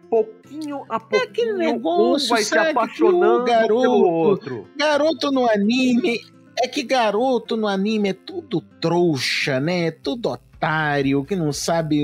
Pouquinho 0.09 0.83
a 0.87 0.99
pouquinho, 0.99 1.23
aquele 1.23 1.53
um 1.53 1.57
negócio, 1.57 2.29
vai 2.29 2.41
se 2.43 2.57
apaixonando 2.57 3.43
garoto- 3.45 3.81
pelo 3.81 4.07
outro. 4.07 4.67
Garoto 4.77 5.31
no 5.31 5.49
anime. 5.49 6.19
É 6.59 6.67
que 6.67 6.81
garoto 6.81 7.55
no 7.55 7.67
anime 7.67 8.09
é 8.09 8.13
tudo 8.13 8.61
trouxa, 8.81 9.59
né? 9.59 9.87
É 9.87 9.91
tudo 9.91 10.29
otário, 10.29 11.23
que 11.23 11.35
não 11.35 11.53
sabe 11.53 12.01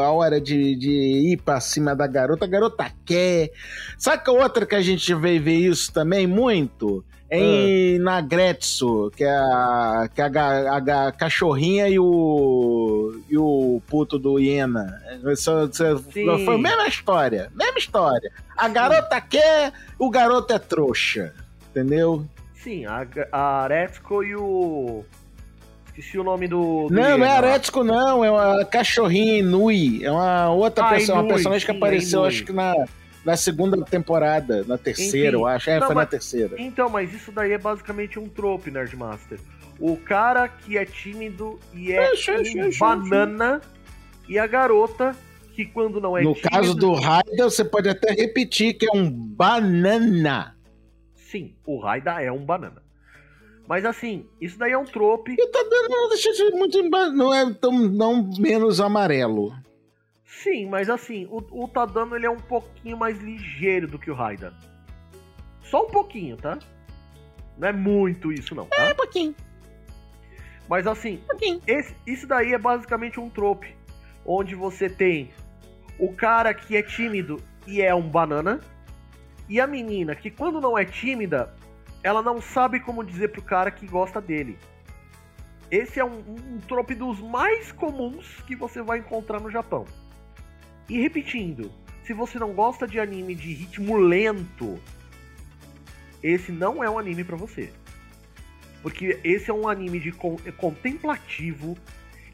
a 0.00 0.10
hora 0.10 0.40
de, 0.40 0.74
de 0.76 0.90
ir 1.32 1.42
pra 1.42 1.60
cima 1.60 1.94
da 1.94 2.06
garota. 2.06 2.44
A 2.46 2.48
garota 2.48 2.90
quer. 3.04 3.50
Saca 3.98 4.30
outra 4.32 4.64
que 4.64 4.74
a 4.74 4.80
gente 4.80 5.12
veio 5.14 5.42
ver 5.42 5.56
isso 5.58 5.92
também 5.92 6.26
muito? 6.26 7.04
É 7.34 7.38
em, 7.38 7.98
na 7.98 8.20
Gretsu, 8.20 9.10
que 9.16 9.24
é 9.24 9.30
a, 9.30 10.06
que 10.14 10.20
é 10.20 10.24
a, 10.38 11.06
a 11.08 11.12
cachorrinha 11.12 11.88
e 11.88 11.98
o, 11.98 13.18
e 13.30 13.38
o 13.38 13.80
puto 13.88 14.18
do 14.18 14.38
Iena. 14.38 15.00
Só- 15.36 15.66
só- 15.72 15.96
Sim. 15.96 16.26
Foi 16.44 16.54
a 16.56 16.58
mesma 16.58 16.86
história, 16.86 17.50
mesma 17.54 17.78
história. 17.78 18.30
A 18.54 18.68
garota 18.68 19.18
quer, 19.20 19.72
o 19.98 20.10
garoto 20.10 20.52
é 20.52 20.58
trouxa. 20.58 21.32
Entendeu? 21.70 22.26
Sim, 22.54 22.84
a, 22.84 23.06
a 23.32 23.62
Aretsuko 23.62 24.22
e 24.22 24.36
o. 24.36 25.02
Esqueci 25.86 26.18
o 26.18 26.24
nome 26.24 26.46
do. 26.48 26.88
do 26.88 26.94
Não, 26.94 27.02
não 27.02 27.08
é 27.24 27.28
Iena. 27.28 27.30
Aretsuko, 27.48 27.82
não. 27.82 28.22
É 28.22 28.30
uma 28.30 28.64
cachorrinha 28.66 29.38
Inui. 29.38 30.04
É 30.04 30.10
uma 30.10 30.50
outra 30.50 30.84
Ah, 30.84 30.90
pessoa, 30.90 31.16
uma 31.18 31.24
Inui, 31.24 31.32
personagem 31.34 31.66
que 31.66 31.72
sim, 31.72 31.78
apareceu, 31.78 32.18
Inui. 32.20 32.28
acho 32.28 32.44
que 32.44 32.52
na, 32.52 32.74
na 33.24 33.36
segunda 33.36 33.82
temporada. 33.84 34.64
Na 34.64 34.76
terceira, 34.78 35.28
Enfim. 35.28 35.36
eu 35.42 35.46
acho. 35.46 35.70
É, 35.70 35.78
Não, 35.78 35.86
foi 35.86 35.94
na 35.94 36.00
mas- 36.02 36.10
terceira. 36.10 36.56
Então, 36.60 36.88
mas 36.88 37.12
isso 37.12 37.30
daí 37.32 37.52
é 37.52 37.58
basicamente 37.58 38.18
um 38.18 38.28
trope, 38.28 38.70
Nerdmaster. 38.70 39.38
o 39.78 39.96
cara 39.96 40.48
que 40.48 40.76
é 40.78 40.84
tímido 40.84 41.58
e 41.74 41.92
é 41.92 42.10
oxe, 42.12 42.30
um 42.30 42.68
oxe, 42.68 42.78
banana 42.78 43.60
e 44.28 44.38
a 44.38 44.46
garota 44.46 45.16
que 45.54 45.64
quando 45.66 46.00
não 46.00 46.16
é 46.16 46.22
no 46.22 46.34
tímida... 46.34 46.50
caso 46.50 46.74
do 46.74 46.92
Raida, 46.94 47.44
você 47.44 47.64
pode 47.64 47.88
até 47.88 48.12
repetir 48.12 48.74
que 48.74 48.86
é 48.86 48.92
um 48.96 49.10
banana. 49.10 50.56
Sim, 51.14 51.54
o 51.66 51.78
Raida 51.78 52.22
é 52.22 52.30
um 52.30 52.44
banana. 52.44 52.82
Mas 53.68 53.84
assim, 53.84 54.26
isso 54.40 54.58
daí 54.58 54.72
é 54.72 54.78
um 54.78 54.84
trope. 54.84 55.32
E 55.38 55.46
tá 55.48 55.62
dando, 55.62 56.08
deixa 56.10 56.50
muito. 56.50 56.82
Não 57.14 57.32
é 57.32 57.52
tão 57.54 57.72
não 57.72 58.30
menos 58.38 58.80
amarelo. 58.80 59.52
Sim, 60.42 60.66
mas 60.66 60.90
assim, 60.90 61.26
o, 61.30 61.38
o 61.64 61.68
Tadano 61.68 62.16
ele 62.16 62.26
é 62.26 62.30
um 62.30 62.36
pouquinho 62.40 62.96
mais 62.96 63.18
ligeiro 63.20 63.86
do 63.86 63.98
que 63.98 64.10
o 64.10 64.14
Raida. 64.14 64.52
Só 65.62 65.84
um 65.84 65.88
pouquinho, 65.90 66.36
tá? 66.36 66.58
Não 67.56 67.68
é 67.68 67.72
muito 67.72 68.32
isso 68.32 68.54
não, 68.54 68.66
tá? 68.66 68.76
um 68.92 68.94
pouquinho, 68.96 69.34
Mas 70.68 70.86
assim, 70.86 71.20
um 71.32 71.60
esse- 71.66 71.94
isso 72.06 72.26
daí 72.26 72.52
é 72.52 72.58
basicamente 72.58 73.20
um 73.20 73.28
trope. 73.30 73.74
Onde 74.24 74.54
você 74.54 74.88
tem 74.88 75.30
o 75.98 76.12
cara 76.12 76.52
que 76.54 76.76
é 76.76 76.82
tímido 76.82 77.40
e 77.66 77.80
é 77.82 77.94
um 77.94 78.08
banana. 78.08 78.60
E 79.48 79.60
a 79.60 79.66
menina 79.66 80.14
que 80.14 80.30
quando 80.30 80.60
não 80.60 80.76
é 80.78 80.84
tímida, 80.84 81.54
ela 82.02 82.22
não 82.22 82.40
sabe 82.40 82.80
como 82.80 83.04
dizer 83.04 83.28
pro 83.28 83.42
cara 83.42 83.70
que 83.70 83.86
gosta 83.86 84.20
dele. 84.20 84.58
Esse 85.70 86.00
é 86.00 86.04
um, 86.04 86.18
um 86.28 86.58
trope 86.66 86.94
dos 86.94 87.20
mais 87.20 87.70
comuns 87.72 88.40
que 88.46 88.54
você 88.56 88.82
vai 88.82 88.98
encontrar 88.98 89.40
no 89.40 89.50
Japão. 89.50 89.84
E 90.88 91.00
repetindo, 91.00 91.70
se 92.04 92.12
você 92.12 92.38
não 92.38 92.52
gosta 92.52 92.86
de 92.86 92.98
anime 92.98 93.34
de 93.34 93.52
ritmo 93.52 93.96
lento, 93.96 94.80
esse 96.22 96.52
não 96.52 96.82
é 96.82 96.90
um 96.90 96.98
anime 96.98 97.24
pra 97.24 97.36
você. 97.36 97.72
Porque 98.82 99.18
esse 99.22 99.50
é 99.50 99.54
um 99.54 99.68
anime 99.68 100.00
de 100.00 100.12
con- 100.12 100.38
contemplativo. 100.56 101.76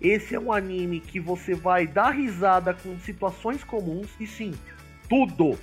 Esse 0.00 0.34
é 0.34 0.40
um 0.40 0.52
anime 0.52 1.00
que 1.00 1.20
você 1.20 1.54
vai 1.54 1.86
dar 1.86 2.10
risada 2.10 2.72
com 2.72 2.98
situações 3.00 3.62
comuns. 3.62 4.08
E 4.18 4.26
sim, 4.26 4.54
tudo, 5.08 5.58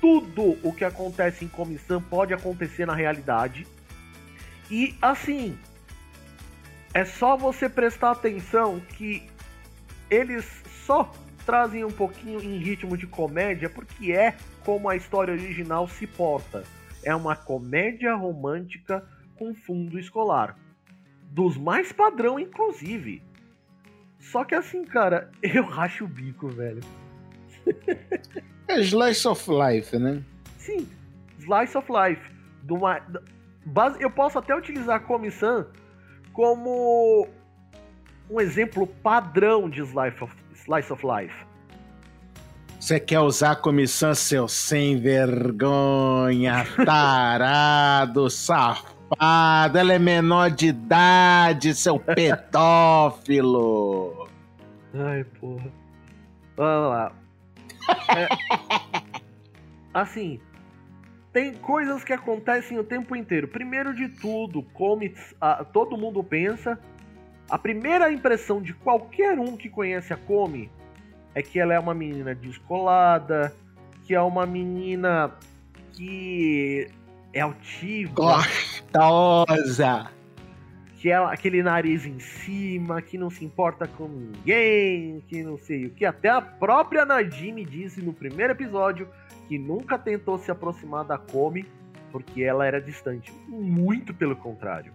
tudo 0.00 0.58
o 0.62 0.72
que 0.72 0.84
acontece 0.84 1.44
em 1.44 1.48
comissão 1.48 2.02
pode 2.02 2.34
acontecer 2.34 2.86
na 2.86 2.94
realidade. 2.94 3.66
E 4.70 4.94
assim, 5.00 5.56
é 6.92 7.04
só 7.04 7.36
você 7.36 7.68
prestar 7.68 8.12
atenção 8.12 8.80
que 8.80 9.22
eles 10.10 10.44
só 10.84 11.12
trazem 11.44 11.84
um 11.84 11.90
pouquinho 11.90 12.40
em 12.40 12.58
ritmo 12.58 12.96
de 12.96 13.06
comédia 13.06 13.68
porque 13.70 14.12
é 14.12 14.34
como 14.64 14.88
a 14.88 14.96
história 14.96 15.32
original 15.34 15.86
se 15.88 16.06
porta. 16.06 16.64
É 17.02 17.14
uma 17.14 17.36
comédia 17.36 18.14
romântica 18.14 19.06
com 19.36 19.54
fundo 19.54 19.98
escolar. 19.98 20.56
Dos 21.30 21.56
mais 21.56 21.92
padrão, 21.92 22.38
inclusive. 22.38 23.22
Só 24.18 24.44
que 24.44 24.54
assim, 24.54 24.84
cara, 24.84 25.30
eu 25.42 25.64
racho 25.64 26.04
o 26.04 26.08
bico, 26.08 26.48
velho. 26.48 26.80
É 28.66 28.80
Slice 28.80 29.28
of 29.28 29.46
Life, 29.50 29.98
né? 29.98 30.22
Sim, 30.56 30.88
Slice 31.38 31.76
of 31.76 31.86
Life. 31.92 32.32
Do 32.62 32.78
ma- 32.78 32.98
da- 33.00 33.20
base- 33.66 34.00
Eu 34.02 34.10
posso 34.10 34.38
até 34.38 34.56
utilizar 34.56 34.96
a 34.96 35.00
Komi-san 35.00 35.66
como 36.32 37.28
um 38.30 38.40
exemplo 38.40 38.86
padrão 38.86 39.68
de 39.68 39.80
Slice 39.82 40.24
of, 40.24 40.34
Slice 40.64 40.92
of 40.92 41.06
Life. 41.06 41.34
Você 42.80 42.98
quer 42.98 43.20
usar 43.20 43.52
a 43.52 43.56
comissão, 43.56 44.14
seu 44.14 44.48
sem 44.48 44.98
vergonha, 44.98 46.66
tarado, 46.84 48.28
safado, 48.30 49.78
ela 49.78 49.94
é 49.94 49.98
menor 49.98 50.50
de 50.50 50.66
idade, 50.68 51.74
seu 51.74 51.98
pedófilo. 52.16 53.48
Ai, 54.94 55.24
porra. 55.40 55.72
Vamos 56.56 56.90
lá. 56.90 57.12
É, 58.16 58.28
assim, 59.92 60.40
tem 61.32 61.52
coisas 61.54 62.04
que 62.04 62.12
acontecem 62.12 62.78
o 62.78 62.84
tempo 62.84 63.16
inteiro. 63.16 63.48
Primeiro 63.48 63.94
de 63.94 64.08
tudo, 64.08 64.62
comics, 64.62 65.34
ah, 65.40 65.64
todo 65.64 65.96
mundo 65.96 66.22
pensa. 66.22 66.78
A 67.48 67.58
primeira 67.58 68.10
impressão 68.10 68.62
de 68.62 68.72
qualquer 68.72 69.38
um 69.38 69.56
que 69.56 69.68
conhece 69.68 70.12
a 70.12 70.16
Komi 70.16 70.70
é 71.34 71.42
que 71.42 71.58
ela 71.58 71.74
é 71.74 71.78
uma 71.78 71.94
menina 71.94 72.34
descolada, 72.34 73.54
que 74.04 74.14
é 74.14 74.20
uma 74.20 74.46
menina 74.46 75.32
que 75.92 76.88
é 77.32 77.40
altiva, 77.40 78.14
Gostosa. 78.14 80.10
que 80.96 81.10
é 81.10 81.16
aquele 81.16 81.62
nariz 81.62 82.06
em 82.06 82.18
cima, 82.18 83.02
que 83.02 83.18
não 83.18 83.28
se 83.28 83.44
importa 83.44 83.86
com 83.86 84.08
ninguém, 84.08 85.22
que 85.28 85.42
não 85.42 85.58
sei 85.58 85.86
o 85.86 85.90
que. 85.90 86.04
Até 86.04 86.30
a 86.30 86.40
própria 86.40 87.04
Najimi 87.04 87.64
disse 87.64 88.00
no 88.00 88.12
primeiro 88.12 88.52
episódio 88.52 89.08
que 89.48 89.58
nunca 89.58 89.98
tentou 89.98 90.38
se 90.38 90.50
aproximar 90.50 91.04
da 91.04 91.18
Komi 91.18 91.66
porque 92.10 92.44
ela 92.44 92.64
era 92.64 92.80
distante. 92.80 93.32
Muito 93.48 94.14
pelo 94.14 94.36
contrário. 94.36 94.94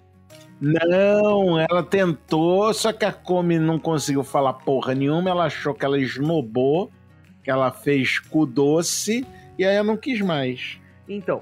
Não, 0.61 1.57
ela 1.57 1.81
tentou, 1.81 2.73
só 2.73 2.91
que 2.91 3.05
a 3.05 3.13
Come 3.13 3.57
não 3.57 3.79
conseguiu 3.79 4.23
falar 4.23 4.53
porra 4.53 4.93
nenhuma. 4.93 5.29
Ela 5.29 5.45
achou 5.45 5.73
que 5.73 5.85
ela 5.85 5.97
esnobou, 5.97 6.91
que 7.43 7.49
ela 7.49 7.71
fez 7.71 8.19
cu 8.19 8.45
doce, 8.45 9.25
e 9.57 9.65
aí 9.65 9.77
eu 9.77 9.83
não 9.83 9.95
quis 9.95 10.19
mais. 10.21 10.79
Então, 11.07 11.41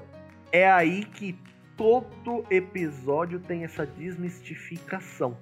é 0.52 0.70
aí 0.70 1.04
que 1.04 1.36
todo 1.76 2.44
episódio 2.50 3.40
tem 3.40 3.64
essa 3.64 3.84
desmistificação. 3.84 5.36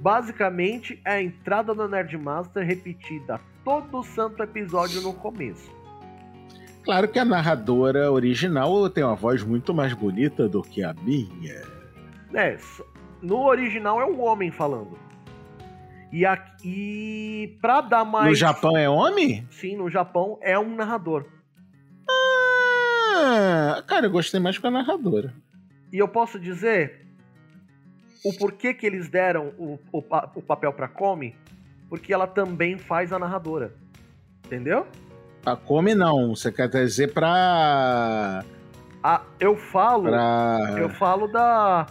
Basicamente, 0.00 1.00
é 1.04 1.12
a 1.12 1.22
entrada 1.22 1.74
do 1.74 1.88
Nerdmaster 1.88 2.66
repetida 2.66 3.40
todo 3.64 4.02
santo 4.02 4.42
episódio 4.42 5.00
no 5.00 5.12
começo. 5.12 5.74
Claro 6.84 7.08
que 7.08 7.18
a 7.18 7.24
narradora 7.24 8.12
original 8.12 8.88
tem 8.90 9.02
uma 9.02 9.16
voz 9.16 9.42
muito 9.42 9.74
mais 9.74 9.92
bonita 9.92 10.48
do 10.48 10.62
que 10.62 10.84
a 10.84 10.94
minha. 10.94 11.62
É, 12.32 12.56
no 13.26 13.44
original 13.44 14.00
é 14.00 14.06
um 14.06 14.22
homem 14.22 14.50
falando. 14.50 14.96
E 16.12 16.24
aqui, 16.24 17.58
pra 17.60 17.80
dar 17.80 18.04
mais. 18.04 18.28
No 18.28 18.34
Japão 18.34 18.76
é 18.76 18.88
homem? 18.88 19.46
Sim, 19.50 19.76
no 19.76 19.90
Japão 19.90 20.38
é 20.40 20.58
um 20.58 20.74
narrador. 20.76 21.26
Ah, 22.08 23.82
cara, 23.86 24.06
eu 24.06 24.10
gostei 24.10 24.38
mais 24.38 24.56
com 24.56 24.68
a 24.68 24.70
narradora. 24.70 25.34
E 25.92 25.98
eu 25.98 26.06
posso 26.06 26.38
dizer 26.38 27.04
o 28.24 28.32
porquê 28.32 28.72
que 28.72 28.86
eles 28.86 29.08
deram 29.08 29.52
o, 29.58 29.78
o, 29.92 29.98
o 30.36 30.42
papel 30.42 30.72
pra 30.72 30.88
Komi, 30.88 31.34
porque 31.88 32.12
ela 32.12 32.26
também 32.26 32.78
faz 32.78 33.12
a 33.12 33.18
narradora. 33.18 33.74
Entendeu? 34.44 34.86
A 35.44 35.56
Come 35.56 35.94
não, 35.94 36.34
você 36.34 36.52
quer 36.52 36.68
dizer 36.68 37.12
pra. 37.12 38.44
A, 39.02 39.22
eu 39.40 39.56
falo. 39.56 40.04
pra. 40.04 40.74
Eu 40.78 40.88
falo 40.90 41.26
da. 41.26 41.86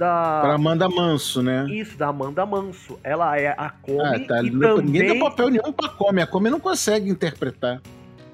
Da. 0.00 0.40
pra 0.40 0.54
Amanda 0.54 0.88
Manso, 0.88 1.42
né? 1.42 1.66
Isso, 1.68 1.94
da 1.98 2.08
Amanda 2.08 2.46
Manso. 2.46 2.98
Ela 3.04 3.38
é 3.38 3.48
a 3.48 3.68
Komi 3.68 4.00
Ah, 4.00 4.26
tá. 4.26 4.38
e 4.42 4.44
Ninguém 4.50 4.60
também. 4.76 4.92
deu 5.04 5.18
papel 5.18 5.50
nenhum 5.50 5.72
pra 5.74 5.90
Come. 5.90 6.22
A 6.22 6.26
Come 6.26 6.48
não 6.48 6.58
consegue 6.58 7.10
interpretar. 7.10 7.82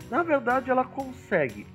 Na 0.09 0.23
verdade, 0.23 0.71
ela 0.71 0.85
consegue. 0.85 1.67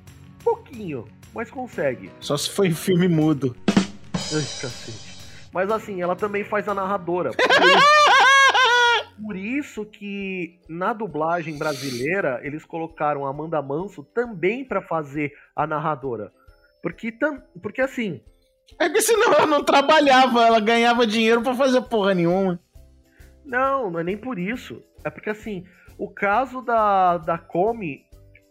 Pouquinho, 0.42 1.06
mas 1.36 1.52
consegue. 1.52 2.10
Só 2.22 2.38
se 2.38 2.50
foi 2.50 2.68
em 2.70 2.74
filme 2.74 3.10
mudo. 3.10 3.54
Ai, 3.68 4.22
cacete. 4.62 5.12
Mas 5.54 5.70
assim, 5.70 6.02
ela 6.02 6.16
também 6.16 6.46
faz 6.46 6.70
a 6.70 6.74
narradora. 6.74 7.32
Por 9.22 9.36
isso, 9.36 9.86
que 9.86 10.58
na 10.70 10.94
dublagem 10.94 11.58
brasileira 11.58 12.40
eles 12.44 12.64
colocaram 12.66 13.28
a 13.28 13.30
Amanda 13.30 13.62
Manso 13.62 14.04
também 14.04 14.64
pra 14.64 14.82
fazer 14.82 15.34
a 15.54 15.68
narradora. 15.68 16.32
Porque, 16.82 17.12
tam, 17.12 17.42
porque 17.62 17.82
assim, 17.82 18.22
É 18.80 18.90
que 18.90 19.02
senão 19.02 19.34
ela 19.34 19.46
não 19.46 19.64
trabalhava, 19.64 20.46
ela 20.46 20.60
ganhava 20.60 21.06
dinheiro 21.06 21.42
pra 21.42 21.54
fazer 21.54 21.82
porra 21.82 22.14
nenhuma. 22.14 22.60
não, 23.46 23.92
não 23.92 24.00
é 24.00 24.04
nem 24.04 24.18
por 24.18 24.40
isso. 24.40 24.82
É 25.04 25.10
porque 25.10 25.30
assim, 25.30 25.66
o 25.98 26.10
caso 26.10 26.62
da, 26.62 27.18
da 27.18 27.38
Come, 27.38 28.06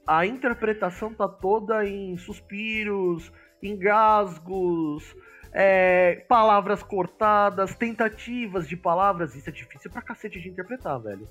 a 0.06 0.26
interpretação 0.26 1.12
tá 1.14 1.28
toda 1.28 1.84
em 1.86 2.16
suspiros, 2.16 3.32
engasgos, 3.62 5.16
é, 5.52 6.24
palavras 6.28 6.82
cortadas, 6.82 7.74
tentativas 7.74 8.68
de 8.68 8.76
palavras. 8.76 9.34
Isso 9.34 9.48
é 9.48 9.52
difícil 9.52 9.90
pra 9.90 10.02
cacete 10.02 10.40
de 10.40 10.48
interpretar, 10.48 11.00
velho. 11.00 11.26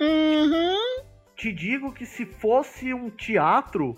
Uhum. 0.00 1.04
Te 1.36 1.52
digo 1.52 1.92
que 1.92 2.06
se 2.06 2.26
fosse 2.26 2.92
um 2.92 3.10
teatro, 3.10 3.94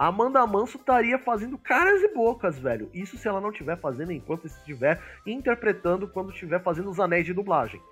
a 0.00 0.06
Amanda 0.06 0.46
Manso 0.46 0.78
estaria 0.78 1.18
fazendo 1.18 1.58
caras 1.58 2.00
e 2.00 2.08
bocas, 2.14 2.58
velho. 2.58 2.88
Isso 2.94 3.18
se 3.18 3.28
ela 3.28 3.38
não 3.38 3.50
estiver 3.50 3.78
fazendo 3.78 4.12
enquanto 4.12 4.46
estiver 4.46 4.98
interpretando 5.26 6.08
quando 6.08 6.32
estiver 6.32 6.62
fazendo 6.62 6.88
os 6.88 6.98
anéis 6.98 7.26
de 7.26 7.34
dublagem. 7.34 7.82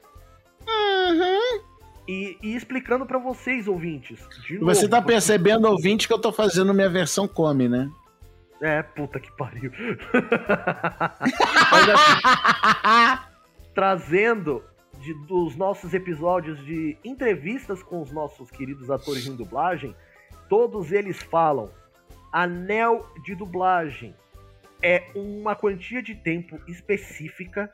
Uhum. 0.67 1.61
E, 2.09 2.39
e 2.43 2.57
explicando 2.57 3.05
pra 3.05 3.19
vocês, 3.19 3.69
ouvintes. 3.69 4.27
De 4.47 4.57
Você 4.57 4.87
novo, 4.87 4.91
tá 4.91 5.03
percebendo, 5.03 5.69
ouvinte, 5.69 6.09
que 6.09 6.15
eu 6.15 6.19
tô 6.19 6.33
fazendo 6.33 6.73
minha 6.73 6.89
versão 6.89 7.29
come, 7.29 7.69
né? 7.69 7.91
É, 8.63 8.83
puta 8.83 9.21
que 9.21 9.31
pariu. 9.37 9.71
Mas 11.71 11.89
assim, 11.91 13.21
trazendo 13.75 14.65
de, 14.99 15.13
dos 15.27 15.57
nossos 15.57 15.93
episódios 15.93 16.59
de 16.65 16.97
entrevistas 17.05 17.83
com 17.83 18.01
os 18.01 18.11
nossos 18.11 18.51
queridos 18.51 18.91
atores 18.91 19.27
em 19.27 19.37
dublagem, 19.37 19.95
todos 20.49 20.91
eles 20.91 21.23
falam: 21.23 21.71
anel 22.33 23.07
de 23.25 23.35
dublagem 23.35 24.15
é 24.83 25.11
uma 25.15 25.55
quantia 25.57 26.03
de 26.03 26.15
tempo 26.15 26.59
específica 26.69 27.73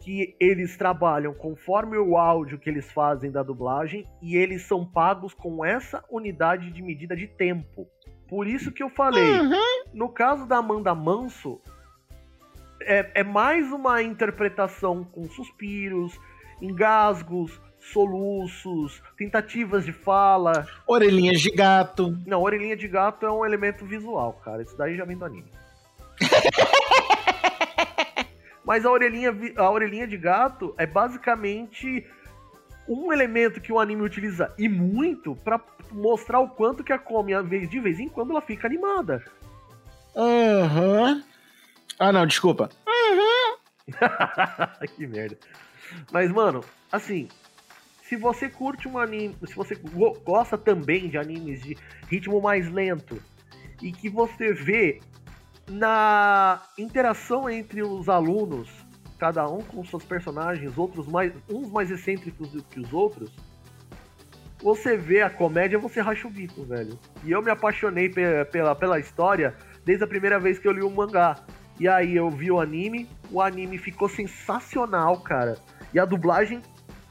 que 0.00 0.34
eles 0.40 0.76
trabalham 0.76 1.32
conforme 1.32 1.96
o 1.96 2.16
áudio 2.16 2.58
que 2.58 2.68
eles 2.68 2.90
fazem 2.90 3.30
da 3.30 3.42
dublagem 3.42 4.04
e 4.20 4.36
eles 4.36 4.62
são 4.62 4.84
pagos 4.84 5.32
com 5.32 5.64
essa 5.64 6.04
unidade 6.10 6.72
de 6.72 6.82
medida 6.82 7.14
de 7.14 7.28
tempo. 7.28 7.86
Por 8.28 8.48
isso 8.48 8.72
que 8.72 8.82
eu 8.82 8.90
falei, 8.90 9.38
Uhum. 9.40 9.84
no 9.94 10.08
caso 10.08 10.46
da 10.46 10.56
Amanda 10.56 10.92
Manso, 10.94 11.60
é, 12.80 13.20
é 13.20 13.22
mais 13.22 13.70
uma 13.70 14.02
interpretação 14.02 15.04
com 15.04 15.22
suspiros, 15.28 16.18
engasgos, 16.60 17.60
soluços, 17.90 19.02
tentativas 19.16 19.84
de 19.84 19.92
fala. 19.92 20.66
Orelhinhas 20.86 21.40
de 21.40 21.50
gato. 21.50 22.16
Não, 22.26 22.40
orelhinha 22.40 22.76
de 22.76 22.86
gato 22.86 23.26
é 23.26 23.30
um 23.30 23.44
elemento 23.44 23.84
visual, 23.84 24.40
cara. 24.44 24.62
Isso 24.62 24.76
daí 24.76 24.96
já 24.96 25.04
vem 25.04 25.16
do 25.16 25.24
anime. 25.24 25.50
Mas 28.64 28.86
a 28.86 28.90
orelhinha, 28.90 29.34
a 29.56 29.70
orelhinha 29.70 30.06
de 30.06 30.16
gato 30.16 30.72
é 30.78 30.86
basicamente 30.86 32.06
um 32.88 33.12
elemento 33.12 33.60
que 33.60 33.72
o 33.72 33.80
anime 33.80 34.02
utiliza 34.02 34.54
e 34.56 34.68
muito 34.68 35.34
pra 35.36 35.60
mostrar 35.90 36.38
o 36.40 36.48
quanto 36.48 36.84
que 36.84 36.92
a 36.92 36.98
Komi, 36.98 37.32
de 37.66 37.80
vez 37.80 37.98
em 37.98 38.08
quando, 38.08 38.30
ela 38.30 38.40
fica 38.40 38.66
animada. 38.66 39.24
Aham. 40.16 41.22
Ah, 41.98 42.12
não, 42.12 42.26
desculpa. 42.26 42.70
que 44.96 45.06
merda. 45.06 45.36
Mas, 46.10 46.30
mano, 46.30 46.64
assim, 46.90 47.28
se 48.12 48.16
você 48.18 48.46
curte 48.46 48.86
um 48.86 48.98
anime, 48.98 49.34
se 49.42 49.54
você 49.56 49.74
go- 49.74 50.12
gosta 50.22 50.58
também 50.58 51.08
de 51.08 51.16
animes 51.16 51.62
de 51.62 51.78
ritmo 52.10 52.42
mais 52.42 52.70
lento 52.70 53.18
e 53.80 53.90
que 53.90 54.10
você 54.10 54.52
vê 54.52 55.00
na 55.66 56.62
interação 56.76 57.48
entre 57.48 57.82
os 57.82 58.10
alunos, 58.10 58.68
cada 59.18 59.48
um 59.48 59.62
com 59.62 59.82
seus 59.82 60.04
personagens, 60.04 60.76
outros 60.76 61.08
mais, 61.08 61.32
uns 61.48 61.70
mais 61.70 61.90
excêntricos 61.90 62.50
do 62.50 62.62
que 62.62 62.80
os 62.80 62.92
outros, 62.92 63.30
você 64.62 64.94
vê 64.94 65.22
a 65.22 65.30
comédia, 65.30 65.78
você 65.78 66.02
racha 66.02 66.28
o 66.28 66.30
bico, 66.30 66.64
velho. 66.64 66.98
E 67.24 67.30
eu 67.30 67.40
me 67.40 67.50
apaixonei 67.50 68.10
pe- 68.10 68.44
pela, 68.52 68.74
pela 68.74 68.98
história 68.98 69.56
desde 69.86 70.04
a 70.04 70.06
primeira 70.06 70.38
vez 70.38 70.58
que 70.58 70.68
eu 70.68 70.72
li 70.72 70.82
o 70.82 70.90
mangá. 70.90 71.42
E 71.80 71.88
aí 71.88 72.14
eu 72.14 72.28
vi 72.28 72.50
o 72.50 72.60
anime, 72.60 73.08
o 73.30 73.40
anime 73.40 73.78
ficou 73.78 74.06
sensacional, 74.06 75.18
cara. 75.20 75.56
E 75.94 75.98
a 75.98 76.04
dublagem 76.04 76.60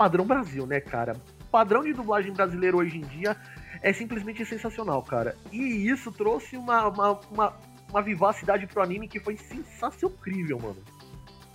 padrão 0.01 0.25
Brasil, 0.25 0.65
né, 0.65 0.79
cara? 0.79 1.15
Padrão 1.51 1.83
de 1.83 1.93
dublagem 1.93 2.33
brasileiro 2.33 2.79
hoje 2.79 2.97
em 2.97 3.01
dia 3.01 3.37
é 3.83 3.93
simplesmente 3.93 4.43
sensacional, 4.43 5.03
cara. 5.03 5.37
E 5.51 5.87
isso 5.87 6.11
trouxe 6.11 6.57
uma, 6.57 6.87
uma, 6.87 7.19
uma, 7.29 7.53
uma 7.87 8.01
vivacidade 8.01 8.65
pro 8.65 8.81
anime 8.81 9.07
que 9.07 9.19
foi 9.19 9.37
sensacional, 9.37 10.17
mano. 10.59 10.83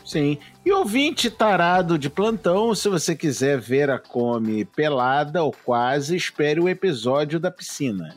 Sim. 0.05 0.39
E 0.65 0.71
ouvinte 0.71 1.29
tarado 1.29 1.99
de 1.99 2.09
plantão, 2.09 2.73
se 2.73 2.89
você 2.89 3.17
quiser 3.17 3.59
ver 3.59 3.91
a 3.91 3.99
Come 3.99 4.65
pelada 4.65 5.43
ou 5.43 5.51
quase, 5.51 6.15
espere 6.15 6.61
o 6.61 6.69
episódio 6.69 7.41
da 7.41 7.51
piscina. 7.51 8.17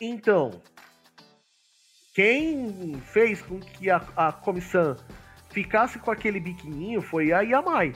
Então, 0.00 0.60
quem 2.12 3.00
fez 3.12 3.40
com 3.40 3.60
que 3.60 3.88
a, 3.88 4.02
a 4.16 4.32
comissão 4.32 4.96
ficasse 5.50 5.96
com 6.00 6.10
aquele 6.10 6.40
biquininho 6.40 7.00
foi 7.00 7.32
a 7.32 7.42
Yamai. 7.42 7.94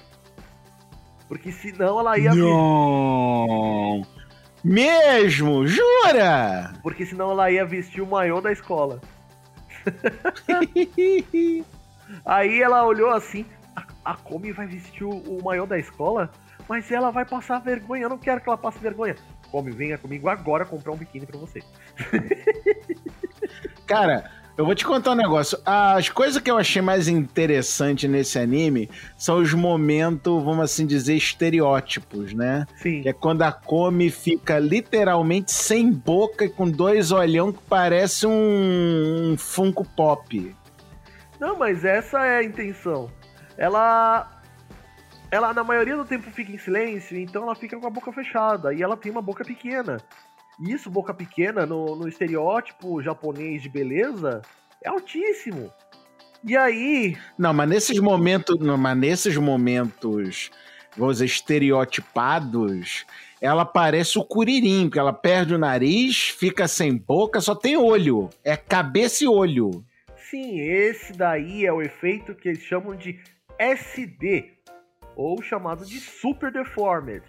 Porque 1.33 1.51
senão 1.51 1.99
ela 1.99 2.19
ia. 2.19 2.35
Não! 2.35 4.07
Mesmo? 4.63 5.67
Jura? 5.67 6.75
Porque 6.83 7.07
senão 7.07 7.31
ela 7.31 7.51
ia 7.51 7.65
vestir 7.65 8.03
o 8.03 8.07
maiô 8.07 8.39
da 8.43 8.53
escola. 8.53 9.01
Aí 12.27 12.61
ela 12.61 12.85
olhou 12.85 13.09
assim, 13.09 13.47
a, 13.75 13.83
a 14.05 14.15
Komi 14.15 14.53
vai 14.53 14.67
vestir 14.67 15.05
o, 15.05 15.09
o 15.09 15.43
maiô 15.43 15.65
da 15.65 15.79
escola? 15.79 16.31
Mas 16.69 16.93
ela 16.93 17.11
vai 17.11 17.25
passar 17.25 17.61
vergonha, 17.61 18.03
eu 18.03 18.11
não 18.11 18.19
quero 18.19 18.43
que 18.43 18.51
ela 18.51 18.59
passe 18.59 18.79
vergonha. 18.79 19.17
Komi, 19.51 19.71
venha 19.71 19.97
comigo 19.97 20.29
agora 20.29 20.67
comprar 20.67 20.93
um 20.93 20.99
biquíni 20.99 21.25
pra 21.25 21.39
você. 21.39 21.63
Cara, 23.89 24.31
eu 24.57 24.67
vou 24.67 24.75
te 24.75 24.85
contar 24.85 25.13
um 25.13 25.15
negócio. 25.15 25.59
As 25.65 26.09
coisas 26.09 26.41
que 26.41 26.51
eu 26.51 26.59
achei 26.59 26.83
mais 26.83 27.09
interessante 27.09 28.07
nesse 28.07 28.39
anime 28.39 28.91
são 29.17 29.39
os 29.39 29.55
momentos, 29.55 30.43
vamos 30.43 30.65
assim 30.65 30.87
dizer, 30.87 31.17
estereótipos, 31.17 32.35
né? 32.35 32.67
Sim. 32.77 33.03
Que 33.03 33.09
é 33.09 33.13
quando 33.13 33.43
a 33.43 33.53
Come 33.53 34.11
fica 34.11 34.59
literalmente 34.59 35.53
sem 35.53 35.91
boca 35.91 36.45
e 36.45 36.51
com 36.51 36.69
dois 36.71 37.13
olhão 37.13 37.53
que 37.53 37.63
parece 37.69 38.27
um, 38.27 39.33
um 39.33 39.37
Funko 39.39 39.85
Pop. 39.97 40.55
Não, 41.41 41.59
mas 41.59 41.85
essa 41.85 42.25
é 42.25 42.39
a 42.39 42.45
intenção. 42.45 43.11
Ela. 43.57 44.29
Ela, 45.31 45.55
na 45.55 45.65
maioria 45.65 45.97
do 45.97 46.05
tempo, 46.05 46.31
fica 46.31 46.53
em 46.53 46.59
silêncio, 46.59 47.17
então 47.17 47.45
ela 47.45 47.55
fica 47.55 47.79
com 47.81 47.87
a 47.87 47.91
boca 47.91 48.13
fechada. 48.13 48.75
E 48.75 48.83
ela 48.83 48.99
tem 48.99 49.11
uma 49.11 49.23
boca 49.23 49.43
pequena. 49.43 49.97
Isso, 50.69 50.89
boca 50.89 51.13
pequena, 51.13 51.67
no, 51.67 51.97
no 51.97 52.09
estereótipo 52.09 53.03
japonês 53.03 53.63
de 53.63 53.69
beleza, 53.69 54.43
é 54.83 54.89
altíssimo. 54.89 55.73
E 56.45 56.57
aí. 56.57 57.17
Não, 57.37 57.53
mas 57.53 57.69
nesses 57.69 57.99
momentos, 57.99 58.59
não, 58.59 58.77
mas 58.77 58.97
nesses 58.97 59.37
momentos, 59.37 60.51
vamos 60.97 61.17
dizer, 61.17 61.25
estereotipados, 61.27 63.05
ela 63.41 63.65
parece 63.65 64.19
o 64.19 64.25
Curirim, 64.25 64.85
porque 64.85 64.99
ela 64.99 65.13
perde 65.13 65.55
o 65.55 65.59
nariz, 65.59 66.29
fica 66.29 66.69
sem 66.69 66.97
boca, 66.97 67.41
só 67.41 67.55
tem 67.55 67.77
olho. 67.77 68.31
É 68.45 68.57
cabeça 68.57 69.25
e 69.25 69.29
olho. 69.29 69.85
Sim, 70.31 70.61
esse 70.61 71.13
daí 71.13 71.67
é 71.67 71.73
o 71.73 71.83
efeito 71.83 72.35
que 72.35 72.49
eles 72.49 72.63
chamam 72.63 72.97
de 72.97 73.21
SD, 73.59 74.53
ou 75.17 75.43
chamado 75.43 75.85
de 75.85 75.99
Super 75.99 76.53
Deformed. 76.53 77.23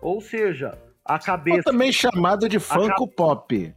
Ou 0.00 0.20
seja, 0.20 0.78
a 1.10 1.14
Ou 1.14 1.20
cabeça. 1.20 1.62
também 1.64 1.92
chamado 1.92 2.48
de 2.48 2.58
Funko 2.58 3.08
Pop. 3.08 3.74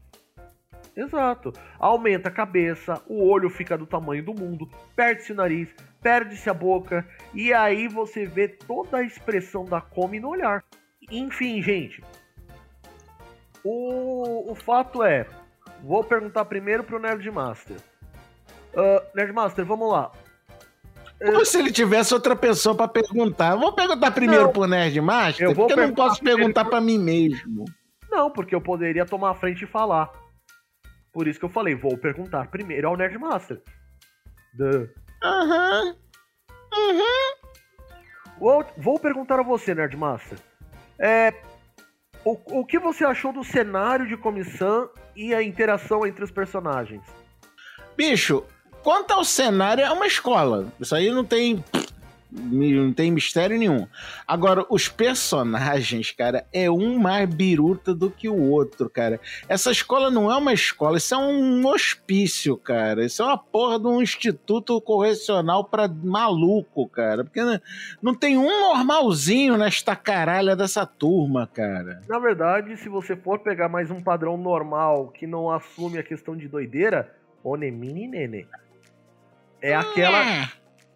Exato. 0.96 1.52
Aumenta 1.80 2.30
a 2.30 2.32
cabeça, 2.32 3.02
o 3.08 3.28
olho 3.28 3.50
fica 3.50 3.76
do 3.78 3.88
tamanho 3.88 4.24
do 4.24 4.34
mundo, 4.34 4.70
perde-se 4.96 5.32
o 5.32 5.36
nariz, 5.36 5.70
perde-se 6.02 6.48
a 6.50 6.54
boca, 6.54 7.08
e 7.34 7.52
aí 7.52 7.88
você 7.88 8.26
vê 8.28 8.48
toda 8.48 8.98
a 8.98 9.04
expressão 9.04 9.66
da 9.66 9.82
Come 9.82 10.20
no 10.20 10.30
olhar. 10.30 10.64
Enfim, 11.10 11.62
gente. 11.62 12.04
O, 13.64 14.52
o 14.52 14.56
fato 14.56 15.04
é. 15.04 15.26
Vou 15.84 16.04
perguntar 16.04 16.46
primeiro 16.46 16.84
pro 16.84 17.00
Nerdmaster. 17.00 17.78
Uh, 18.74 19.02
Nerdmaster, 19.16 19.66
vamos 19.66 19.92
lá. 19.92 20.12
Como 21.20 21.46
se 21.46 21.58
ele 21.58 21.72
tivesse 21.72 22.14
outra 22.14 22.36
pessoa 22.36 22.76
pra 22.76 22.88
perguntar. 22.88 23.52
Eu 23.52 23.60
vou 23.60 23.74
perguntar 23.74 24.12
primeiro 24.12 24.46
Não. 24.46 24.52
pro 24.52 24.68
Nerdmaster, 24.68 25.48
Eu 25.48 25.54
vou 25.54 25.68
porque 25.68 25.80
eu 25.80 25.88
não 25.88 25.94
posso 25.96 26.22
perguntar 26.22 26.66
pra 26.66 26.82
mim 26.82 26.98
mesmo. 26.98 27.66
Não, 28.12 28.30
porque 28.30 28.54
eu 28.54 28.62
poderia 28.62 29.06
tomar 29.06 29.32
a 29.32 29.36
frente 29.36 29.64
e 29.64 29.68
falar. 29.68 30.12
Por 31.12 31.28
isso 31.28 31.40
que 31.40 31.46
eu 31.46 31.50
falei, 31.50 31.76
vou 31.76 31.98
perguntar 31.98 32.48
primeiro 32.48 32.88
ao 32.88 32.98
Nerdmaster. 32.98 33.62
Duh. 34.54 34.88
Aham. 35.24 35.96
Vou, 38.40 38.66
vou 38.78 39.00
perguntar 39.00 39.40
a 39.40 39.44
você, 39.44 39.74
Nerdmaster. 39.74 40.38
É, 41.00 41.34
o, 42.26 42.60
o 42.60 42.66
que 42.66 42.80
você 42.80 43.06
achou 43.06 43.32
do 43.32 43.44
cenário 43.44 44.08
de 44.08 44.18
comissão 44.18 44.90
e 45.16 45.34
a 45.34 45.42
interação 45.42 46.06
entre 46.06 46.24
os 46.24 46.32
personagens? 46.32 47.04
Bicho, 47.96 48.44
quanto 48.84 49.12
ao 49.12 49.24
cenário, 49.24 49.84
é 49.84 49.92
uma 49.92 50.06
escola. 50.06 50.68
Isso 50.80 50.94
aí 50.94 51.10
não 51.10 51.24
tem. 51.24 51.64
Não 52.36 52.92
tem 52.92 53.12
mistério 53.12 53.60
nenhum. 53.60 53.88
Agora, 54.28 54.66
os 54.68 54.88
personagens, 54.88 56.12
cara, 56.12 56.48
é 56.52 56.68
um 56.68 56.98
mais 56.98 57.32
biruta 57.32 57.94
do 57.94 58.10
que 58.10 58.28
o 58.28 58.50
outro, 58.50 58.90
cara. 58.90 59.20
Essa 59.48 59.70
escola 59.70 60.10
não 60.10 60.32
é 60.32 60.36
uma 60.36 60.52
escola, 60.52 60.98
isso 60.98 61.14
é 61.14 61.18
um 61.20 61.64
hospício, 61.68 62.58
cara. 62.58 63.06
Isso 63.06 63.22
é 63.22 63.26
uma 63.26 63.38
porra 63.38 63.80
de 63.80 63.86
um 63.86 64.02
instituto 64.02 64.82
correcional 64.82 65.64
pra 65.64 65.88
maluco, 65.88 66.90
cara. 66.90 67.24
Porque 67.24 67.40
não, 68.02 68.16
tem 68.16 68.36
um 68.36 68.62
normalzinho 68.74 69.56
nesta 69.56 69.96
caralha 69.96 70.56
dessa 70.56 70.88
turma, 70.88 71.46
cara. 71.46 72.02
Na 72.10 72.18
verdade, 72.18 72.76
se 72.78 72.90
você 72.90 73.16
for 73.16 73.38
pegar 73.38 73.70
mais 73.70 73.92
um 73.92 74.02
padrão 74.02 74.38
normal 74.38 75.10
que 75.10 75.28
não 75.28 75.52
assume 75.52 76.00
a 76.00 76.04
questão 76.04 76.36
de 76.36 76.48
doideira, 76.48 77.14
Onemini 77.44 78.08
Nene. 78.08 78.48
É 79.64 79.74
aquela. 79.76 80.18
É. 80.24 80.50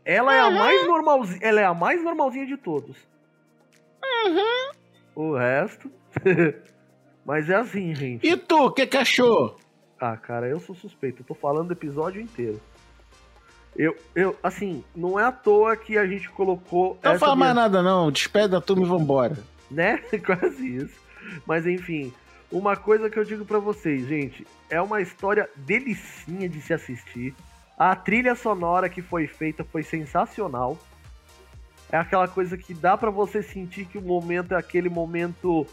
Ela 0.05 0.35
é 0.35 0.39
a 0.41 0.49
mais 0.51 0.85
normalzinha. 0.87 1.39
Ela 1.41 1.61
é 1.61 1.65
a 1.65 1.73
mais 1.73 2.03
normalzinha 2.03 2.45
de 2.45 2.57
todos. 2.57 2.95
O 5.15 5.33
resto. 5.35 5.91
Mas 7.25 7.49
é 7.49 7.55
assim, 7.55 7.93
gente. 7.93 8.25
E 8.25 8.37
tu, 8.37 8.65
o 8.67 8.71
que, 8.71 8.85
que 8.87 8.97
achou? 8.97 9.57
Ah, 9.99 10.15
cara, 10.15 10.47
eu 10.47 10.59
sou 10.59 10.75
suspeito. 10.75 11.21
Eu 11.21 11.25
tô 11.25 11.33
falando 11.33 11.69
o 11.69 11.73
episódio 11.73 12.21
inteiro. 12.21 12.61
Eu, 13.75 13.95
eu, 14.15 14.35
assim, 14.41 14.83
não 14.95 15.19
é 15.19 15.23
à 15.25 15.31
toa 15.31 15.75
que 15.75 15.97
a 15.97 16.05
gente 16.07 16.29
colocou. 16.29 16.97
Não 17.03 17.19
fala 17.19 17.35
mais 17.35 17.53
minha- 17.53 17.63
nada, 17.63 17.83
não. 17.83 18.11
Despede 18.11 18.49
da 18.49 18.61
turma 18.61 18.83
e 18.85 18.87
vambora. 18.89 19.37
né? 19.69 19.97
Quase 20.25 20.77
isso. 20.77 20.99
Mas 21.45 21.65
enfim, 21.67 22.13
uma 22.51 22.75
coisa 22.77 23.09
que 23.09 23.17
eu 23.19 23.23
digo 23.25 23.43
pra 23.45 23.59
vocês, 23.59 24.07
gente, 24.07 24.47
é 24.69 24.81
uma 24.81 25.01
história 25.01 25.49
delicinha 25.57 26.47
de 26.47 26.61
se 26.61 26.73
assistir. 26.73 27.35
A 27.77 27.95
trilha 27.95 28.33
sonora 28.33 28.89
que 28.89 29.01
foi 29.03 29.27
feita 29.27 29.63
foi 29.63 29.83
sensacional. 29.83 30.77
É 31.91 31.97
aquela 31.97 32.27
coisa 32.27 32.57
que 32.57 32.73
dá 32.73 32.97
pra 32.97 33.11
você 33.11 33.43
sentir 33.43 33.85
que 33.85 33.97
o 33.97 34.01
momento 34.01 34.53
é 34.53 34.57
aquele 34.57 34.89
momento 34.89 35.65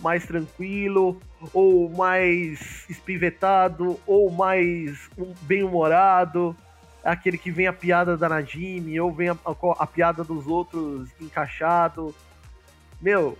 mais 0.00 0.24
tranquilo, 0.24 1.20
ou 1.52 1.90
mais 1.90 2.88
espivetado, 2.88 4.00
ou 4.06 4.30
mais 4.30 5.10
um, 5.18 5.34
bem-humorado. 5.42 6.56
É 7.04 7.10
aquele 7.10 7.36
que 7.36 7.50
vem 7.50 7.66
a 7.66 7.72
piada 7.72 8.16
da 8.16 8.26
Najime, 8.28 8.98
ou 8.98 9.12
vem 9.12 9.28
a, 9.28 9.32
a- 9.32 9.76
a 9.78 9.86
piada 9.86 10.24
dos 10.24 10.46
outros 10.46 11.10
encaixado. 11.20 12.14
Meu, 13.00 13.36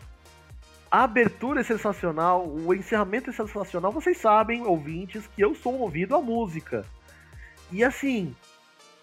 a 0.91 1.05
abertura 1.05 1.61
é 1.61 1.64
sensacional, 1.64 2.47
o 2.47 2.75
encerramento 2.75 3.31
é 3.31 3.33
sensacional. 3.33 3.91
Vocês 3.91 4.18
sabem, 4.18 4.62
ouvintes, 4.66 5.27
que 5.35 5.43
eu 5.43 5.55
sou 5.55 5.79
movido 5.79 6.14
à 6.14 6.21
música. 6.21 6.85
E 7.73 7.85
assim, 7.85 8.35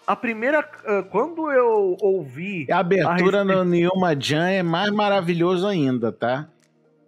a 0.06 0.14
primeira. 0.16 0.60
ah, 0.86 1.02
Quando 1.10 1.50
eu 1.50 1.96
ouvi. 2.00 2.66
A 2.70 2.78
abertura 2.78 3.40
A 3.40 3.44
no 3.44 3.64
Nilma 3.64 4.14
Jan 4.18 4.48
é 4.48 4.62
mais 4.62 4.90
maravilhoso 4.90 5.66
ainda, 5.66 6.12
tá? 6.12 6.48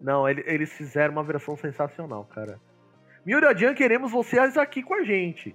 Não, 0.00 0.28
ele- 0.28 0.44
eles 0.46 0.72
fizeram 0.72 1.12
uma 1.12 1.22
versão 1.22 1.56
sensacional, 1.56 2.24
cara. 2.24 2.58
Miura-Jan, 3.24 3.74
queremos 3.74 4.10
vocês 4.10 4.56
aqui 4.56 4.82
com 4.82 4.94
a 4.94 5.02
gente. 5.02 5.54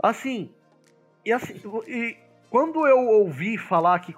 Assim, 0.00 0.50
e 1.24 1.32
assim, 1.32 1.60
e 1.88 2.16
quando 2.50 2.86
eu 2.86 2.98
ouvi 3.08 3.56
falar 3.58 3.98
que 4.00 4.12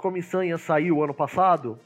sair 0.58 0.92
o 0.92 1.02
ano 1.02 1.14
passado, 1.14 1.78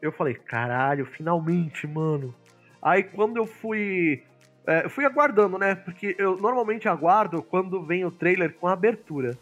eu 0.00 0.10
falei, 0.10 0.34
caralho, 0.34 1.06
finalmente, 1.06 1.86
mano. 1.86 2.34
Aí 2.80 3.02
quando 3.02 3.36
eu 3.36 3.46
fui. 3.46 4.22
É, 4.68 4.84
eu 4.84 4.90
fui 4.90 5.06
aguardando, 5.06 5.56
né? 5.56 5.74
Porque 5.74 6.14
eu 6.18 6.36
normalmente 6.36 6.86
aguardo 6.86 7.42
quando 7.42 7.82
vem 7.82 8.04
o 8.04 8.10
trailer 8.10 8.52
com 8.52 8.66
a 8.68 8.74
abertura. 8.74 9.38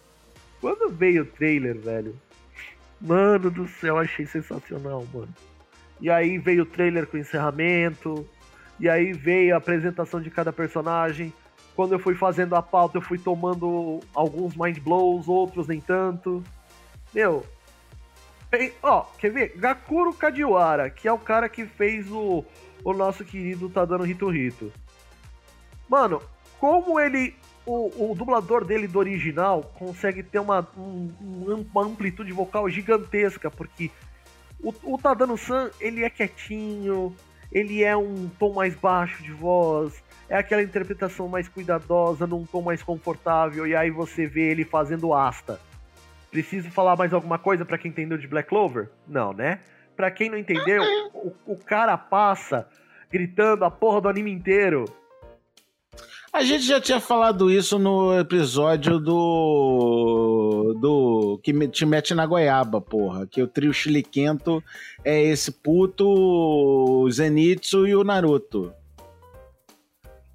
Quando 0.60 0.88
veio 0.88 1.24
o 1.24 1.26
trailer, 1.26 1.76
velho. 1.76 2.14
Mano 3.00 3.50
do 3.50 3.66
céu, 3.66 3.98
achei 3.98 4.24
sensacional, 4.24 5.04
mano. 5.12 5.34
E 6.00 6.08
aí 6.08 6.38
veio 6.38 6.62
o 6.62 6.66
trailer 6.66 7.08
com 7.08 7.16
o 7.16 7.20
encerramento. 7.20 8.24
E 8.78 8.88
aí 8.88 9.12
veio 9.12 9.52
a 9.56 9.58
apresentação 9.58 10.20
de 10.20 10.30
cada 10.30 10.52
personagem. 10.52 11.34
Quando 11.74 11.92
eu 11.92 11.98
fui 11.98 12.14
fazendo 12.14 12.54
a 12.54 12.62
pauta, 12.62 12.98
eu 12.98 13.02
fui 13.02 13.18
tomando 13.18 13.98
alguns 14.14 14.56
mind 14.56 14.78
blows, 14.78 15.26
outros 15.26 15.66
nem 15.66 15.80
tanto. 15.80 16.40
Meu. 17.12 17.44
bem, 18.48 18.72
Ó, 18.80 19.02
quer 19.18 19.32
ver? 19.32 19.56
Gakuro 19.56 20.14
Kajiwara, 20.14 20.88
que 20.88 21.08
é 21.08 21.12
o 21.12 21.18
cara 21.18 21.48
que 21.48 21.66
fez 21.66 22.08
o, 22.12 22.44
o 22.84 22.92
nosso 22.92 23.24
querido 23.24 23.68
Tá 23.68 23.84
Dando 23.84 24.04
Rito 24.04 24.28
Rito. 24.28 24.72
Mano, 25.88 26.20
como 26.60 26.98
ele. 27.00 27.34
O, 27.68 28.12
o 28.12 28.14
dublador 28.14 28.64
dele 28.64 28.86
do 28.86 28.96
original 29.00 29.60
consegue 29.76 30.22
ter 30.22 30.38
uma, 30.38 30.64
um- 30.76 31.10
uma 31.72 31.82
amplitude 31.84 32.32
vocal 32.32 32.70
gigantesca, 32.70 33.50
porque 33.50 33.90
o, 34.62 34.72
o 34.84 34.96
Tadano-san, 34.96 35.70
ele 35.80 36.04
é 36.04 36.08
quietinho, 36.08 37.12
ele 37.50 37.82
é 37.82 37.96
um 37.96 38.28
tom 38.38 38.52
mais 38.54 38.76
baixo 38.76 39.20
de 39.20 39.32
voz, 39.32 40.00
é 40.28 40.36
aquela 40.36 40.62
interpretação 40.62 41.26
mais 41.26 41.48
cuidadosa, 41.48 42.24
num 42.24 42.44
tom 42.46 42.62
mais 42.62 42.84
confortável, 42.84 43.66
e 43.66 43.74
aí 43.74 43.90
você 43.90 44.28
vê 44.28 44.48
ele 44.52 44.64
fazendo 44.64 45.12
asta. 45.12 45.58
Preciso 46.30 46.70
falar 46.70 46.94
mais 46.94 47.12
alguma 47.12 47.36
coisa 47.38 47.64
pra 47.64 47.78
quem 47.78 47.90
entendeu 47.90 48.16
de 48.16 48.28
Black 48.28 48.48
Clover? 48.48 48.90
Não, 49.08 49.32
né? 49.32 49.58
Pra 49.96 50.08
quem 50.12 50.30
não 50.30 50.38
entendeu, 50.38 50.84
o, 51.12 51.32
o 51.46 51.56
cara 51.56 51.98
passa 51.98 52.68
gritando 53.10 53.64
a 53.64 53.70
porra 53.72 54.00
do 54.02 54.08
anime 54.08 54.30
inteiro. 54.30 54.84
A 56.36 56.42
gente 56.44 56.64
já 56.64 56.78
tinha 56.78 57.00
falado 57.00 57.50
isso 57.50 57.78
no 57.78 58.18
episódio 58.18 58.98
do. 58.98 60.74
do. 60.78 61.40
que 61.42 61.52
te 61.68 61.86
mete 61.86 62.14
na 62.14 62.26
goiaba, 62.26 62.78
porra. 62.78 63.26
Que 63.26 63.40
o 63.42 63.46
trio 63.48 63.72
chiliquento 63.72 64.62
é 65.02 65.22
esse 65.22 65.50
puto, 65.50 66.06
o 66.06 67.10
Zenitsu 67.10 67.86
e 67.86 67.96
o 67.96 68.04
Naruto. 68.04 68.70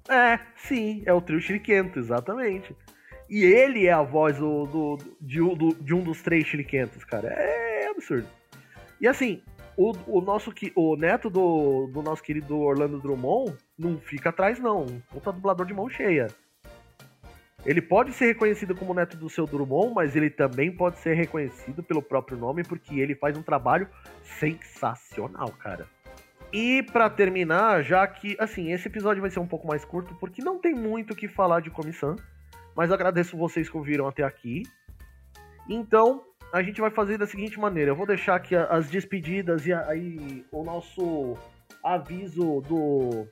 É, 0.08 0.40
sim, 0.56 1.04
é 1.06 1.12
o 1.12 1.20
trio 1.20 1.40
Shirikento, 1.40 2.00
exatamente. 2.00 2.74
E 3.30 3.44
ele 3.44 3.86
é 3.86 3.92
a 3.92 4.02
voz 4.02 4.36
do, 4.36 4.66
do- 4.66 4.98
de, 5.20 5.40
um- 5.40 5.54
do- 5.54 5.74
de 5.80 5.94
um 5.94 6.02
dos 6.02 6.20
três 6.20 6.44
Shirikentos, 6.48 7.04
cara. 7.04 7.28
É 7.28 7.86
absurdo. 7.88 8.26
E 9.00 9.06
assim, 9.06 9.40
o, 9.76 9.92
o 10.06 10.20
nosso 10.20 10.52
o 10.74 10.96
neto 10.96 11.30
do, 11.30 11.88
do 11.88 12.02
nosso 12.02 12.22
querido 12.22 12.58
Orlando 12.58 13.00
Drummond 13.00 13.56
não 13.78 13.98
fica 13.98 14.28
atrás, 14.28 14.58
não. 14.58 14.86
Puta 15.10 15.32
dublador 15.32 15.66
de 15.66 15.74
mão 15.74 15.88
cheia. 15.88 16.28
Ele 17.64 17.80
pode 17.80 18.12
ser 18.12 18.26
reconhecido 18.26 18.74
como 18.74 18.92
neto 18.92 19.16
do 19.16 19.30
seu 19.30 19.46
Drummond, 19.46 19.94
mas 19.94 20.16
ele 20.16 20.28
também 20.28 20.70
pode 20.70 20.98
ser 20.98 21.14
reconhecido 21.14 21.82
pelo 21.82 22.02
próprio 22.02 22.36
nome, 22.36 22.64
porque 22.64 22.98
ele 22.98 23.14
faz 23.14 23.36
um 23.36 23.42
trabalho 23.42 23.88
sensacional, 24.22 25.48
cara. 25.50 25.86
E 26.52 26.82
pra 26.82 27.08
terminar, 27.08 27.82
já 27.82 28.06
que, 28.06 28.36
assim, 28.38 28.72
esse 28.72 28.88
episódio 28.88 29.22
vai 29.22 29.30
ser 29.30 29.38
um 29.38 29.46
pouco 29.46 29.66
mais 29.66 29.84
curto, 29.84 30.14
porque 30.16 30.42
não 30.42 30.58
tem 30.58 30.74
muito 30.74 31.12
o 31.12 31.16
que 31.16 31.28
falar 31.28 31.60
de 31.60 31.70
comissão, 31.70 32.16
mas 32.74 32.90
agradeço 32.90 33.36
vocês 33.36 33.70
que 33.70 33.76
ouviram 33.76 34.08
até 34.08 34.24
aqui. 34.24 34.64
Então, 35.68 36.24
a 36.52 36.62
gente 36.62 36.80
vai 36.80 36.90
fazer 36.90 37.16
da 37.18 37.26
seguinte 37.26 37.58
maneira: 37.58 37.90
eu 37.90 37.96
vou 37.96 38.06
deixar 38.06 38.36
aqui 38.36 38.54
as 38.54 38.90
despedidas 38.90 39.66
e 39.66 39.72
aí 39.72 40.44
o 40.52 40.62
nosso 40.62 41.36
aviso 41.82 42.60
do, 42.60 43.26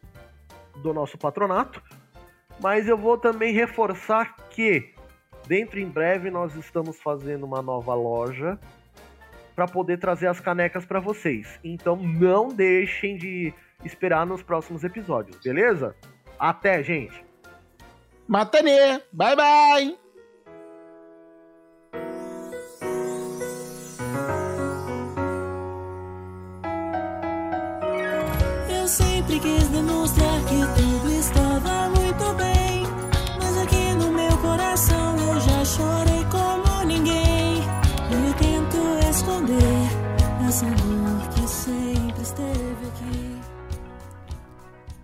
do 0.82 0.94
nosso 0.94 1.18
patronato, 1.18 1.82
mas 2.60 2.88
eu 2.88 2.96
vou 2.96 3.18
também 3.18 3.52
reforçar 3.52 4.34
que, 4.48 4.92
dentro 5.46 5.78
em 5.78 5.86
breve, 5.86 6.30
nós 6.30 6.56
estamos 6.56 7.00
fazendo 7.00 7.44
uma 7.44 7.60
nova 7.62 7.94
loja 7.94 8.58
para 9.54 9.68
poder 9.68 9.98
trazer 9.98 10.26
as 10.26 10.40
canecas 10.40 10.86
para 10.86 10.98
vocês. 10.98 11.60
Então 11.62 11.96
não 11.96 12.48
deixem 12.48 13.16
de 13.16 13.52
esperar 13.84 14.26
nos 14.26 14.42
próximos 14.42 14.82
episódios, 14.82 15.36
beleza? 15.36 15.94
Até, 16.38 16.82
gente! 16.82 17.24
Matanê! 18.26 19.02
Bye 19.12 19.36
bye! 19.36 20.09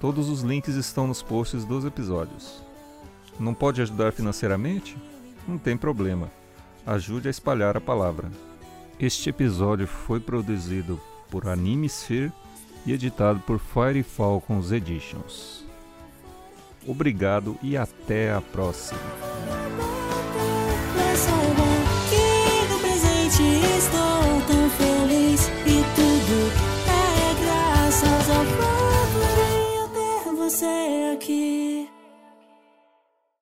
Todos 0.00 0.28
os 0.28 0.42
links 0.42 0.76
estão 0.76 1.06
nos 1.06 1.22
posts 1.22 1.64
dos 1.64 1.84
episódios. 1.84 2.62
Não 3.38 3.52
pode 3.52 3.82
ajudar 3.82 4.12
financeiramente? 4.12 4.96
Não 5.46 5.58
tem 5.58 5.76
problema. 5.76 6.30
Ajude 6.86 7.28
a 7.28 7.30
espalhar 7.30 7.76
a 7.76 7.80
palavra. 7.80 8.30
Este 8.98 9.30
episódio 9.30 9.86
foi 9.86 10.20
produzido 10.20 11.00
por 11.30 11.48
Animesphere 11.48 12.32
e 12.86 12.92
editado 12.92 13.40
por 13.40 13.58
Fire 13.58 14.02
Falcons 14.02 14.72
Editions. 14.72 15.64
Obrigado 16.86 17.58
e 17.62 17.76
até 17.76 18.32
a 18.32 18.40
próxima. 18.40 19.00
Presente 22.80 23.42
você 30.48 31.12
aqui. 31.12 31.67